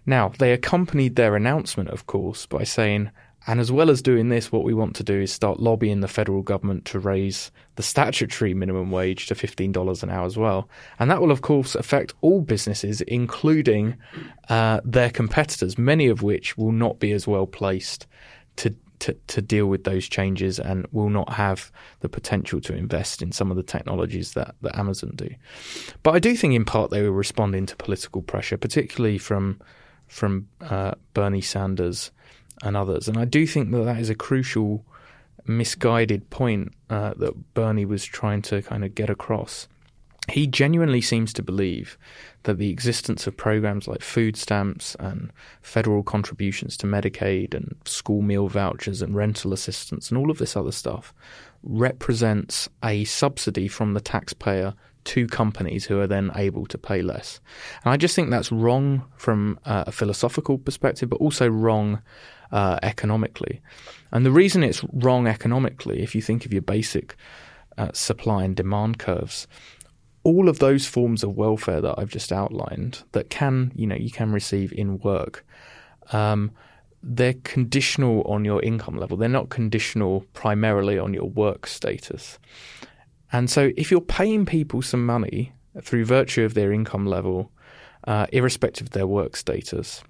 Now, 0.07 0.33
they 0.39 0.53
accompanied 0.53 1.17
their 1.17 1.37
announcement, 1.37 1.91
of 1.91 2.07
course, 2.07 2.47
by 2.47 2.65
saying, 2.65 3.11
and 3.47 3.59
as 3.59 3.73
well 3.73 3.91
as 3.91 4.03
doing 4.03 4.29
this, 4.29 4.53
what 4.53 4.63
we 4.63 4.75
want 4.75 4.95
to 4.97 5.03
do 5.03 5.21
is 5.21 5.33
start 5.33 5.59
lobbying 5.59 6.01
the 6.01 6.09
federal 6.09 6.43
government 6.43 6.85
to 6.87 6.99
raise 7.01 7.51
the 7.75 7.83
statutory 7.83 8.55
minimum 8.55 8.91
wage 8.91 9.27
to 9.27 9.35
$15 9.35 10.03
an 10.03 10.11
hour 10.11 10.25
as 10.25 10.37
well. 10.37 10.69
And 10.99 11.11
that 11.11 11.21
will, 11.21 11.33
of 11.33 11.43
course, 11.43 11.75
affect 11.75 12.15
all 12.21 12.41
businesses, 12.41 13.01
including 13.03 13.97
uh, 14.49 14.81
their 14.85 15.11
competitors, 15.11 15.77
many 15.77 16.07
of 16.07 16.23
which 16.23 16.57
will 16.57 16.73
not 16.73 17.01
be 17.01 17.11
as 17.13 17.27
well 17.27 17.47
placed 17.47 18.07
to, 18.57 18.75
to, 19.01 19.17
to 19.27 19.43
deal 19.43 19.67
with 19.67 19.83
those 19.83 20.09
changes 20.09 20.61
and 20.61 20.87
will 20.93 21.11
not 21.11 21.33
have 21.33 21.73
the 22.01 22.09
potential 22.09 22.61
to 22.61 22.77
invest 22.77 23.23
in 23.23 23.33
some 23.33 23.51
of 23.51 23.57
the 23.57 23.65
technologies 23.65 24.35
that, 24.35 24.55
that 24.63 24.79
Amazon 24.79 25.13
do. 25.17 25.29
But 26.05 26.15
I 26.15 26.21
do 26.21 26.37
think, 26.37 26.55
in 26.55 26.65
part, 26.65 26.93
they 26.93 27.03
were 27.03 27.11
responding 27.11 27.67
to 27.67 27.77
political 27.77 28.23
pressure, 28.23 28.57
particularly 28.57 29.19
from, 29.19 29.61
from 30.07 30.47
uh, 30.61 30.93
Bernie 31.13 31.41
Sanders 31.41 32.13
and 32.63 32.77
others. 32.77 33.09
And 33.09 33.19
I 33.19 33.25
do 33.25 33.47
think 33.47 33.71
that 33.73 33.85
that 33.85 33.99
is 33.99 34.11
a 34.11 34.15
crucial, 34.15 34.85
misguided 35.47 36.31
point 36.31 36.73
uh, 36.89 37.15
that 37.17 37.55
Bernie 37.55 37.85
was 37.85 38.05
trying 38.05 38.43
to 38.43 38.63
kind 38.63 38.85
of 38.85 38.95
get 38.95 39.11
across. 39.11 39.69
He 40.31 40.47
genuinely 40.47 41.01
seems 41.01 41.33
to 41.33 41.43
believe 41.43 41.99
that 42.45 42.59
the 42.59 42.71
existence 42.71 43.27
of 43.27 43.37
programs 43.37 43.89
like 43.89 44.03
food 44.03 44.37
stamps 44.37 44.95
and 45.01 45.33
federal 45.63 46.05
contributions 46.05 46.77
to 46.77 46.87
Medicaid 46.87 47.55
and 47.55 47.75
school 47.85 48.23
meal 48.23 48.47
vouchers 48.47 49.03
and 49.03 49.17
rental 49.17 49.53
assistance 49.53 50.11
and 50.11 50.19
all 50.19 50.31
of 50.31 50.39
this 50.39 50.57
other 50.57 50.71
stuff 50.71 51.13
represents 51.65 52.69
a 52.85 53.03
subsidy 53.05 53.67
from 53.67 53.95
the 53.95 54.01
taxpayer 54.01 54.75
to 55.05 55.27
companies 55.27 55.85
who 55.87 55.99
are 55.99 56.07
then 56.07 56.31
able 56.37 56.67
to 56.67 56.79
pay 56.79 57.03
less. 57.03 57.41
And 57.85 57.93
I 57.93 57.97
just 57.97 58.15
think 58.15 58.31
that's 58.31 58.53
wrong 58.53 59.05
from 59.17 59.59
uh, 59.65 59.85
a 59.87 59.93
philosophical 59.93 60.59
perspective, 60.59 61.11
but 61.11 61.21
also 61.21 61.49
wrong 61.49 62.01
uh, 62.53 62.79
economically. 62.83 63.61
And 64.13 64.25
the 64.25 64.31
reason 64.31 64.63
it's 64.63 64.85
wrong 64.93 65.27
economically, 65.27 66.03
if 66.03 66.15
you 66.15 66.23
think 66.23 66.45
of 66.45 66.53
your 66.53 66.63
basic 66.63 67.17
uh, 67.79 67.91
supply 67.93 68.45
and 68.45 68.55
demand 68.55 68.99
curves, 68.99 69.49
all 70.23 70.49
of 70.49 70.59
those 70.59 70.87
forms 70.87 71.25
of 71.25 71.37
welfare 71.37 71.81
that 71.81 71.99
I've 71.99 72.11
just 72.11 72.31
outlined 72.31 73.03
that 73.13 73.31
can, 73.31 73.73
you 73.75 73.87
know, 73.87 73.97
you 73.97 74.11
can 74.11 74.31
receive 74.31 74.73
in 74.73 74.99
work, 74.99 75.45
um, 76.13 76.53
they're 77.03 77.35
conditional 77.43 78.23
on 78.23 78.45
your 78.45 78.63
income 78.63 78.97
level. 78.97 79.17
They're 79.17 79.29
not 79.29 79.49
conditional 79.49 80.25
primarily 80.35 80.99
on 80.99 81.13
your 81.13 81.29
work 81.29 81.67
status. 81.67 82.39
And 83.33 83.51
so 83.51 83.73
if 83.77 83.91
you're 83.91 84.01
paying 84.01 84.47
people 84.47 84.83
some 84.83 85.05
money 85.05 85.53
through 85.81 86.05
virtue 86.05 86.45
of 86.45 86.55
their 86.55 86.71
income 86.73 87.07
level, 87.07 87.51
uh, 88.07 88.27
irrespective 88.33 88.89
of 88.89 88.91
their 88.93 89.07
work 89.07 89.37
status, 89.37 90.05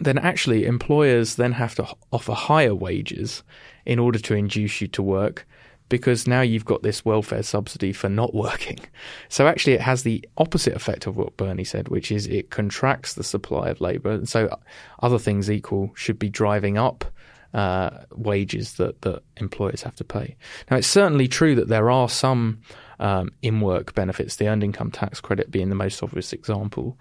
then 0.00 0.18
actually 0.18 0.64
employers 0.64 1.36
then 1.36 1.52
have 1.52 1.74
to 1.76 1.86
offer 2.12 2.32
higher 2.32 2.74
wages 2.74 3.42
in 3.84 3.98
order 3.98 4.18
to 4.18 4.34
induce 4.34 4.80
you 4.80 4.88
to 4.88 5.02
work 5.02 5.46
because 5.88 6.26
now 6.26 6.40
you've 6.40 6.64
got 6.64 6.82
this 6.82 7.04
welfare 7.04 7.42
subsidy 7.42 7.92
for 7.92 8.08
not 8.08 8.34
working. 8.34 8.78
So 9.28 9.46
actually, 9.46 9.74
it 9.74 9.82
has 9.82 10.02
the 10.02 10.26
opposite 10.38 10.74
effect 10.74 11.06
of 11.06 11.16
what 11.16 11.36
Bernie 11.36 11.64
said, 11.64 11.88
which 11.88 12.10
is 12.10 12.26
it 12.26 12.50
contracts 12.50 13.12
the 13.12 13.22
supply 13.22 13.68
of 13.68 13.80
labour. 13.80 14.12
And 14.12 14.28
so 14.28 14.58
other 15.02 15.18
things 15.18 15.50
equal 15.50 15.92
should 15.94 16.18
be 16.18 16.30
driving 16.30 16.78
up 16.78 17.04
uh, 17.52 17.90
wages 18.14 18.74
that, 18.74 19.02
that 19.02 19.22
employers 19.36 19.82
have 19.82 19.94
to 19.96 20.04
pay. 20.04 20.36
Now, 20.70 20.78
it's 20.78 20.88
certainly 20.88 21.28
true 21.28 21.54
that 21.56 21.68
there 21.68 21.90
are 21.90 22.08
some 22.08 22.62
um, 22.98 23.30
in 23.42 23.60
work 23.60 23.94
benefits, 23.94 24.36
the 24.36 24.48
earned 24.48 24.64
income 24.64 24.90
tax 24.90 25.20
credit 25.20 25.50
being 25.50 25.68
the 25.68 25.74
most 25.74 26.02
obvious 26.02 26.32
example 26.32 26.98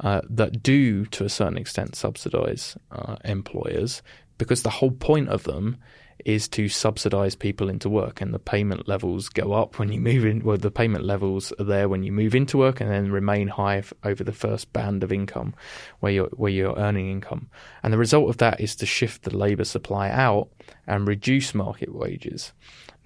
uh, 0.00 0.20
that 0.28 0.62
do, 0.62 1.04
to 1.06 1.24
a 1.24 1.28
certain 1.28 1.58
extent, 1.58 1.94
subsidize 1.96 2.76
uh, 2.90 3.16
employers 3.24 4.02
because 4.38 4.62
the 4.62 4.70
whole 4.70 4.90
point 4.90 5.28
of 5.28 5.44
them 5.44 5.76
is 6.24 6.48
to 6.48 6.68
subsidize 6.68 7.34
people 7.34 7.68
into 7.68 7.88
work, 7.88 8.20
and 8.20 8.32
the 8.32 8.38
payment 8.38 8.88
levels 8.88 9.28
go 9.28 9.52
up 9.52 9.78
when 9.78 9.92
you 9.92 10.00
move 10.00 10.24
in. 10.24 10.44
Well, 10.44 10.56
the 10.56 10.70
payment 10.70 11.04
levels 11.04 11.52
are 11.58 11.64
there 11.64 11.88
when 11.88 12.02
you 12.02 12.12
move 12.12 12.34
into 12.34 12.58
work, 12.58 12.80
and 12.80 12.90
then 12.90 13.10
remain 13.10 13.48
high 13.48 13.78
f- 13.78 13.92
over 14.04 14.24
the 14.24 14.32
first 14.32 14.72
band 14.72 15.02
of 15.02 15.12
income, 15.12 15.54
where 16.00 16.12
you're 16.12 16.28
where 16.28 16.52
you're 16.52 16.76
earning 16.76 17.10
income. 17.10 17.48
And 17.82 17.92
the 17.92 17.98
result 17.98 18.28
of 18.28 18.38
that 18.38 18.60
is 18.60 18.76
to 18.76 18.86
shift 18.86 19.22
the 19.22 19.36
labour 19.36 19.64
supply 19.64 20.10
out 20.10 20.48
and 20.86 21.06
reduce 21.08 21.54
market 21.54 21.94
wages. 21.94 22.52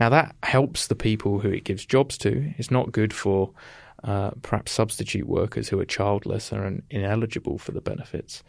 Now 0.00 0.08
that 0.08 0.34
helps 0.42 0.86
the 0.86 0.96
people 0.96 1.38
who 1.38 1.50
it 1.50 1.64
gives 1.64 1.86
jobs 1.86 2.18
to. 2.18 2.52
It's 2.58 2.70
not 2.70 2.92
good 2.92 3.12
for 3.12 3.52
uh, 4.04 4.30
perhaps 4.42 4.70
substitute 4.70 5.26
workers 5.26 5.68
who 5.68 5.80
are 5.80 5.84
childless 5.86 6.52
and 6.52 6.82
ineligible 6.90 7.56
for 7.56 7.72
the 7.72 7.80
benefits. 7.80 8.42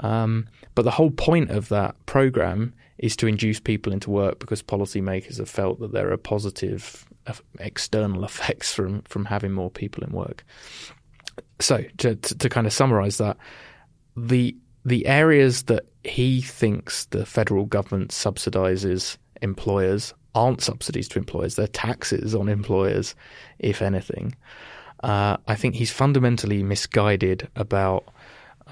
Um, 0.00 0.46
but 0.74 0.82
the 0.82 0.90
whole 0.90 1.10
point 1.10 1.50
of 1.50 1.68
that 1.70 1.94
program 2.06 2.74
is 2.98 3.16
to 3.16 3.26
induce 3.26 3.58
people 3.58 3.92
into 3.92 4.10
work 4.10 4.38
because 4.38 4.62
policymakers 4.62 5.38
have 5.38 5.48
felt 5.48 5.80
that 5.80 5.92
there 5.92 6.12
are 6.12 6.16
positive 6.18 7.06
external 7.58 8.24
effects 8.30 8.74
from 8.74 9.02
from 9.02 9.24
having 9.24 9.52
more 9.52 9.70
people 9.70 10.04
in 10.04 10.12
work. 10.12 10.44
So 11.60 11.84
to, 11.98 12.16
to, 12.16 12.38
to 12.38 12.48
kind 12.48 12.66
of 12.66 12.72
summarize 12.72 13.18
that, 13.18 13.36
the 14.16 14.54
the 14.84 15.06
areas 15.06 15.64
that 15.64 15.86
he 16.04 16.42
thinks 16.42 17.06
the 17.06 17.24
federal 17.26 17.64
government 17.64 18.10
subsidizes 18.10 19.16
employers 19.42 20.12
aren't 20.34 20.60
subsidies 20.60 21.08
to 21.08 21.18
employers; 21.18 21.54
they're 21.54 21.66
taxes 21.66 22.34
on 22.34 22.48
employers, 22.48 23.14
if 23.58 23.80
anything. 23.80 24.34
Uh, 25.02 25.36
I 25.46 25.54
think 25.54 25.76
he's 25.76 25.92
fundamentally 25.92 26.62
misguided 26.62 27.48
about 27.54 28.08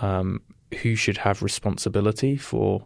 um, 0.01 0.41
who 0.83 0.97
should 0.97 1.19
have 1.19 1.43
responsibility 1.43 2.37
for 2.37 2.85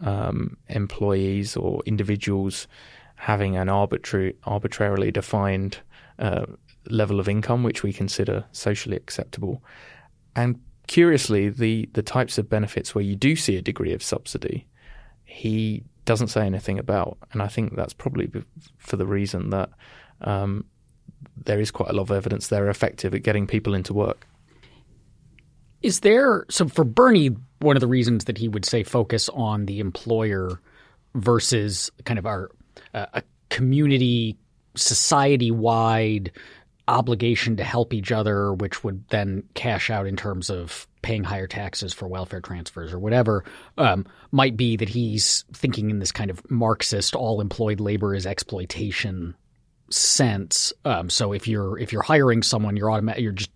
um, 0.00 0.56
employees 0.68 1.56
or 1.56 1.82
individuals 1.86 2.68
having 3.16 3.56
an 3.56 3.68
arbitrary, 3.68 4.34
arbitrarily 4.44 5.10
defined 5.10 5.78
uh, 6.18 6.44
level 6.90 7.20
of 7.20 7.28
income, 7.28 7.62
which 7.62 7.82
we 7.82 7.92
consider 7.92 8.44
socially 8.52 8.96
acceptable. 8.96 9.62
And 10.34 10.60
curiously, 10.86 11.48
the 11.48 11.88
the 11.92 12.02
types 12.02 12.38
of 12.38 12.48
benefits 12.48 12.94
where 12.94 13.04
you 13.04 13.16
do 13.16 13.36
see 13.36 13.56
a 13.56 13.62
degree 13.62 13.92
of 13.92 14.02
subsidy, 14.02 14.66
he 15.24 15.84
doesn't 16.04 16.28
say 16.28 16.44
anything 16.44 16.78
about, 16.78 17.16
and 17.32 17.40
I 17.40 17.46
think 17.46 17.76
that's 17.76 17.94
probably 17.94 18.30
for 18.78 18.96
the 18.96 19.06
reason 19.06 19.50
that 19.50 19.70
um, 20.20 20.64
there 21.44 21.60
is 21.60 21.70
quite 21.70 21.90
a 21.90 21.92
lot 21.92 22.02
of 22.02 22.10
evidence 22.10 22.48
they're 22.48 22.68
effective 22.70 23.14
at 23.14 23.22
getting 23.22 23.46
people 23.46 23.74
into 23.74 23.92
work. 23.92 24.26
Is 25.82 26.00
there 26.00 26.46
so 26.48 26.68
for 26.68 26.84
Bernie? 26.84 27.30
One 27.60 27.76
of 27.76 27.80
the 27.80 27.88
reasons 27.88 28.24
that 28.24 28.38
he 28.38 28.48
would 28.48 28.64
say 28.64 28.82
focus 28.82 29.28
on 29.28 29.66
the 29.66 29.80
employer 29.80 30.60
versus 31.14 31.90
kind 32.04 32.18
of 32.18 32.26
our 32.26 32.50
uh, 32.94 33.06
a 33.14 33.22
community, 33.50 34.36
society 34.74 35.50
wide 35.50 36.32
obligation 36.88 37.56
to 37.56 37.64
help 37.64 37.94
each 37.94 38.10
other, 38.10 38.52
which 38.52 38.82
would 38.82 39.06
then 39.08 39.42
cash 39.54 39.90
out 39.90 40.06
in 40.06 40.16
terms 40.16 40.50
of 40.50 40.86
paying 41.02 41.24
higher 41.24 41.46
taxes 41.46 41.92
for 41.92 42.08
welfare 42.08 42.40
transfers 42.40 42.92
or 42.92 42.98
whatever, 42.98 43.44
um, 43.78 44.06
might 44.30 44.56
be 44.56 44.76
that 44.76 44.88
he's 44.88 45.44
thinking 45.52 45.90
in 45.90 45.98
this 45.98 46.12
kind 46.12 46.30
of 46.30 46.48
Marxist 46.50 47.14
all 47.14 47.40
employed 47.40 47.80
labor 47.80 48.14
is 48.14 48.26
exploitation 48.26 49.34
sense. 49.92 50.72
Um, 50.84 51.10
so 51.10 51.32
if 51.32 51.46
you're 51.46 51.78
if 51.78 51.92
you're 51.92 52.02
hiring 52.02 52.42
someone, 52.42 52.76
you're 52.76 52.90
automatic. 52.90 53.22
You're 53.22 53.32
just 53.32 53.50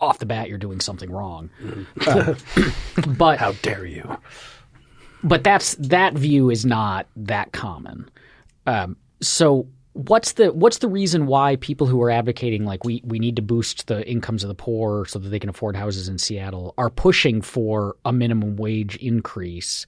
off 0.00 0.18
the 0.18 0.26
bat, 0.26 0.48
you're 0.48 0.58
doing 0.58 0.80
something 0.80 1.10
wrong. 1.10 1.48
Uh, 2.06 2.34
but 3.06 3.38
how 3.38 3.52
dare 3.62 3.86
you? 3.86 4.18
But 5.22 5.44
that's 5.44 5.76
that 5.76 6.14
view 6.14 6.50
is 6.50 6.66
not 6.66 7.06
that 7.14 7.52
common. 7.52 8.10
Um, 8.66 8.96
so 9.20 9.68
what's 9.92 10.32
the 10.32 10.52
what's 10.52 10.78
the 10.78 10.88
reason 10.88 11.26
why 11.26 11.56
people 11.56 11.86
who 11.86 12.02
are 12.02 12.10
advocating 12.10 12.64
like 12.64 12.84
we 12.84 13.00
we 13.04 13.18
need 13.18 13.36
to 13.36 13.42
boost 13.42 13.86
the 13.86 14.06
incomes 14.08 14.42
of 14.42 14.48
the 14.48 14.54
poor 14.54 15.04
so 15.04 15.18
that 15.18 15.28
they 15.28 15.38
can 15.38 15.50
afford 15.50 15.76
houses 15.76 16.08
in 16.08 16.18
Seattle 16.18 16.74
are 16.76 16.90
pushing 16.90 17.40
for 17.40 17.96
a 18.04 18.12
minimum 18.12 18.56
wage 18.56 18.96
increase 18.96 19.86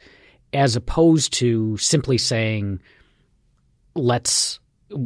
as 0.52 0.76
opposed 0.76 1.32
to 1.32 1.76
simply 1.78 2.18
saying 2.18 2.80
let's 3.96 4.60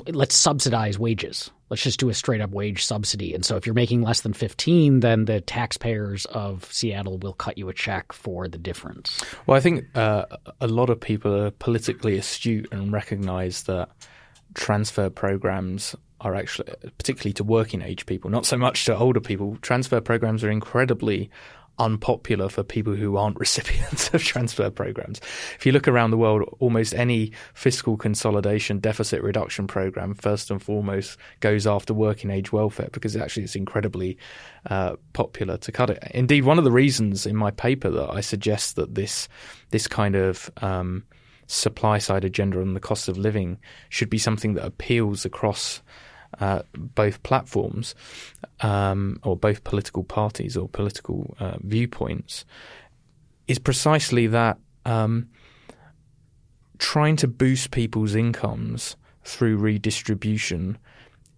let's 0.09 0.35
subsidize 0.35 0.99
wages. 0.99 1.51
Let's 1.71 1.83
just 1.83 2.01
do 2.01 2.09
a 2.09 2.15
straight 2.15 2.41
up 2.41 2.51
wage 2.51 2.85
subsidy. 2.85 3.35
And 3.35 3.45
so 3.45 3.57
if 3.57 3.67
you're 3.67 3.75
making 3.75 4.03
less 4.03 4.23
than 4.23 4.33
15, 4.33 5.01
then 5.01 5.27
the 5.27 5.41
taxpayers 5.41 6.25
of 6.27 6.65
Seattle 6.73 7.19
will 7.19 7.35
cut 7.35 7.59
you 7.59 7.69
a 7.69 7.75
check 7.75 8.13
for 8.13 8.49
the 8.49 8.59
difference. 8.59 9.23
Well, 9.47 9.57
I 9.57 9.61
think 9.61 9.85
uh, 9.95 10.25
a 10.61 10.67
lot 10.67 10.89
of 10.89 11.01
people 11.01 11.35
are 11.35 11.51
politically 11.51 12.17
astute 12.17 12.69
and 12.73 12.93
recognize 12.93 13.65
that 13.65 13.91
transfer 14.55 15.11
programs 15.11 15.95
are 16.21 16.35
actually, 16.35 16.73
particularly 16.97 17.33
to 17.35 17.45
working 17.45 17.83
age 17.83 18.07
people, 18.07 18.31
not 18.31 18.47
so 18.47 18.57
much 18.57 18.85
to 18.87 18.97
older 18.97 19.21
people, 19.21 19.57
transfer 19.61 20.01
programs 20.01 20.43
are 20.43 20.51
incredibly 20.51 21.31
unpopular 21.79 22.49
for 22.49 22.63
people 22.63 22.95
who 22.95 23.17
aren't 23.17 23.39
recipients 23.41 24.13
of 24.13 24.23
transfer 24.23 24.71
programs. 24.71 25.21
If 25.57 25.67
you 25.67 25.73
look 25.73 25.89
around 25.89 26.11
the 26.11 26.17
world, 26.17 26.57
almost 26.61 26.95
any 26.95 27.33
fiscal 27.55 27.97
consolidation 27.97 28.79
deficit 28.79 29.23
reduction 29.23 29.67
program, 29.67 30.15
first 30.15 30.51
and 30.51 30.63
foremost, 30.63 31.19
goes 31.41 31.67
after 31.67 31.95
working 31.95 32.31
age 32.31 32.53
welfare 32.53 32.89
because 32.93 33.17
actually 33.17 33.45
it's 33.45 33.57
incredibly 33.57 34.19
uh, 34.67 34.97
popular 35.13 35.57
to 35.59 35.73
cut 35.73 35.91
it. 35.91 36.03
Indeed, 36.13 36.45
one 36.45 36.59
of 36.59 36.65
the 36.65 36.73
reasons 36.73 37.27
in 37.27 37.37
my 37.37 37.51
paper 37.51 37.91
that 37.91 38.11
I 38.11 38.21
suggest 38.21 38.77
that 38.77 38.95
this 38.95 39.29
this 39.71 39.87
kind 39.87 40.17
of 40.17 40.51
um, 40.59 41.05
supply 41.47 41.99
side 41.99 42.25
agenda 42.25 42.61
on 42.61 42.75
the 42.75 42.81
cost 42.81 43.09
of 43.09 43.19
living 43.19 43.59
should 43.89 44.11
be 44.11 44.19
something 44.19 44.55
that 44.55 44.65
appeals 44.65 45.25
across 45.25 45.83
uh, 46.41 46.63
both 46.75 47.23
platforms 47.23 47.95
um, 48.61 49.19
or 49.25 49.37
both 49.37 49.65
political 49.65 50.05
parties 50.05 50.57
or 50.57 50.69
political 50.69 51.37
uh, 51.41 51.57
viewpoints 51.61 52.45
is 53.47 53.59
precisely 53.59 54.27
that 54.27 54.59
um, 54.85 55.29
trying 56.79 57.17
to 57.17 57.27
boost 57.27 57.71
people's 57.71 58.15
incomes 58.15 58.97
through 59.25 59.57
redistribution 59.57 60.79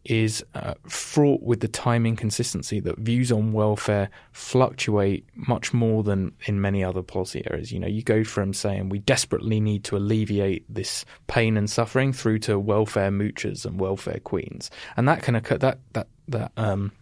is 0.05 0.45
uh, 0.55 0.75
fraught 0.87 1.43
with 1.43 1.61
the 1.61 1.69
time 1.69 2.07
inconsistency 2.07 2.81
that 2.81 2.99
views 2.99 3.31
on 3.31 3.53
welfare 3.53 4.09
fluctuate 4.33 5.27
much 5.35 5.75
more 5.75 6.03
than 6.03 6.33
in 6.47 6.61
many 6.61 6.83
other 6.83 7.03
policy 7.03 7.43
areas. 7.51 7.71
You 7.71 7.81
know, 7.81 7.87
you 7.87 8.03
go 8.03 8.25
from 8.25 8.55
saying 8.55 8.89
we 8.89 9.01
desperately 9.01 9.61
need 9.61 9.85
to 9.85 9.97
alleviate 9.97 10.65
this 10.73 11.05
pain 11.27 11.57
and 11.57 11.69
suffering 11.69 12.13
through 12.13 12.39
to 12.41 12.59
welfare 12.59 13.11
moochers 13.11 13.67
and 13.67 13.79
welfare 13.79 14.21
queens, 14.25 14.71
and 14.97 15.07
that 15.09 15.23
can 15.23 15.35
occur. 15.35 15.59
That 15.59 15.79
that 15.93 16.09
that 16.29 16.53
um, 16.57 16.93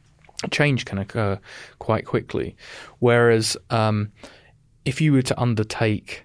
change 0.51 0.85
can 0.85 0.99
occur 0.99 1.39
quite 1.79 2.05
quickly. 2.05 2.57
Whereas 2.99 3.57
um, 3.71 4.11
if 4.85 5.01
you 5.01 5.13
were 5.13 5.23
to 5.23 5.41
undertake 5.41 6.25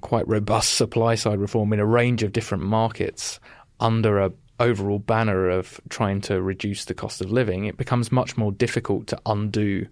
quite 0.00 0.26
robust 0.28 0.74
supply 0.74 1.14
side 1.14 1.38
reform 1.38 1.72
in 1.72 1.80
a 1.80 1.86
range 1.86 2.22
of 2.22 2.32
different 2.32 2.62
markets 2.62 3.40
under 3.80 4.18
a 4.18 4.32
overall 4.60 4.98
banner 4.98 5.48
of 5.48 5.80
trying 5.88 6.20
to 6.22 6.42
reduce 6.42 6.84
the 6.84 6.94
cost 6.94 7.20
of 7.20 7.30
living, 7.30 7.64
it 7.64 7.76
becomes 7.76 8.10
much 8.10 8.36
more 8.36 8.52
difficult 8.52 9.06
to 9.08 9.20
undo 9.26 9.86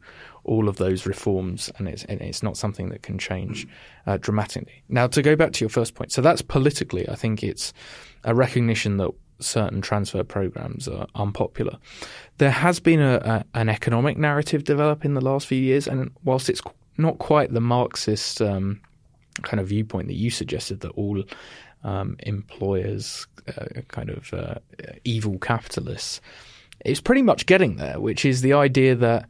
all 0.45 0.69
of 0.69 0.77
those 0.77 1.07
reforms, 1.07 1.71
and 1.77 1.89
it's 1.89 2.05
and 2.05 2.21
it's 2.21 2.43
not 2.43 2.57
something 2.57 2.89
that 2.91 3.03
can 3.03 3.19
change 3.19 3.67
uh, 4.07 4.17
dramatically. 4.17 4.83
Now, 4.89 5.07
to 5.09 5.23
go 5.23 5.37
back 5.37 5.53
to 5.53 5.65
your 5.65 5.71
first 5.71 5.95
point, 5.95 6.13
so 6.13 6.23
that's 6.23 6.43
politically, 6.43 7.09
I 7.09 7.17
think 7.17 7.43
it's 7.43 7.73
a 8.25 8.35
recognition 8.35 8.97
that 8.99 9.11
certain 9.39 9.81
transfer 9.81 10.25
programs 10.25 10.89
are 10.89 11.07
unpopular. 11.15 11.79
There 12.39 12.51
has 12.51 12.81
been 12.81 13.01
a, 13.01 13.17
a, 13.17 13.59
an 13.59 13.69
economic 13.69 14.17
narrative 14.17 14.65
develop 14.65 15.05
in 15.05 15.15
the 15.15 15.21
last 15.21 15.47
few 15.47 15.61
years, 15.61 15.89
and 15.89 16.11
whilst 16.25 16.49
it's 16.49 16.63
not 16.97 17.19
quite 17.19 17.53
the 17.53 17.61
Marxist 17.61 18.41
um, 18.41 18.81
kind 19.43 19.61
of 19.61 19.69
viewpoint 19.69 20.09
that 20.09 20.15
you 20.15 20.31
suggested 20.31 20.81
that 20.81 20.91
all 20.91 21.23
um, 21.87 22.17
employers, 22.21 23.27
uh, 23.49 23.81
kind 23.89 24.11
of 24.11 24.35
uh, 24.35 24.57
evil 25.05 25.39
capitalists, 25.39 26.21
it's 26.85 27.01
pretty 27.01 27.23
much 27.23 27.47
getting 27.47 27.77
there, 27.77 28.01
which 28.01 28.25
is 28.25 28.43
the 28.43 28.53
idea 28.53 28.97
that 28.97 29.29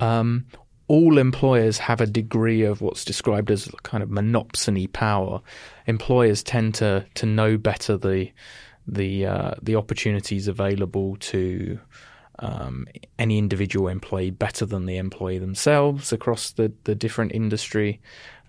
um, 0.00 0.44
all 0.88 1.16
employers 1.16 1.78
have 1.78 2.00
a 2.00 2.06
degree 2.06 2.62
of 2.62 2.80
what's 2.80 3.04
described 3.04 3.50
as 3.50 3.70
kind 3.84 4.02
of 4.02 4.10
monopsony 4.10 4.92
power. 4.92 5.40
Employers 5.86 6.42
tend 6.42 6.74
to 6.74 7.06
to 7.14 7.24
know 7.24 7.56
better 7.56 7.96
the 7.96 8.30
the 8.86 9.24
uh, 9.24 9.54
the 9.62 9.76
opportunities 9.76 10.48
available 10.48 11.16
to 11.20 11.78
um, 12.40 12.86
any 13.18 13.38
individual 13.38 13.86
employee 13.86 14.30
better 14.30 14.66
than 14.66 14.86
the 14.86 14.96
employee 14.96 15.38
themselves 15.38 16.12
across 16.12 16.50
the, 16.50 16.72
the 16.84 16.94
different 16.94 17.32
industry. 17.32 18.00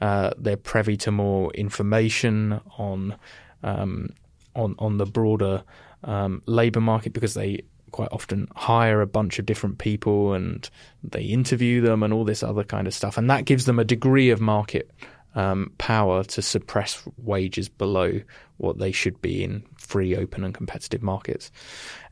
Uh, 0.02 0.32
they're 0.38 0.58
privy 0.58 0.98
to 0.98 1.12
more 1.12 1.52
information 1.54 2.60
on 2.78 3.16
um, 3.64 4.10
on 4.56 4.76
on 4.80 4.98
the 4.98 5.06
broader 5.06 5.64
um, 6.04 6.42
labour 6.46 6.82
market 6.82 7.14
because 7.14 7.34
they 7.34 7.64
quite 7.92 8.10
often 8.12 8.48
hire 8.56 9.02
a 9.02 9.08
bunch 9.08 9.38
of 9.40 9.46
different 9.46 9.78
people 9.78 10.34
and 10.34 10.70
they 11.04 11.22
interview 11.22 11.80
them 11.80 12.02
and 12.02 12.12
all 12.12 12.26
this 12.26 12.44
other 12.44 12.64
kind 12.64 12.88
of 12.88 12.94
stuff, 12.94 13.18
and 13.18 13.30
that 13.30 13.46
gives 13.46 13.66
them 13.66 13.80
a 13.80 13.86
degree 13.86 14.30
of 14.30 14.42
market 14.42 14.92
um, 15.36 15.72
power 15.78 16.24
to 16.24 16.42
suppress 16.42 17.04
wages 17.18 17.70
below 17.70 18.22
what 18.58 18.78
they 18.78 18.92
should 18.92 19.22
be 19.22 19.44
in 19.44 19.64
free, 19.78 20.16
open, 20.16 20.44
and 20.44 20.54
competitive 20.54 21.02
markets. 21.02 21.52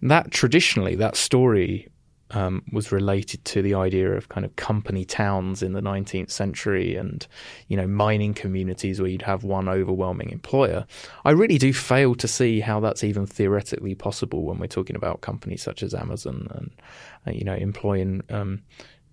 And 0.02 0.10
that 0.10 0.32
traditionally, 0.32 0.96
that 0.96 1.16
story 1.16 1.88
um, 2.32 2.64
was 2.72 2.92
related 2.92 3.44
to 3.46 3.62
the 3.62 3.76
idea 3.76 4.12
of 4.12 4.30
kind 4.30 4.46
of 4.46 4.56
company 4.56 5.06
towns 5.06 5.62
in 5.62 5.74
the 5.74 5.82
19th 5.82 6.32
century 6.32 6.96
and 6.96 7.28
you 7.68 7.78
know 7.78 7.88
mining 7.88 8.34
communities 8.34 9.00
where 9.00 9.10
you'd 9.10 9.22
have 9.22 9.44
one 9.44 9.68
overwhelming 9.70 10.30
employer. 10.30 10.86
I 11.26 11.32
really 11.32 11.58
do 11.58 11.74
fail 11.74 12.16
to 12.16 12.28
see 12.28 12.60
how 12.60 12.80
that's 12.80 13.04
even 13.04 13.26
theoretically 13.26 13.96
possible 13.96 14.44
when 14.44 14.60
we're 14.60 14.68
talking 14.68 14.96
about 14.96 15.22
companies 15.22 15.62
such 15.62 15.84
as 15.84 15.94
Amazon 15.94 16.48
and 16.52 16.72
uh, 17.28 17.32
you 17.32 17.44
know 17.44 17.56
employing 17.56 18.22
um, 18.30 18.62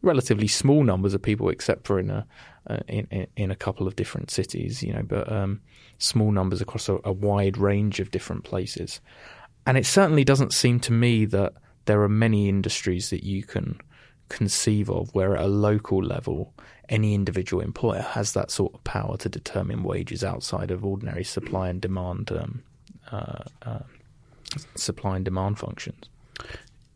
relatively 0.03 0.49
small 0.49 0.85
numbers 0.85 1.15
of 1.15 1.23
people, 1.23 1.49
except 1.49 1.87
for 1.87 1.99
in 1.99 2.11
a 2.11 2.27
uh, 2.69 2.79
in, 2.87 3.27
in 3.37 3.51
a 3.51 3.57
couple 3.57 3.87
of 3.87 3.97
different 3.97 4.31
cities, 4.31 4.83
you 4.83 4.93
know, 4.93 5.03
but 5.03 5.31
um, 5.33 5.61
small 5.97 6.31
numbers 6.31 6.61
across 6.61 6.89
a, 6.89 6.99
a 7.05 7.13
wide 7.13 7.57
range 7.57 7.99
of 7.99 8.11
different 8.11 8.45
places. 8.45 9.01
And 9.67 9.79
it 9.79 9.87
certainly 9.87 10.23
doesn't 10.23 10.53
seem 10.53 10.79
to 10.81 10.93
me 10.93 11.25
that 11.27 11.55
there 11.89 12.03
are 12.03 12.09
many 12.09 12.51
industries 12.51 13.09
that 13.09 13.25
you 13.25 13.43
can 13.43 13.81
conceive 14.29 14.91
of 14.91 15.09
where 15.15 15.35
at 15.35 15.43
a 15.43 15.49
local 15.49 16.05
level 16.05 16.53
any 16.91 17.15
individual 17.15 17.63
employer 17.63 18.03
has 18.03 18.35
that 18.35 18.51
sort 18.51 18.75
of 18.75 18.85
power 18.85 19.17
to 19.17 19.29
determine 19.29 19.83
wages 19.83 20.23
outside 20.23 20.71
of 20.71 20.85
ordinary 20.85 21.25
supply 21.25 21.71
and 21.71 21.81
demand 21.81 22.31
um, 22.31 22.63
uh, 23.11 23.43
uh, 23.63 23.79
supply 24.75 25.17
and 25.17 25.25
demand 25.25 25.59
functions. 25.59 26.11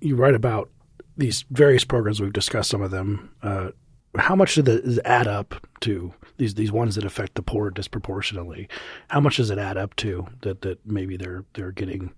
You 0.00 0.14
write 0.14 0.34
about 0.34 0.68
these 1.16 1.46
various 1.50 1.84
programs 1.84 2.20
we've 2.20 2.32
discussed 2.32 2.68
some 2.68 2.82
of 2.82 2.90
them. 2.90 3.34
Uh, 3.42 3.70
how 4.18 4.36
much 4.36 4.56
does 4.56 4.98
it 4.98 5.02
add 5.06 5.26
up 5.26 5.54
to 5.80 6.12
these 6.36 6.54
these 6.54 6.70
ones 6.70 6.96
that 6.96 7.04
affect 7.04 7.34
the 7.34 7.42
poor 7.42 7.70
disproportionately? 7.70 8.68
How 9.08 9.20
much 9.20 9.38
does 9.38 9.48
it 9.48 9.56
add 9.56 9.78
up 9.78 9.96
to 9.96 10.26
that 10.42 10.60
that 10.60 10.84
maybe 10.84 11.16
they're 11.16 11.46
they're 11.54 11.72
getting 11.72 12.12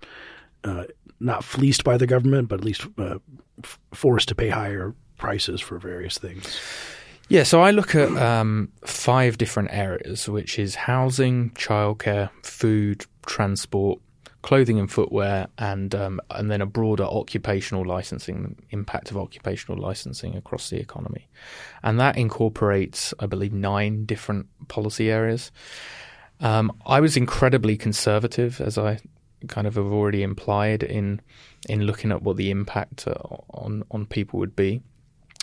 uh, 0.64 0.84
not 1.20 1.44
fleeced 1.44 1.84
by 1.84 1.96
the 1.96 2.06
government, 2.06 2.48
but 2.48 2.60
at 2.60 2.64
least 2.64 2.86
uh, 2.98 3.18
f- 3.62 3.78
forced 3.92 4.28
to 4.28 4.34
pay 4.34 4.48
higher 4.48 4.94
prices 5.16 5.60
for 5.60 5.78
various 5.78 6.18
things? 6.18 6.58
Yeah, 7.28 7.44
so 7.44 7.62
I 7.62 7.70
look 7.70 7.94
at 7.94 8.10
um, 8.18 8.70
five 8.84 9.38
different 9.38 9.70
areas, 9.72 10.28
which 10.28 10.58
is 10.58 10.74
housing, 10.74 11.50
childcare, 11.50 12.30
food, 12.42 13.06
transport, 13.24 14.00
clothing 14.42 14.78
and 14.78 14.92
footwear, 14.92 15.48
and 15.56 15.94
um, 15.94 16.20
and 16.30 16.50
then 16.50 16.60
a 16.60 16.66
broader 16.66 17.04
occupational 17.04 17.82
licensing 17.82 18.56
impact 18.70 19.10
of 19.10 19.16
occupational 19.16 19.80
licensing 19.80 20.36
across 20.36 20.68
the 20.68 20.78
economy, 20.78 21.30
and 21.82 21.98
that 21.98 22.18
incorporates, 22.18 23.14
I 23.18 23.24
believe, 23.24 23.54
nine 23.54 24.04
different 24.04 24.46
policy 24.68 25.10
areas. 25.10 25.50
Um, 26.40 26.76
I 26.84 27.00
was 27.00 27.16
incredibly 27.16 27.78
conservative, 27.78 28.60
as 28.60 28.76
I 28.76 28.98
kind 29.48 29.66
of 29.66 29.74
have 29.76 29.86
already 29.86 30.22
implied 30.22 30.82
in 30.82 31.20
in 31.68 31.82
looking 31.82 32.12
at 32.12 32.22
what 32.22 32.36
the 32.36 32.50
impact 32.50 33.06
uh, 33.06 33.14
on 33.50 33.84
on 33.90 34.06
people 34.06 34.38
would 34.38 34.56
be, 34.56 34.82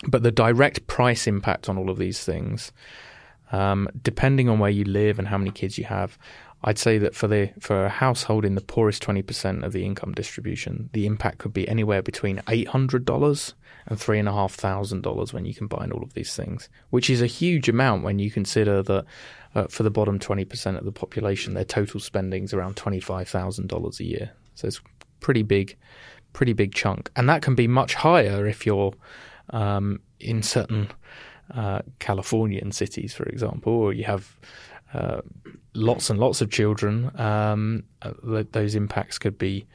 but 0.07 0.23
the 0.23 0.31
direct 0.31 0.87
price 0.87 1.27
impact 1.27 1.69
on 1.69 1.77
all 1.77 1.89
of 1.89 1.97
these 1.97 2.23
things. 2.23 2.71
Um, 3.51 3.89
depending 4.01 4.47
on 4.47 4.59
where 4.59 4.69
you 4.69 4.85
live 4.85 5.19
and 5.19 5.27
how 5.27 5.37
many 5.37 5.51
kids 5.51 5.77
you 5.77 5.83
have, 5.83 6.17
I'd 6.63 6.77
say 6.77 6.97
that 6.99 7.15
for 7.15 7.27
the 7.27 7.51
for 7.59 7.85
a 7.85 7.89
household 7.89 8.45
in 8.45 8.55
the 8.55 8.61
poorest 8.61 9.01
twenty 9.01 9.21
percent 9.21 9.63
of 9.63 9.73
the 9.73 9.85
income 9.85 10.13
distribution, 10.13 10.89
the 10.93 11.05
impact 11.05 11.39
could 11.39 11.53
be 11.53 11.67
anywhere 11.67 12.01
between 12.01 12.41
eight 12.49 12.69
hundred 12.69 13.03
dollars 13.03 13.55
and 13.87 13.99
three 13.99 14.19
and 14.19 14.29
a 14.29 14.33
half 14.33 14.53
thousand 14.53 15.01
dollars 15.01 15.33
when 15.33 15.45
you 15.45 15.55
combine 15.55 15.91
all 15.91 16.03
of 16.03 16.13
these 16.13 16.35
things, 16.35 16.69
which 16.91 17.09
is 17.09 17.21
a 17.21 17.27
huge 17.27 17.67
amount 17.67 18.03
when 18.03 18.19
you 18.19 18.29
consider 18.29 18.83
that 18.83 19.05
uh, 19.55 19.67
for 19.67 19.83
the 19.83 19.91
bottom 19.91 20.19
twenty 20.19 20.45
percent 20.45 20.77
of 20.77 20.85
the 20.85 20.91
population, 20.91 21.53
their 21.53 21.65
total 21.65 21.99
spending 21.99 22.43
is 22.43 22.53
around 22.53 22.75
twenty 22.75 22.99
five 22.99 23.27
thousand 23.27 23.67
dollars 23.67 23.99
a 23.99 24.05
year. 24.05 24.31
So 24.55 24.67
it's 24.67 24.81
pretty 25.19 25.43
big, 25.43 25.77
pretty 26.33 26.53
big 26.53 26.73
chunk, 26.73 27.11
and 27.15 27.29
that 27.29 27.41
can 27.41 27.55
be 27.55 27.67
much 27.67 27.93
higher 27.93 28.47
if 28.47 28.65
you're 28.65 28.93
um, 29.49 29.99
in 30.19 30.43
certain 30.43 30.89
uh, 31.53 31.81
Californian 31.99 32.71
cities, 32.71 33.13
for 33.13 33.23
example, 33.23 33.73
or 33.73 33.93
you 33.93 34.03
have 34.05 34.37
uh, 34.93 35.21
lots 35.73 36.09
and 36.09 36.19
lots 36.19 36.41
of 36.41 36.49
children, 36.49 37.11
um, 37.19 37.83
uh, 38.01 38.43
those 38.51 38.75
impacts 38.75 39.17
could 39.17 39.37
be 39.37 39.65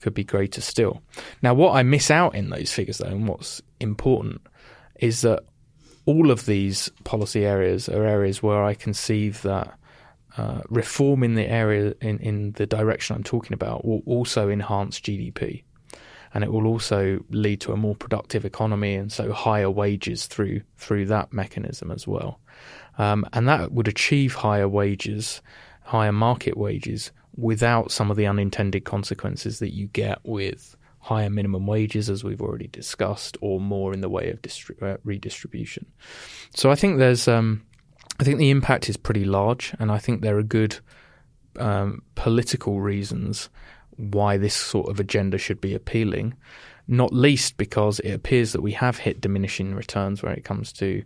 could 0.00 0.14
be 0.14 0.24
greater 0.24 0.60
still. 0.60 1.02
Now, 1.42 1.54
what 1.54 1.74
I 1.74 1.82
miss 1.82 2.10
out 2.10 2.34
in 2.34 2.50
those 2.50 2.72
figures, 2.72 2.98
though, 2.98 3.06
and 3.06 3.26
what's 3.26 3.62
important, 3.80 4.42
is 5.00 5.22
that 5.22 5.44
all 6.06 6.30
of 6.30 6.46
these 6.46 6.88
policy 7.04 7.44
areas 7.44 7.88
are 7.88 8.04
areas 8.04 8.42
where 8.42 8.64
I 8.64 8.74
conceive 8.74 9.42
that 9.42 9.76
uh, 10.36 10.60
reform 10.68 11.22
in 11.22 11.34
the 11.34 11.46
area 11.46 11.94
in, 12.00 12.18
in 12.18 12.52
the 12.52 12.66
direction 12.66 13.16
I'm 13.16 13.24
talking 13.24 13.54
about 13.54 13.84
will 13.84 14.02
also 14.06 14.48
enhance 14.48 15.00
GDP. 15.00 15.64
And 16.32 16.44
it 16.44 16.52
will 16.52 16.66
also 16.66 17.24
lead 17.30 17.60
to 17.62 17.72
a 17.72 17.76
more 17.76 17.96
productive 17.96 18.44
economy 18.44 18.94
and 18.94 19.10
so 19.10 19.32
higher 19.32 19.70
wages 19.70 20.26
through 20.26 20.60
through 20.76 21.06
that 21.06 21.32
mechanism 21.32 21.90
as 21.90 22.06
well. 22.06 22.40
Um, 22.98 23.24
and 23.32 23.48
that 23.48 23.72
would 23.72 23.88
achieve 23.88 24.34
higher 24.34 24.68
wages, 24.68 25.40
higher 25.82 26.12
market 26.12 26.56
wages, 26.56 27.10
without 27.36 27.90
some 27.90 28.10
of 28.10 28.16
the 28.16 28.26
unintended 28.26 28.84
consequences 28.84 29.58
that 29.58 29.72
you 29.72 29.86
get 29.88 30.18
with 30.24 30.75
higher 31.06 31.30
minimum 31.30 31.66
wages, 31.66 32.10
as 32.10 32.24
we've 32.24 32.42
already 32.42 32.66
discussed, 32.66 33.36
or 33.40 33.60
more 33.60 33.94
in 33.94 34.00
the 34.00 34.08
way 34.08 34.30
of 34.30 34.38
uh, 34.82 34.96
redistribution. 35.04 35.86
So 36.54 36.70
I 36.72 36.74
think 36.74 36.98
there's, 36.98 37.28
um, 37.28 37.62
I 38.18 38.24
think 38.24 38.38
the 38.38 38.50
impact 38.50 38.88
is 38.88 38.96
pretty 38.96 39.24
large, 39.24 39.72
and 39.78 39.92
I 39.92 39.98
think 39.98 40.20
there 40.20 40.36
are 40.36 40.42
good 40.42 40.78
um, 41.60 42.02
political 42.16 42.80
reasons 42.80 43.48
why 43.96 44.36
this 44.36 44.54
sort 44.54 44.88
of 44.90 44.98
agenda 44.98 45.38
should 45.38 45.60
be 45.60 45.74
appealing. 45.74 46.34
Not 46.88 47.12
least 47.12 47.56
because 47.56 48.00
it 48.00 48.12
appears 48.12 48.52
that 48.52 48.62
we 48.62 48.72
have 48.72 48.98
hit 48.98 49.20
diminishing 49.20 49.74
returns 49.74 50.22
when 50.22 50.32
it 50.32 50.44
comes 50.44 50.72
to 50.74 51.02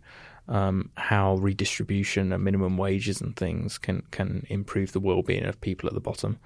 um, 0.48 0.90
how 0.96 1.36
redistribution 1.36 2.32
and 2.32 2.42
minimum 2.42 2.76
wages 2.76 3.20
and 3.20 3.36
things 3.36 3.78
can 3.78 4.02
can 4.10 4.46
improve 4.48 4.92
the 4.92 5.00
well-being 5.00 5.44
of 5.44 5.60
people 5.60 5.88
at 5.88 5.94
the 5.94 6.00
bottom, 6.00 6.38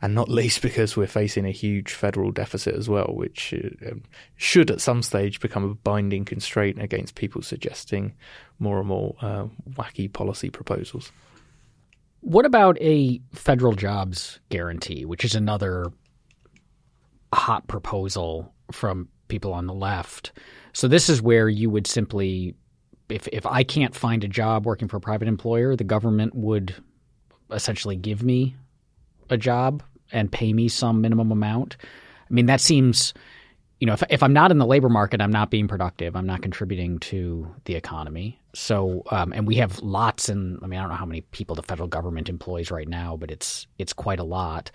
and 0.00 0.14
not 0.14 0.28
least 0.28 0.62
because 0.62 0.96
we're 0.96 1.06
facing 1.06 1.44
a 1.44 1.50
huge 1.50 1.92
federal 1.92 2.30
deficit 2.30 2.74
as 2.74 2.88
well, 2.88 3.12
which 3.14 3.54
uh, 3.54 3.94
should 4.36 4.70
at 4.70 4.80
some 4.80 5.02
stage 5.02 5.40
become 5.40 5.64
a 5.64 5.74
binding 5.74 6.24
constraint 6.24 6.80
against 6.80 7.14
people 7.14 7.42
suggesting 7.42 8.14
more 8.58 8.78
and 8.78 8.88
more 8.88 9.16
uh, 9.20 9.46
wacky 9.70 10.12
policy 10.12 10.50
proposals. 10.50 11.12
What 12.20 12.44
about 12.44 12.76
a 12.80 13.20
federal 13.32 13.74
jobs 13.74 14.40
guarantee, 14.48 15.04
which 15.04 15.24
is 15.24 15.34
another 15.34 15.92
hot 17.32 17.68
proposal 17.68 18.52
from 18.72 19.08
people 19.28 19.52
on 19.52 19.66
the 19.66 19.74
left? 19.74 20.32
So 20.72 20.88
this 20.88 21.08
is 21.08 21.22
where 21.22 21.48
you 21.48 21.70
would 21.70 21.86
simply 21.86 22.54
if 23.08 23.28
if 23.28 23.46
I 23.46 23.62
can't 23.62 23.94
find 23.94 24.22
a 24.24 24.28
job 24.28 24.66
working 24.66 24.88
for 24.88 24.96
a 24.96 25.00
private 25.00 25.28
employer, 25.28 25.76
the 25.76 25.84
government 25.84 26.34
would 26.34 26.74
essentially 27.50 27.96
give 27.96 28.22
me 28.22 28.56
a 29.30 29.36
job 29.36 29.82
and 30.12 30.30
pay 30.30 30.52
me 30.52 30.68
some 30.68 31.00
minimum 31.00 31.30
amount. 31.30 31.76
I 31.82 32.34
mean, 32.34 32.46
that 32.46 32.60
seems, 32.60 33.14
you 33.80 33.86
know, 33.86 33.94
if 33.94 34.02
if 34.10 34.22
I'm 34.22 34.32
not 34.32 34.50
in 34.50 34.58
the 34.58 34.66
labor 34.66 34.88
market, 34.88 35.20
I'm 35.20 35.30
not 35.30 35.50
being 35.50 35.68
productive. 35.68 36.16
I'm 36.16 36.26
not 36.26 36.42
contributing 36.42 36.98
to 37.00 37.54
the 37.64 37.74
economy. 37.74 38.40
So, 38.54 39.02
um, 39.10 39.32
and 39.32 39.46
we 39.46 39.56
have 39.56 39.78
lots, 39.80 40.28
and 40.28 40.58
I 40.62 40.66
mean, 40.66 40.78
I 40.78 40.82
don't 40.82 40.90
know 40.90 40.96
how 40.96 41.06
many 41.06 41.20
people 41.20 41.54
the 41.54 41.62
federal 41.62 41.88
government 41.88 42.28
employs 42.28 42.70
right 42.70 42.88
now, 42.88 43.16
but 43.16 43.30
it's 43.30 43.66
it's 43.78 43.92
quite 43.92 44.18
a 44.18 44.24
lot. 44.24 44.70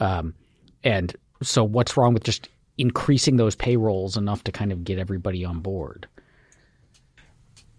Um, 0.00 0.34
and 0.84 1.14
so, 1.42 1.64
what's 1.64 1.96
wrong 1.96 2.14
with 2.14 2.24
just 2.24 2.48
increasing 2.78 3.36
those 3.36 3.56
payrolls 3.56 4.16
enough 4.16 4.44
to 4.44 4.52
kind 4.52 4.72
of 4.72 4.84
get 4.84 4.98
everybody 4.98 5.44
on 5.44 5.60
board? 5.60 6.06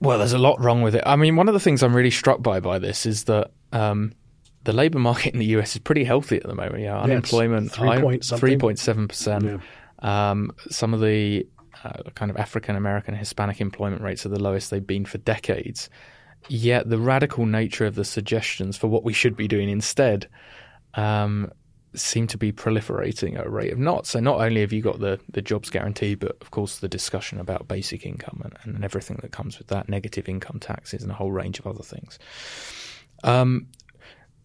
Well, 0.02 0.18
there's 0.18 0.34
a 0.34 0.40
lot 0.40 0.62
wrong 0.62 0.82
with 0.82 0.96
it. 0.96 1.04
I 1.06 1.16
mean, 1.16 1.36
one 1.36 1.48
of 1.48 1.54
the 1.54 1.60
things 1.60 1.84
I'm 1.84 1.96
really 1.96 2.12
struck 2.12 2.42
by 2.42 2.60
by 2.60 2.80
this 2.80 3.06
is 3.06 3.26
that 3.26 3.52
um, 3.74 4.14
the 4.64 4.74
labour 4.74 5.00
market 5.00 5.34
in 5.34 5.40
the 5.40 5.46
US 5.58 5.76
is 5.76 5.80
pretty 5.80 6.04
healthy 6.04 6.38
at 6.38 6.44
the 6.44 6.56
moment. 6.56 6.84
Yeah, 6.84 7.00
unemployment 7.00 7.72
three 8.40 8.58
point 8.58 8.80
seven 8.80 9.08
percent. 9.08 9.62
Um, 10.00 10.52
some 10.70 10.94
of 10.94 11.02
the 11.02 11.46
uh, 11.84 12.04
kind 12.16 12.32
of 12.32 12.38
African 12.38 12.76
American 12.76 13.16
Hispanic 13.16 13.62
employment 13.62 14.02
rates 14.02 14.26
are 14.26 14.30
the 14.30 14.42
lowest 14.42 14.70
they've 14.72 14.86
been 14.86 15.06
for 15.06 15.18
decades. 15.20 15.90
Yet 16.48 16.90
the 16.90 16.98
radical 16.98 17.46
nature 17.46 17.86
of 17.86 17.96
the 17.96 18.06
suggestions 18.06 18.78
for 18.78 18.88
what 18.88 19.04
we 19.04 19.14
should 19.14 19.36
be 19.36 19.48
doing 19.48 19.70
instead 19.70 20.28
um, 20.94 21.52
seem 21.96 22.28
to 22.28 22.38
be 22.38 22.52
proliferating 22.52 23.38
at 23.38 23.46
a 23.46 23.50
rate 23.50 23.74
of 23.74 23.80
knots. 23.80 24.12
So 24.12 24.20
not 24.20 24.40
only 24.40 24.62
have 24.62 24.72
you 24.72 24.82
got 24.82 25.00
the, 25.00 25.20
the 25.30 25.42
jobs 25.42 25.70
guarantee, 25.70 26.16
but 26.16 26.38
of 26.42 26.52
course 26.52 26.80
the 26.80 26.88
discussion 26.88 27.40
about 27.40 27.68
basic 27.68 28.06
income 28.06 28.42
and, 28.44 28.76
and 28.76 28.86
everything 28.86 29.20
that 29.22 29.32
comes 29.32 29.58
with 29.58 29.68
that, 29.68 29.90
negative 29.90 30.30
income 30.30 30.60
taxes 30.60 31.02
and 31.02 31.12
a 31.12 31.16
whole 31.16 31.32
range 31.32 31.60
of 31.60 31.68
other 31.68 31.84
things. 31.84 32.20
Um, 33.24 33.68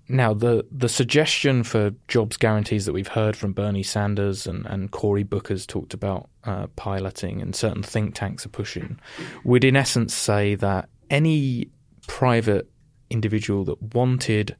now, 0.08 0.34
the 0.34 0.66
the 0.70 0.88
suggestion 0.88 1.62
for 1.62 1.92
jobs 2.08 2.36
guarantees 2.36 2.84
that 2.84 2.92
we've 2.92 3.08
heard 3.08 3.36
from 3.36 3.52
Bernie 3.52 3.82
Sanders 3.82 4.46
and, 4.46 4.66
and 4.66 4.90
Cory 4.90 5.22
Booker's 5.22 5.66
talked 5.66 5.94
about 5.94 6.28
uh, 6.44 6.66
piloting 6.76 7.40
and 7.40 7.56
certain 7.56 7.82
think 7.82 8.14
tanks 8.14 8.44
are 8.44 8.50
pushing 8.50 9.00
would, 9.44 9.64
in 9.64 9.76
essence, 9.76 10.12
say 10.12 10.54
that 10.56 10.88
any 11.08 11.68
private 12.06 12.70
individual 13.08 13.64
that 13.64 13.94
wanted 13.94 14.56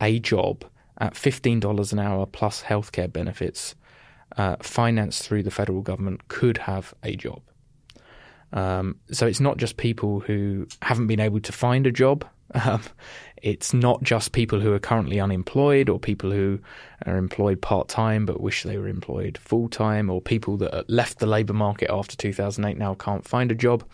a 0.00 0.18
job 0.18 0.64
at 0.98 1.14
$15 1.14 1.92
an 1.92 1.98
hour 1.98 2.26
plus 2.26 2.62
healthcare 2.62 3.10
benefits, 3.10 3.74
uh, 4.36 4.56
financed 4.60 5.22
through 5.22 5.42
the 5.42 5.50
federal 5.50 5.80
government, 5.80 6.28
could 6.28 6.58
have 6.58 6.92
a 7.02 7.16
job. 7.16 7.40
Um, 8.52 8.96
so 9.10 9.26
it's 9.26 9.40
not 9.40 9.56
just 9.56 9.78
people 9.78 10.20
who 10.20 10.66
haven't 10.82 11.06
been 11.06 11.20
able 11.20 11.40
to 11.40 11.52
find 11.52 11.86
a 11.86 11.92
job. 11.92 12.26
Um, 12.54 12.82
it's 13.42 13.74
not 13.74 14.02
just 14.02 14.32
people 14.32 14.60
who 14.60 14.72
are 14.72 14.78
currently 14.78 15.20
unemployed 15.20 15.88
or 15.88 15.98
people 15.98 16.30
who 16.30 16.58
are 17.06 17.16
employed 17.16 17.60
part 17.60 17.88
time 17.88 18.24
but 18.24 18.40
wish 18.40 18.62
they 18.62 18.78
were 18.78 18.88
employed 18.88 19.36
full 19.38 19.68
time 19.68 20.08
or 20.08 20.20
people 20.20 20.56
that 20.56 20.88
left 20.88 21.18
the 21.18 21.26
labour 21.26 21.52
market 21.52 21.90
after 21.90 22.16
2008 22.16 22.78
now 22.78 22.94
can't 22.94 23.26
find 23.26 23.50
a 23.50 23.54
job. 23.54 23.84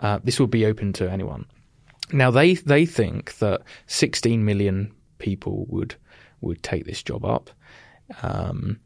Uh, 0.00 0.18
this 0.24 0.40
will 0.40 0.46
be 0.46 0.66
open 0.66 0.92
to 0.92 1.10
anyone. 1.10 1.46
Now 2.12 2.30
they 2.30 2.54
they 2.54 2.84
think 2.84 3.38
that 3.38 3.62
16 3.86 4.44
million 4.44 4.92
people 5.18 5.66
would 5.68 5.94
would 6.40 6.62
take 6.62 6.84
this 6.84 7.02
job 7.02 7.24
up. 7.24 7.50
Um, 8.22 8.80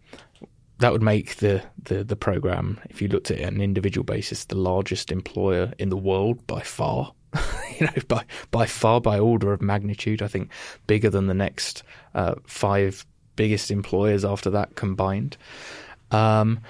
that 0.79 0.93
would 0.93 1.03
make 1.03 1.37
the, 1.37 1.63
the, 1.85 2.03
the 2.03 2.17
program, 2.17 2.81
if 2.91 3.01
you 3.01 3.09
looked 3.09 3.31
at 3.31 3.39
it 3.39 3.47
on 3.47 3.55
an 3.55 3.61
individual 3.61 4.05
basis, 4.05 4.45
the 4.45 4.57
largest 4.57 5.13
employer 5.13 5.73
in 5.79 5.89
the 5.89 5.97
world 5.97 6.45
by 6.47 6.61
far. 6.61 7.13
you 7.79 7.87
know, 7.87 7.93
by 8.09 8.25
by 8.51 8.67
far, 8.67 9.01
by 9.01 9.19
order 9.19 9.53
of 9.53 9.63
magnitude, 9.63 10.23
I 10.23 10.29
think 10.29 10.51
bigger 10.87 11.11
than 11.11 11.27
the 11.27 11.35
next 11.35 11.83
uh, 12.15 12.35
five 12.47 13.07
biggest 13.37 13.71
employers 13.71 14.25
after 14.25 14.51
that 14.51 14.77
combined. 14.77 15.37
Um, 16.11 16.61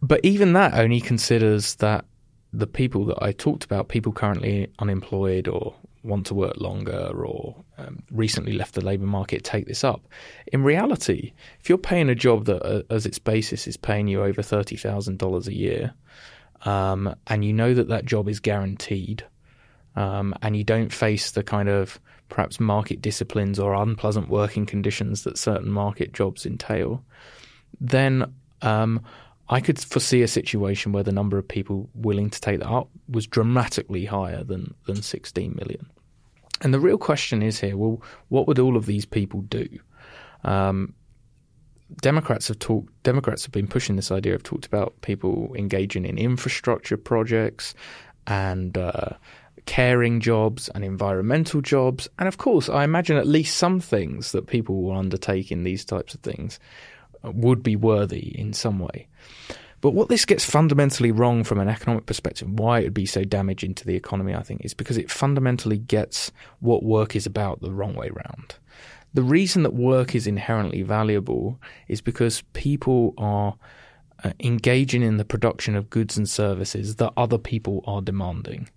but 0.00 0.20
even 0.22 0.52
that 0.52 0.74
only 0.74 1.00
considers 1.00 1.76
that 1.76 2.04
the 2.52 2.66
people 2.66 3.04
that 3.06 3.18
I 3.20 3.32
talked 3.32 3.64
about, 3.64 3.88
people 3.88 4.12
currently 4.12 4.68
unemployed 4.78 5.48
or 5.48 5.74
want 6.04 6.26
to 6.26 6.34
work 6.34 6.60
longer 6.60 7.10
or 7.14 7.56
um, 7.78 8.02
recently 8.12 8.52
left 8.52 8.74
the 8.74 8.84
labour 8.84 9.06
market 9.06 9.42
take 9.42 9.66
this 9.66 9.82
up. 9.82 10.06
In 10.52 10.62
reality, 10.62 11.32
if 11.58 11.68
you're 11.68 11.78
paying 11.78 12.10
a 12.10 12.14
job 12.14 12.44
that, 12.44 12.62
uh, 12.62 12.82
as 12.90 13.06
its 13.06 13.18
basis, 13.18 13.66
is 13.66 13.76
paying 13.76 14.06
you 14.06 14.22
over 14.22 14.42
thirty 14.42 14.76
thousand 14.76 15.18
dollars 15.18 15.48
a 15.48 15.54
year, 15.54 15.94
um, 16.64 17.14
and 17.26 17.44
you 17.44 17.52
know 17.52 17.74
that 17.74 17.88
that 17.88 18.04
job 18.04 18.28
is 18.28 18.38
guaranteed, 18.38 19.24
um, 19.96 20.34
and 20.42 20.56
you 20.56 20.64
don't 20.64 20.92
face 20.92 21.30
the 21.32 21.42
kind 21.42 21.68
of 21.68 22.00
perhaps 22.28 22.58
market 22.58 23.00
disciplines 23.00 23.58
or 23.58 23.74
unpleasant 23.74 24.28
working 24.28 24.66
conditions 24.66 25.24
that 25.24 25.38
certain 25.38 25.70
market 25.70 26.12
jobs 26.12 26.46
entail, 26.46 27.04
then 27.80 28.32
um, 28.62 29.00
I 29.48 29.60
could 29.60 29.78
foresee 29.78 30.22
a 30.22 30.28
situation 30.28 30.92
where 30.92 31.02
the 31.02 31.12
number 31.12 31.38
of 31.38 31.46
people 31.46 31.88
willing 31.94 32.30
to 32.30 32.40
take 32.40 32.60
that 32.60 32.68
up 32.68 32.88
was 33.08 33.26
dramatically 33.26 34.04
higher 34.04 34.42
than, 34.42 34.74
than 34.86 35.02
16 35.02 35.54
million. 35.56 35.86
And 36.62 36.72
the 36.72 36.80
real 36.80 36.98
question 36.98 37.42
is 37.42 37.60
here 37.60 37.76
well, 37.76 38.02
what 38.28 38.46
would 38.46 38.58
all 38.58 38.76
of 38.76 38.86
these 38.86 39.04
people 39.04 39.42
do? 39.42 39.68
Um, 40.44 40.94
Democrats 42.00 42.48
have 42.48 42.58
talked. 42.58 42.90
Democrats 43.02 43.44
have 43.44 43.52
been 43.52 43.68
pushing 43.68 43.96
this 43.96 44.10
idea. 44.10 44.32
Have 44.32 44.42
talked 44.42 44.66
about 44.66 44.98
people 45.02 45.54
engaging 45.54 46.06
in 46.06 46.16
infrastructure 46.16 46.96
projects 46.96 47.74
and 48.26 48.78
uh, 48.78 49.10
caring 49.66 50.20
jobs 50.20 50.68
and 50.70 50.84
environmental 50.84 51.60
jobs, 51.60 52.08
and 52.18 52.28
of 52.28 52.38
course, 52.38 52.68
I 52.68 52.84
imagine 52.84 53.16
at 53.16 53.26
least 53.26 53.56
some 53.56 53.80
things 53.80 54.32
that 54.32 54.46
people 54.46 54.82
will 54.82 54.96
undertake 54.96 55.50
in 55.50 55.64
these 55.64 55.84
types 55.84 56.14
of 56.14 56.20
things 56.20 56.58
would 57.22 57.62
be 57.62 57.76
worthy 57.76 58.38
in 58.38 58.52
some 58.52 58.78
way. 58.78 59.08
But 59.80 59.92
what 59.92 60.08
this 60.08 60.24
gets 60.24 60.46
fundamentally 60.46 61.12
wrong 61.12 61.44
from 61.44 61.60
an 61.60 61.68
economic 61.68 62.06
perspective, 62.06 62.48
why 62.50 62.78
it 62.78 62.84
would 62.84 62.94
be 62.94 63.04
so 63.04 63.22
damaging 63.22 63.74
to 63.74 63.86
the 63.86 63.96
economy, 63.96 64.34
I 64.34 64.42
think, 64.42 64.64
is 64.64 64.72
because 64.72 64.96
it 64.96 65.10
fundamentally 65.10 65.76
gets 65.76 66.32
what 66.60 66.82
work 66.82 67.14
is 67.14 67.26
about 67.26 67.60
the 67.60 67.70
wrong 67.70 67.94
way 67.94 68.08
round. 68.08 68.54
The 69.12 69.22
reason 69.22 69.62
that 69.62 69.74
work 69.74 70.14
is 70.14 70.26
inherently 70.26 70.82
valuable 70.82 71.60
is 71.86 72.00
because 72.00 72.42
people 72.54 73.12
are 73.18 73.56
uh, 74.24 74.32
engaging 74.40 75.02
in 75.02 75.18
the 75.18 75.24
production 75.24 75.76
of 75.76 75.90
goods 75.90 76.16
and 76.16 76.26
services 76.28 76.96
that 76.96 77.12
other 77.16 77.38
people 77.38 77.84
are 77.86 78.00
demanding. 78.00 78.70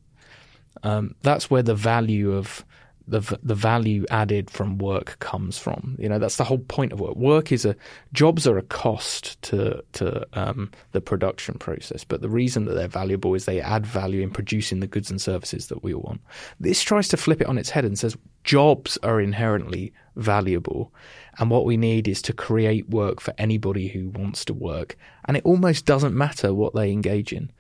Um, 0.88 1.15
that's 1.21 1.49
where 1.49 1.63
the 1.63 1.75
value 1.75 2.31
of 2.31 2.65
the 3.09 3.21
the 3.43 3.55
value 3.55 4.05
added 4.09 4.49
from 4.49 4.77
work 4.77 5.17
comes 5.19 5.57
from. 5.57 5.95
You 5.99 6.07
know, 6.09 6.19
that's 6.19 6.38
the 6.38 6.43
whole 6.45 6.59
point 6.59 6.93
of 6.93 6.99
work. 6.99 7.15
Work 7.15 7.51
is 7.51 7.65
a 7.65 7.75
jobs 8.13 8.47
are 8.47 8.57
a 8.57 8.63
cost 8.63 9.41
to 9.43 9.83
to 9.93 10.25
um, 10.33 10.71
the 10.91 11.01
production 11.01 11.55
process, 11.55 12.05
but 12.05 12.21
the 12.21 12.29
reason 12.29 12.65
that 12.65 12.73
they're 12.73 12.88
valuable 12.88 13.33
is 13.33 13.45
they 13.45 13.59
add 13.59 13.85
value 13.85 14.21
in 14.21 14.31
producing 14.31 14.79
the 14.79 14.88
goods 14.88 15.09
and 15.09 15.21
services 15.21 15.67
that 15.67 15.83
we 15.83 15.93
all 15.93 16.03
want. 16.03 16.21
This 16.59 16.81
tries 16.81 17.09
to 17.09 17.17
flip 17.17 17.41
it 17.41 17.47
on 17.47 17.57
its 17.57 17.69
head 17.69 17.85
and 17.85 17.99
says 17.99 18.17
jobs 18.45 18.97
are 19.03 19.19
inherently 19.19 19.93
valuable, 20.15 20.93
and 21.38 21.49
what 21.49 21.65
we 21.65 21.75
need 21.75 22.07
is 22.07 22.21
to 22.23 22.33
create 22.33 22.89
work 22.89 23.19
for 23.19 23.33
anybody 23.38 23.88
who 23.89 24.09
wants 24.09 24.45
to 24.45 24.53
work, 24.53 24.97
and 25.25 25.35
it 25.35 25.45
almost 25.45 25.85
doesn't 25.85 26.15
matter 26.15 26.53
what 26.53 26.73
they 26.73 26.91
engage 26.91 27.33
in. 27.33 27.51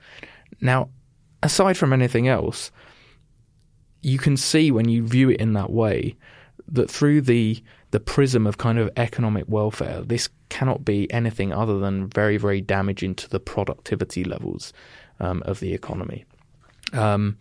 Now, 0.61 0.89
aside 1.43 1.77
from 1.77 1.93
anything 1.93 2.27
else 2.27 2.71
you 4.01 4.17
can 4.17 4.37
see 4.37 4.71
when 4.71 4.89
you 4.89 5.05
view 5.05 5.29
it 5.29 5.39
in 5.39 5.53
that 5.53 5.69
way 5.69 6.15
that 6.69 6.89
through 6.89 7.21
the 7.21 7.61
the 7.91 7.99
prism 7.99 8.45
of 8.45 8.57
kind 8.57 8.77
of 8.77 8.89
economic 8.97 9.45
welfare, 9.47 10.01
this 10.01 10.29
cannot 10.49 10.83
be 10.83 11.11
anything 11.11 11.53
other 11.53 11.79
than 11.79 12.09
very, 12.09 12.37
very 12.37 12.59
damaging 12.59 13.15
to 13.15 13.29
the 13.29 13.39
productivity 13.39 14.25
levels 14.25 14.73
um, 15.21 15.41
of 15.45 15.61
the 15.61 15.73
economy. 15.73 16.25
Um, 16.91 17.37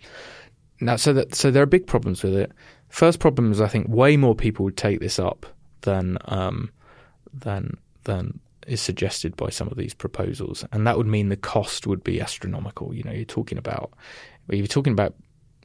now, 0.81 0.97
so 0.97 1.13
that 1.13 1.35
so 1.35 1.51
there 1.51 1.63
are 1.63 1.67
big 1.67 1.87
problems 1.87 2.23
with 2.23 2.35
it. 2.35 2.53
First 2.89 3.19
problem 3.19 3.51
is 3.51 3.61
I 3.61 3.69
think 3.69 3.89
way 3.89 4.17
more 4.17 4.35
people 4.35 4.65
would 4.65 4.77
take 4.77 5.01
this 5.01 5.19
up 5.19 5.47
than 5.83 6.19
um, 6.27 6.71
than 7.33 7.77
than 8.05 8.39
is 8.67 8.81
suggested 8.81 9.37
by 9.37 9.49
some 9.49 9.69
of 9.69 9.77
these 9.77 9.95
proposals, 9.95 10.65
and 10.73 10.87
that 10.87 10.97
would 10.97 11.07
mean 11.07 11.29
the 11.29 11.37
cost 11.37 11.87
would 11.87 12.05
be 12.05 12.21
astronomical. 12.21 12.95
You 12.95 13.05
know, 13.05 13.13
you're 13.13 13.25
talking 13.25 13.59
about 13.59 13.93
you're 14.49 14.67
talking 14.67 14.93
about 14.93 15.15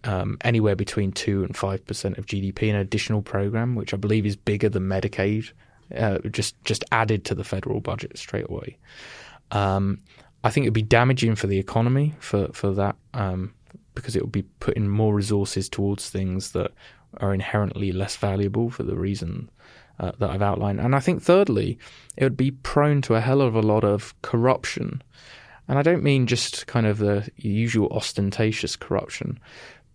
um, 0.04 0.38
anywhere 0.41 0.76
between 0.76 1.12
two 1.12 1.43
and 1.43 1.56
five 1.56 1.86
percent 1.86 2.18
of 2.18 2.26
GDP 2.26 2.70
an 2.70 2.76
additional 2.76 3.22
program, 3.22 3.76
which 3.76 3.93
I 3.93 3.97
believe 3.97 4.26
is 4.26 4.36
bigger 4.36 4.70
than 4.70 4.84
Medicaid, 4.84 5.52
uh, 5.95 6.20
just 6.30 6.62
just 6.66 6.84
added 6.91 7.26
to 7.26 7.36
the 7.36 7.43
federal 7.43 7.80
budget 7.80 8.18
straight 8.18 8.49
away. 8.49 8.78
Um, 9.52 9.99
I 10.43 10.49
think 10.49 10.66
it 10.66 10.70
would 10.70 10.74
be 10.74 10.82
damaging 10.82 11.36
for 11.36 11.47
the 11.47 11.60
economy 11.60 12.14
for 12.20 12.47
for 12.54 12.74
that 12.74 12.95
um, 13.14 13.54
because 13.95 14.16
it 14.16 14.22
would 14.22 14.32
be 14.32 14.43
putting 14.60 14.88
more 14.88 15.14
resources 15.14 15.70
towards 15.70 16.10
things 16.10 16.52
that 16.52 16.72
are 17.18 17.34
inherently 17.34 17.91
less 17.91 18.16
valuable 18.16 18.70
for 18.70 18.84
the 18.84 18.95
reason 18.95 19.49
uh, 19.99 20.12
that 20.20 20.30
I've 20.30 20.41
outlined. 20.41 20.80
And 20.80 20.95
I 20.95 20.99
think 20.99 21.22
thirdly, 21.22 21.78
it 22.18 22.24
would 22.24 22.38
be 22.38 22.52
prone 22.52 23.02
to 23.04 23.16
a 23.16 23.22
hell 23.22 23.41
of 23.41 23.56
a 23.56 23.62
lot 23.62 23.84
of 23.84 24.20
corruption. 24.22 25.02
And 25.68 25.78
I 25.78 25.84
don't 25.84 26.04
mean 26.04 26.28
just 26.28 26.68
kind 26.68 26.86
of 26.86 26.97
the 26.97 27.30
usual 27.38 27.89
ostentatious 27.91 28.76
corruption, 28.76 29.39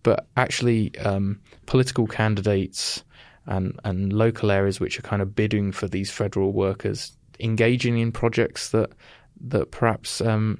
but 0.03 0.27
actually 0.35 0.97
um, 0.99 1.39
political 1.65 2.07
candidates 2.07 3.03
and 3.45 3.79
and 3.83 4.13
local 4.13 4.51
areas 4.51 4.79
which 4.79 4.99
are 4.99 5.03
kind 5.03 5.21
of 5.21 5.35
bidding 5.35 5.71
for 5.71 5.87
these 5.87 6.11
federal 6.11 6.51
workers 6.51 7.13
engaging 7.39 7.97
in 7.97 8.11
projects 8.11 8.69
that 8.69 8.91
that 9.39 9.71
perhaps 9.71 10.21
um, 10.21 10.59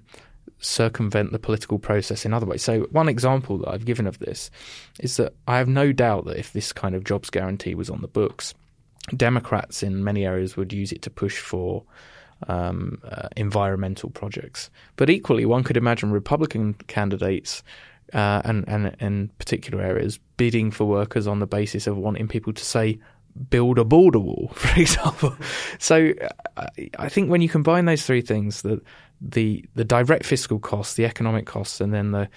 circumvent 0.60 1.32
the 1.32 1.40
political 1.40 1.80
process 1.80 2.26
in 2.26 2.34
other 2.34 2.46
ways. 2.46 2.64
So 2.64 2.82
one 2.92 3.10
example 3.10 3.60
that 3.60 3.70
I've 3.70 3.86
given 3.86 4.08
of 4.08 4.20
this 4.20 4.50
is 5.00 5.18
that 5.18 5.34
I 5.48 5.58
have 5.58 5.68
no 5.68 5.92
doubt 5.92 6.26
that 6.26 6.38
if 6.38 6.54
this 6.54 6.74
kind 6.74 6.96
of 6.96 7.04
jobs 7.04 7.30
guarantee 7.30 7.76
was 7.76 7.90
on 7.90 8.02
the 8.02 8.08
books, 8.08 8.54
Democrats 9.16 9.84
in 9.84 10.04
many 10.04 10.26
areas 10.26 10.58
would 10.58 10.74
use 10.74 10.92
it 10.92 11.02
to 11.04 11.10
push 11.10 11.38
for 11.38 11.84
um, 12.48 13.02
uh, 13.10 13.30
environmental 13.36 14.10
projects. 14.10 14.70
But 14.96 15.10
equally, 15.10 15.46
one 15.46 15.64
could 15.64 15.78
imagine 15.78 16.12
Republican 16.12 16.74
candidates 16.88 17.64
uh, 18.14 18.42
and, 18.46 18.68
and 18.68 18.96
in 19.00 19.30
particular 19.40 19.84
areas 19.84 20.20
bidding 20.38 20.72
for 20.72 20.86
workers 20.86 21.28
on 21.28 21.40
the 21.40 21.48
basis 21.48 21.88
of 21.88 21.98
wanting 21.98 22.28
people 22.28 22.54
to 22.54 22.64
say 22.64 23.00
build 23.50 23.78
a 23.78 23.86
border 23.86 24.20
wall, 24.20 24.52
for 24.54 24.80
example. 24.80 25.36
so 25.80 26.12
uh, 26.58 26.68
I 26.98 27.10
think 27.10 27.30
when 27.30 27.42
you 27.42 27.50
combine 27.50 27.86
those 27.86 28.04
three 28.04 28.22
things, 28.22 28.62
the 28.62 28.82
the 29.22 29.66
the 29.76 29.84
direct 29.84 30.26
fiscal 30.26 30.60
costs, 30.60 30.96
the 30.96 31.06
economic 31.06 31.46
costs, 31.46 31.82
and 31.82 31.94
then 31.94 32.12
the 32.12 32.30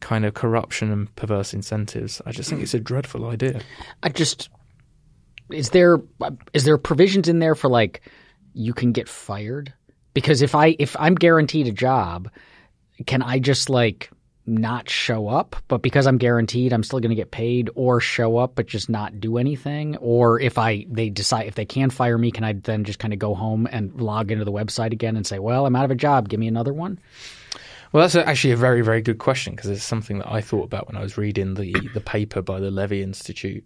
kind 0.00 0.24
of 0.24 0.34
corruption 0.34 0.90
and 0.90 1.14
perverse 1.16 1.52
incentives, 1.52 2.22
I 2.24 2.32
just 2.32 2.48
think 2.48 2.62
it's 2.62 2.74
a 2.74 2.80
dreadful 2.80 3.28
idea. 3.28 3.60
I 4.02 4.08
just 4.08 4.48
is 5.50 5.70
there 5.70 5.98
is 6.52 6.64
there 6.64 6.78
provisions 6.78 7.28
in 7.28 7.38
there 7.38 7.54
for 7.54 7.68
like 7.68 8.02
you 8.54 8.72
can 8.72 8.92
get 8.92 9.08
fired 9.08 9.72
because 10.14 10.42
if 10.42 10.54
I 10.54 10.76
if 10.78 10.96
I'm 10.98 11.14
guaranteed 11.14 11.66
a 11.66 11.72
job, 11.72 12.30
can 13.06 13.22
I 13.22 13.38
just 13.38 13.68
like 13.68 14.10
not 14.50 14.90
show 14.90 15.28
up, 15.28 15.56
but 15.68 15.82
because 15.82 16.06
I'm 16.06 16.18
guaranteed 16.18 16.72
I'm 16.72 16.82
still 16.82 17.00
going 17.00 17.10
to 17.10 17.16
get 17.16 17.30
paid 17.30 17.70
or 17.74 18.00
show 18.00 18.36
up 18.36 18.54
but 18.56 18.66
just 18.66 18.90
not 18.90 19.20
do 19.20 19.38
anything 19.38 19.96
or 19.98 20.40
if 20.40 20.58
I 20.58 20.86
they 20.88 21.08
decide 21.08 21.46
if 21.46 21.54
they 21.54 21.64
can 21.64 21.90
fire 21.90 22.18
me 22.18 22.30
can 22.30 22.44
I 22.44 22.52
then 22.52 22.84
just 22.84 22.98
kind 22.98 23.12
of 23.12 23.18
go 23.18 23.34
home 23.34 23.68
and 23.70 24.00
log 24.00 24.30
into 24.30 24.44
the 24.44 24.52
website 24.52 24.92
again 24.92 25.16
and 25.16 25.26
say, 25.26 25.38
"Well, 25.38 25.66
I'm 25.66 25.76
out 25.76 25.84
of 25.84 25.90
a 25.90 25.96
job, 25.96 26.28
give 26.28 26.40
me 26.40 26.48
another 26.48 26.72
one?" 26.72 26.98
Well, 27.92 28.02
that's 28.02 28.14
actually 28.14 28.52
a 28.52 28.56
very, 28.56 28.82
very 28.82 29.02
good 29.02 29.18
question 29.18 29.54
because 29.54 29.70
it's 29.70 29.82
something 29.82 30.18
that 30.18 30.30
I 30.30 30.40
thought 30.40 30.64
about 30.64 30.86
when 30.86 30.96
I 30.96 31.02
was 31.02 31.18
reading 31.18 31.54
the, 31.54 31.74
the 31.92 32.00
paper 32.00 32.40
by 32.40 32.60
the 32.60 32.70
Levy 32.70 33.02
Institute. 33.02 33.64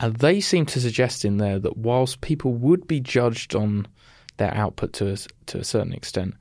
And 0.00 0.16
they 0.16 0.40
seem 0.40 0.66
to 0.66 0.80
suggest 0.80 1.24
in 1.24 1.36
there 1.36 1.60
that 1.60 1.76
whilst 1.76 2.20
people 2.20 2.52
would 2.54 2.88
be 2.88 2.98
judged 2.98 3.54
on 3.54 3.86
their 4.38 4.52
output 4.52 4.92
to 4.94 5.12
a, 5.12 5.16
to 5.46 5.58
a 5.58 5.64
certain 5.64 5.92
extent, 5.92 6.34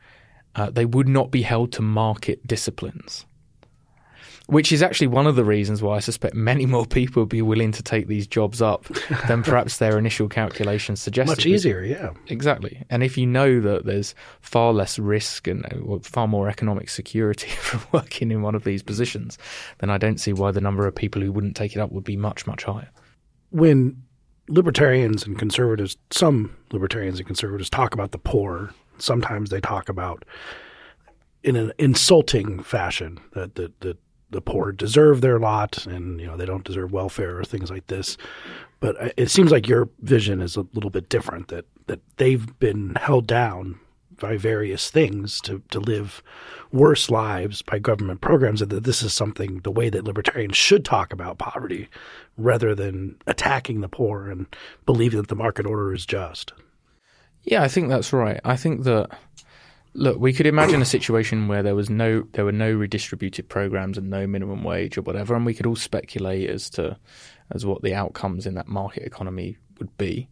uh, 0.55 0.71
they 0.71 0.85
would 0.85 1.07
not 1.07 1.29
be 1.29 1.43
held 1.43 1.71
to 1.73 1.83
market 1.83 2.45
disciplines 2.47 3.25
which 4.47 4.73
is 4.73 4.83
actually 4.83 5.07
one 5.07 5.25
of 5.25 5.37
the 5.37 5.45
reasons 5.45 5.81
why 5.81 5.95
I 5.95 5.99
suspect 5.99 6.35
many 6.35 6.65
more 6.65 6.85
people 6.85 7.21
would 7.21 7.29
be 7.29 7.41
willing 7.41 7.71
to 7.71 7.83
take 7.83 8.07
these 8.07 8.27
jobs 8.27 8.61
up 8.61 8.85
than 9.27 9.41
perhaps 9.43 9.77
their 9.77 9.97
initial 9.97 10.27
calculations 10.27 11.01
suggested. 11.01 11.31
Much 11.31 11.45
easier, 11.45 11.81
yeah. 11.81 12.11
Exactly. 12.27 12.83
And 12.89 13.03
if 13.03 13.17
you 13.17 13.25
know 13.25 13.61
that 13.61 13.85
there's 13.85 14.13
far 14.41 14.73
less 14.73 14.99
risk 14.99 15.47
and 15.47 15.65
uh, 15.65 15.99
far 16.01 16.27
more 16.27 16.49
economic 16.49 16.89
security 16.89 17.47
from 17.61 17.81
working 17.93 18.31
in 18.31 18.41
one 18.41 18.53
of 18.53 18.65
these 18.65 18.83
positions, 18.83 19.37
then 19.79 19.89
I 19.89 19.97
don't 19.97 20.19
see 20.19 20.33
why 20.33 20.51
the 20.51 20.61
number 20.61 20.85
of 20.85 20.93
people 20.93 21.21
who 21.21 21.31
wouldn't 21.31 21.55
take 21.55 21.75
it 21.75 21.79
up 21.79 21.91
would 21.93 22.03
be 22.03 22.17
much, 22.17 22.45
much 22.45 22.65
higher. 22.65 22.89
When 23.51 24.03
libertarians 24.49 25.25
and 25.25 25.39
conservatives, 25.39 25.95
some 26.11 26.53
libertarians 26.73 27.17
and 27.17 27.25
conservatives 27.25 27.69
talk 27.69 27.93
about 27.93 28.11
the 28.11 28.17
poor, 28.17 28.71
sometimes 28.97 29.51
they 29.51 29.61
talk 29.61 29.87
about 29.87 30.25
in 31.43 31.55
an 31.55 31.71
insulting 31.77 32.61
fashion 32.61 33.19
that, 33.33 33.55
that, 33.55 33.79
that 33.81 33.97
the 34.33 34.41
poor 34.41 34.71
deserve 34.71 35.21
their 35.21 35.39
lot 35.39 35.85
and 35.85 36.19
you 36.19 36.27
know 36.27 36.35
they 36.35 36.45
don't 36.45 36.65
deserve 36.65 36.91
welfare 36.91 37.39
or 37.39 37.43
things 37.43 37.71
like 37.71 37.87
this. 37.87 38.17
But 38.79 39.13
it 39.15 39.31
seems 39.31 39.51
like 39.51 39.67
your 39.67 39.87
vision 40.01 40.41
is 40.41 40.57
a 40.57 40.67
little 40.73 40.89
bit 40.89 41.07
different 41.07 41.47
that 41.47 41.65
that 41.87 42.01
they've 42.17 42.59
been 42.59 42.95
held 42.95 43.27
down 43.27 43.79
by 44.19 44.37
various 44.37 44.89
things 44.89 45.39
to 45.41 45.61
to 45.69 45.79
live 45.79 46.21
worse 46.71 47.09
lives 47.09 47.61
by 47.61 47.79
government 47.79 48.21
programs 48.21 48.61
and 48.61 48.71
that 48.71 48.83
this 48.83 49.01
is 49.01 49.13
something 49.13 49.59
the 49.59 49.71
way 49.71 49.89
that 49.89 50.03
libertarians 50.03 50.57
should 50.57 50.83
talk 50.83 51.13
about 51.13 51.37
poverty 51.37 51.87
rather 52.37 52.73
than 52.75 53.15
attacking 53.27 53.81
the 53.81 53.89
poor 53.89 54.29
and 54.29 54.47
believing 54.85 55.19
that 55.19 55.29
the 55.29 55.35
market 55.35 55.65
order 55.65 55.93
is 55.93 56.05
just. 56.05 56.53
Yeah 57.43 57.63
i 57.63 57.67
think 57.67 57.89
that's 57.89 58.13
right. 58.13 58.39
I 58.43 58.55
think 58.55 58.83
that 58.83 59.09
Look, 59.95 60.19
we 60.19 60.33
could 60.33 60.47
imagine 60.47 60.81
a 60.81 60.85
situation 60.85 61.47
where 61.47 61.61
there 61.61 61.75
was 61.75 61.89
no 61.89 62.23
there 62.33 62.45
were 62.45 62.51
no 62.51 62.71
redistributed 62.71 63.47
programs 63.47 63.97
and 63.97 64.09
no 64.09 64.25
minimum 64.25 64.63
wage 64.63 64.97
or 64.97 65.03
whatever, 65.03 65.35
and 65.35 65.45
we 65.45 65.53
could 65.53 65.67
all 65.67 65.75
speculate 65.75 66.49
as 66.49 66.69
to 66.71 66.97
as 67.51 67.65
what 67.65 67.83
the 67.83 67.93
outcomes 67.93 68.47
in 68.47 68.55
that 68.55 68.67
market 68.67 69.03
economy 69.03 69.57
would 69.79 69.95
be. 69.97 70.29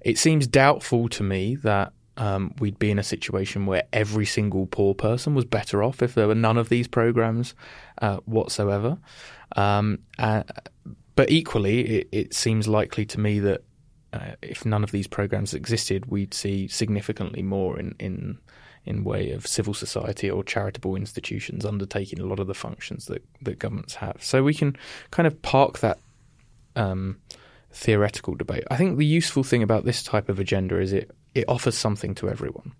It 0.00 0.18
seems 0.18 0.46
doubtful 0.46 1.08
to 1.10 1.22
me 1.22 1.54
that 1.56 1.92
um, 2.16 2.54
we'd 2.58 2.78
be 2.78 2.90
in 2.90 2.98
a 2.98 3.04
situation 3.04 3.66
where 3.66 3.84
every 3.92 4.26
single 4.26 4.66
poor 4.66 4.94
person 4.94 5.34
was 5.34 5.44
better 5.44 5.82
off 5.82 6.02
if 6.02 6.14
there 6.14 6.28
were 6.28 6.34
none 6.34 6.58
of 6.58 6.68
these 6.68 6.88
programs 6.88 7.54
uh, 8.00 8.18
whatsoever. 8.24 8.98
Um, 9.56 10.00
uh, 10.18 10.42
but 11.16 11.30
equally, 11.30 12.00
it, 12.00 12.08
it, 12.12 12.34
seems 12.34 12.66
likely 12.66 13.06
to 13.06 13.20
me 13.20 13.38
that 13.40 13.62
uh, 14.12 14.32
if 14.42 14.64
none 14.64 14.82
of 14.82 14.90
these 14.90 15.06
programs 15.06 15.54
existed, 15.54 16.06
we'd 16.06 16.34
see 16.34 16.66
significantly 16.68 17.42
more 17.42 17.78
in, 17.78 17.94
in 17.98 18.38
in 18.86 19.04
way 19.04 19.30
of 19.30 19.46
civil 19.46 19.74
society 19.74 20.30
or 20.30 20.44
charitable 20.44 20.96
institutions 20.96 21.64
undertaking 21.64 22.20
a 22.20 22.26
lot 22.26 22.38
of 22.38 22.46
the 22.46 22.54
functions 22.54 23.06
that, 23.06 23.24
that 23.42 23.58
governments 23.58 23.94
have. 23.94 24.16
So 24.20 24.42
we 24.42 24.54
can 24.54 24.76
kind 25.10 25.26
of 25.26 25.40
park 25.42 25.78
that 25.78 25.98
um, 26.76 27.18
theoretical 27.72 28.34
debate. 28.34 28.64
I 28.70 28.76
think 28.76 28.98
the 28.98 29.06
useful 29.06 29.42
thing 29.42 29.62
about 29.62 29.84
this 29.84 30.02
type 30.02 30.28
of 30.28 30.38
agenda 30.38 30.78
is 30.80 30.92
it, 30.92 31.10
it 31.34 31.44
offers 31.48 31.76
something 31.76 32.14
to 32.16 32.28
everyone. 32.28 32.72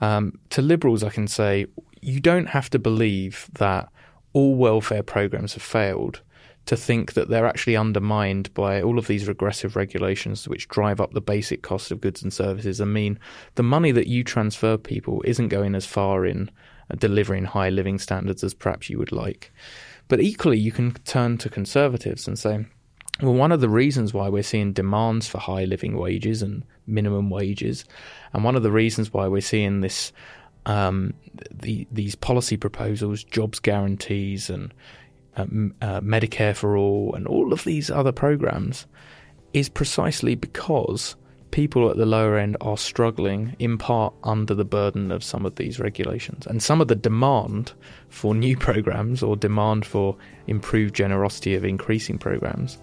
Um, 0.00 0.38
to 0.50 0.62
liberals, 0.62 1.04
I 1.04 1.10
can 1.10 1.28
say 1.28 1.66
you 2.00 2.20
don't 2.20 2.46
have 2.46 2.70
to 2.70 2.78
believe 2.78 3.48
that 3.54 3.88
all 4.32 4.54
welfare 4.54 5.02
programs 5.02 5.54
have 5.54 5.62
failed 5.62 6.22
to 6.66 6.76
think 6.76 7.14
that 7.14 7.28
they're 7.28 7.46
actually 7.46 7.76
undermined 7.76 8.52
by 8.54 8.80
all 8.82 8.98
of 8.98 9.06
these 9.06 9.26
regressive 9.26 9.76
regulations 9.76 10.46
which 10.46 10.68
drive 10.68 11.00
up 11.00 11.12
the 11.12 11.20
basic 11.20 11.62
cost 11.62 11.90
of 11.90 12.00
goods 12.00 12.22
and 12.22 12.32
services 12.32 12.80
and 12.80 12.92
mean 12.92 13.18
the 13.54 13.62
money 13.62 13.92
that 13.92 14.06
you 14.06 14.22
transfer 14.22 14.76
people 14.76 15.22
isn't 15.24 15.48
going 15.48 15.74
as 15.74 15.86
far 15.86 16.24
in 16.26 16.50
delivering 16.98 17.44
high 17.44 17.70
living 17.70 17.98
standards 17.98 18.44
as 18.44 18.54
perhaps 18.54 18.90
you 18.90 18.98
would 18.98 19.12
like. 19.12 19.52
But 20.08 20.20
equally, 20.20 20.58
you 20.58 20.72
can 20.72 20.92
turn 21.04 21.38
to 21.38 21.48
conservatives 21.48 22.26
and 22.26 22.38
say, 22.38 22.66
well, 23.22 23.34
one 23.34 23.52
of 23.52 23.60
the 23.60 23.68
reasons 23.68 24.12
why 24.12 24.28
we're 24.28 24.42
seeing 24.42 24.72
demands 24.72 25.28
for 25.28 25.38
high 25.38 25.64
living 25.64 25.96
wages 25.96 26.42
and 26.42 26.64
minimum 26.86 27.30
wages, 27.30 27.84
and 28.32 28.44
one 28.44 28.56
of 28.56 28.62
the 28.62 28.72
reasons 28.72 29.12
why 29.12 29.28
we're 29.28 29.40
seeing 29.40 29.80
this 29.80 30.12
um, 30.66 31.14
the, 31.50 31.86
these 31.90 32.14
policy 32.14 32.56
proposals, 32.56 33.24
jobs 33.24 33.60
guarantees, 33.60 34.50
and 34.50 34.74
uh, 35.36 35.42
uh, 35.42 36.00
Medicare 36.00 36.56
for 36.56 36.76
All, 36.76 37.14
and 37.14 37.26
all 37.26 37.52
of 37.52 37.64
these 37.64 37.90
other 37.90 38.12
programs 38.12 38.86
is 39.52 39.68
precisely 39.68 40.34
because 40.34 41.16
people 41.50 41.90
at 41.90 41.96
the 41.96 42.06
lower 42.06 42.38
end 42.38 42.56
are 42.60 42.76
struggling 42.76 43.56
in 43.58 43.76
part 43.76 44.14
under 44.22 44.54
the 44.54 44.64
burden 44.64 45.10
of 45.10 45.24
some 45.24 45.44
of 45.44 45.56
these 45.56 45.80
regulations. 45.80 46.46
And 46.46 46.62
some 46.62 46.80
of 46.80 46.88
the 46.88 46.94
demand 46.94 47.72
for 48.08 48.34
new 48.34 48.56
programs 48.68 49.22
or 49.22 49.36
demand 49.36 49.84
for 49.84 50.16
improved 50.46 50.94
generosity 50.94 51.54
of 51.54 51.64
increasing 51.64 52.18
programs 52.18 52.78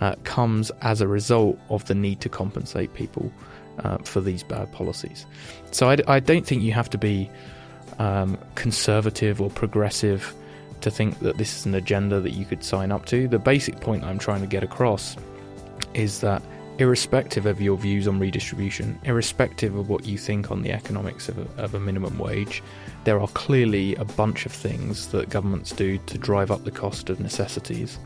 uh, 0.00 0.14
comes 0.24 0.70
as 0.82 1.00
a 1.00 1.08
result 1.08 1.58
of 1.68 1.84
the 1.86 1.94
need 1.94 2.20
to 2.22 2.28
compensate 2.28 2.92
people 2.94 3.32
uh, 3.84 3.98
for 3.98 4.20
these 4.20 4.42
bad 4.42 4.70
policies. 4.72 5.26
So 5.70 5.90
I, 5.90 5.98
I, 6.08 6.20
don't 6.20 6.46
think 6.46 6.62
you 6.62 6.72
have 6.72 6.90
to 6.90 6.98
be 6.98 7.30
um, 7.98 8.38
conservative 8.54 9.40
or 9.40 9.50
progressive 9.50 10.34
to 10.82 10.90
think 10.90 11.18
that 11.20 11.38
this 11.38 11.58
is 11.58 11.66
an 11.66 11.74
agenda 11.74 12.20
that 12.20 12.32
you 12.32 12.44
could 12.44 12.64
sign 12.64 12.92
up 12.92 13.06
to. 13.06 13.28
The 13.28 13.38
basic 13.38 13.80
point 13.80 14.04
I'm 14.04 14.18
trying 14.18 14.40
to 14.40 14.46
get 14.46 14.62
across 14.62 15.16
is 15.94 16.20
that 16.20 16.42
irrespective 16.78 17.44
of 17.44 17.60
your 17.60 17.76
views 17.76 18.08
on 18.08 18.18
redistribution, 18.18 18.98
irrespective 19.04 19.74
of 19.74 19.88
what 19.90 20.06
you 20.06 20.16
think 20.16 20.50
on 20.50 20.62
the 20.62 20.72
economics 20.72 21.28
of 21.28 21.38
a, 21.38 21.62
of 21.62 21.74
a, 21.74 21.80
minimum 21.80 22.18
wage, 22.18 22.62
there 23.04 23.20
are 23.20 23.28
clearly 23.28 23.94
a 23.96 24.04
bunch 24.04 24.46
of 24.46 24.52
things 24.52 25.08
that 25.08 25.28
governments 25.28 25.72
do 25.72 25.98
to 25.98 26.16
drive 26.16 26.50
up 26.50 26.64
the 26.64 26.70
cost 26.70 27.10
of 27.10 27.20
necessities. 27.20 27.98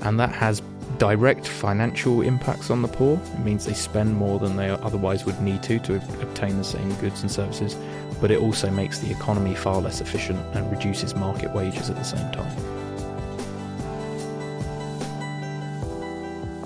And 0.00 0.18
that 0.18 0.32
has 0.32 0.60
direct 0.98 1.46
financial 1.46 2.20
impacts 2.20 2.70
on 2.70 2.82
the 2.82 2.88
poor. 2.88 3.16
It 3.16 3.38
means 3.40 3.64
they 3.64 3.74
spend 3.74 4.16
more 4.16 4.38
than 4.38 4.56
they 4.56 4.70
otherwise 4.70 5.24
would 5.24 5.40
need 5.40 5.62
to 5.64 5.78
to 5.80 5.96
obtain 6.20 6.58
the 6.58 6.64
same 6.64 6.92
goods 6.96 7.22
and 7.22 7.30
services 7.30 7.76
but 8.20 8.30
it 8.30 8.40
also 8.40 8.70
makes 8.70 8.98
the 8.98 9.10
economy 9.10 9.54
far 9.54 9.80
less 9.80 10.00
efficient 10.00 10.40
and 10.54 10.70
reduces 10.70 11.14
market 11.14 11.54
wages 11.54 11.90
at 11.90 11.96
the 11.96 12.02
same 12.02 12.30
time. 12.32 12.56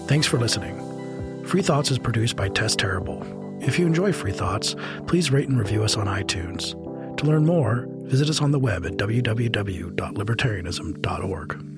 Thanks 0.07 0.27
for 0.27 0.39
listening. 0.39 1.45
Free 1.45 1.63
Thoughts 1.63 1.91
is 1.91 1.99
produced 1.99 2.37
by 2.37 2.49
Tess 2.49 2.77
Terrible. 2.77 3.27
If 3.61 3.79
you 3.79 3.87
enjoy 3.87 4.13
Free 4.13 4.33
Thoughts, 4.33 4.75
please 5.07 5.31
rate 5.31 5.49
and 5.49 5.59
review 5.59 5.85
us 5.85 5.97
on 5.97 6.07
iTunes. 6.07 6.75
To 7.17 7.27
learn 7.27 7.47
more, 7.47 7.87
visit 8.05 8.29
us 8.29 8.41
on 8.41 8.51
the 8.51 8.59
web 8.59 8.85
at 8.87 8.95
www.libertarianism.org. 8.95 11.70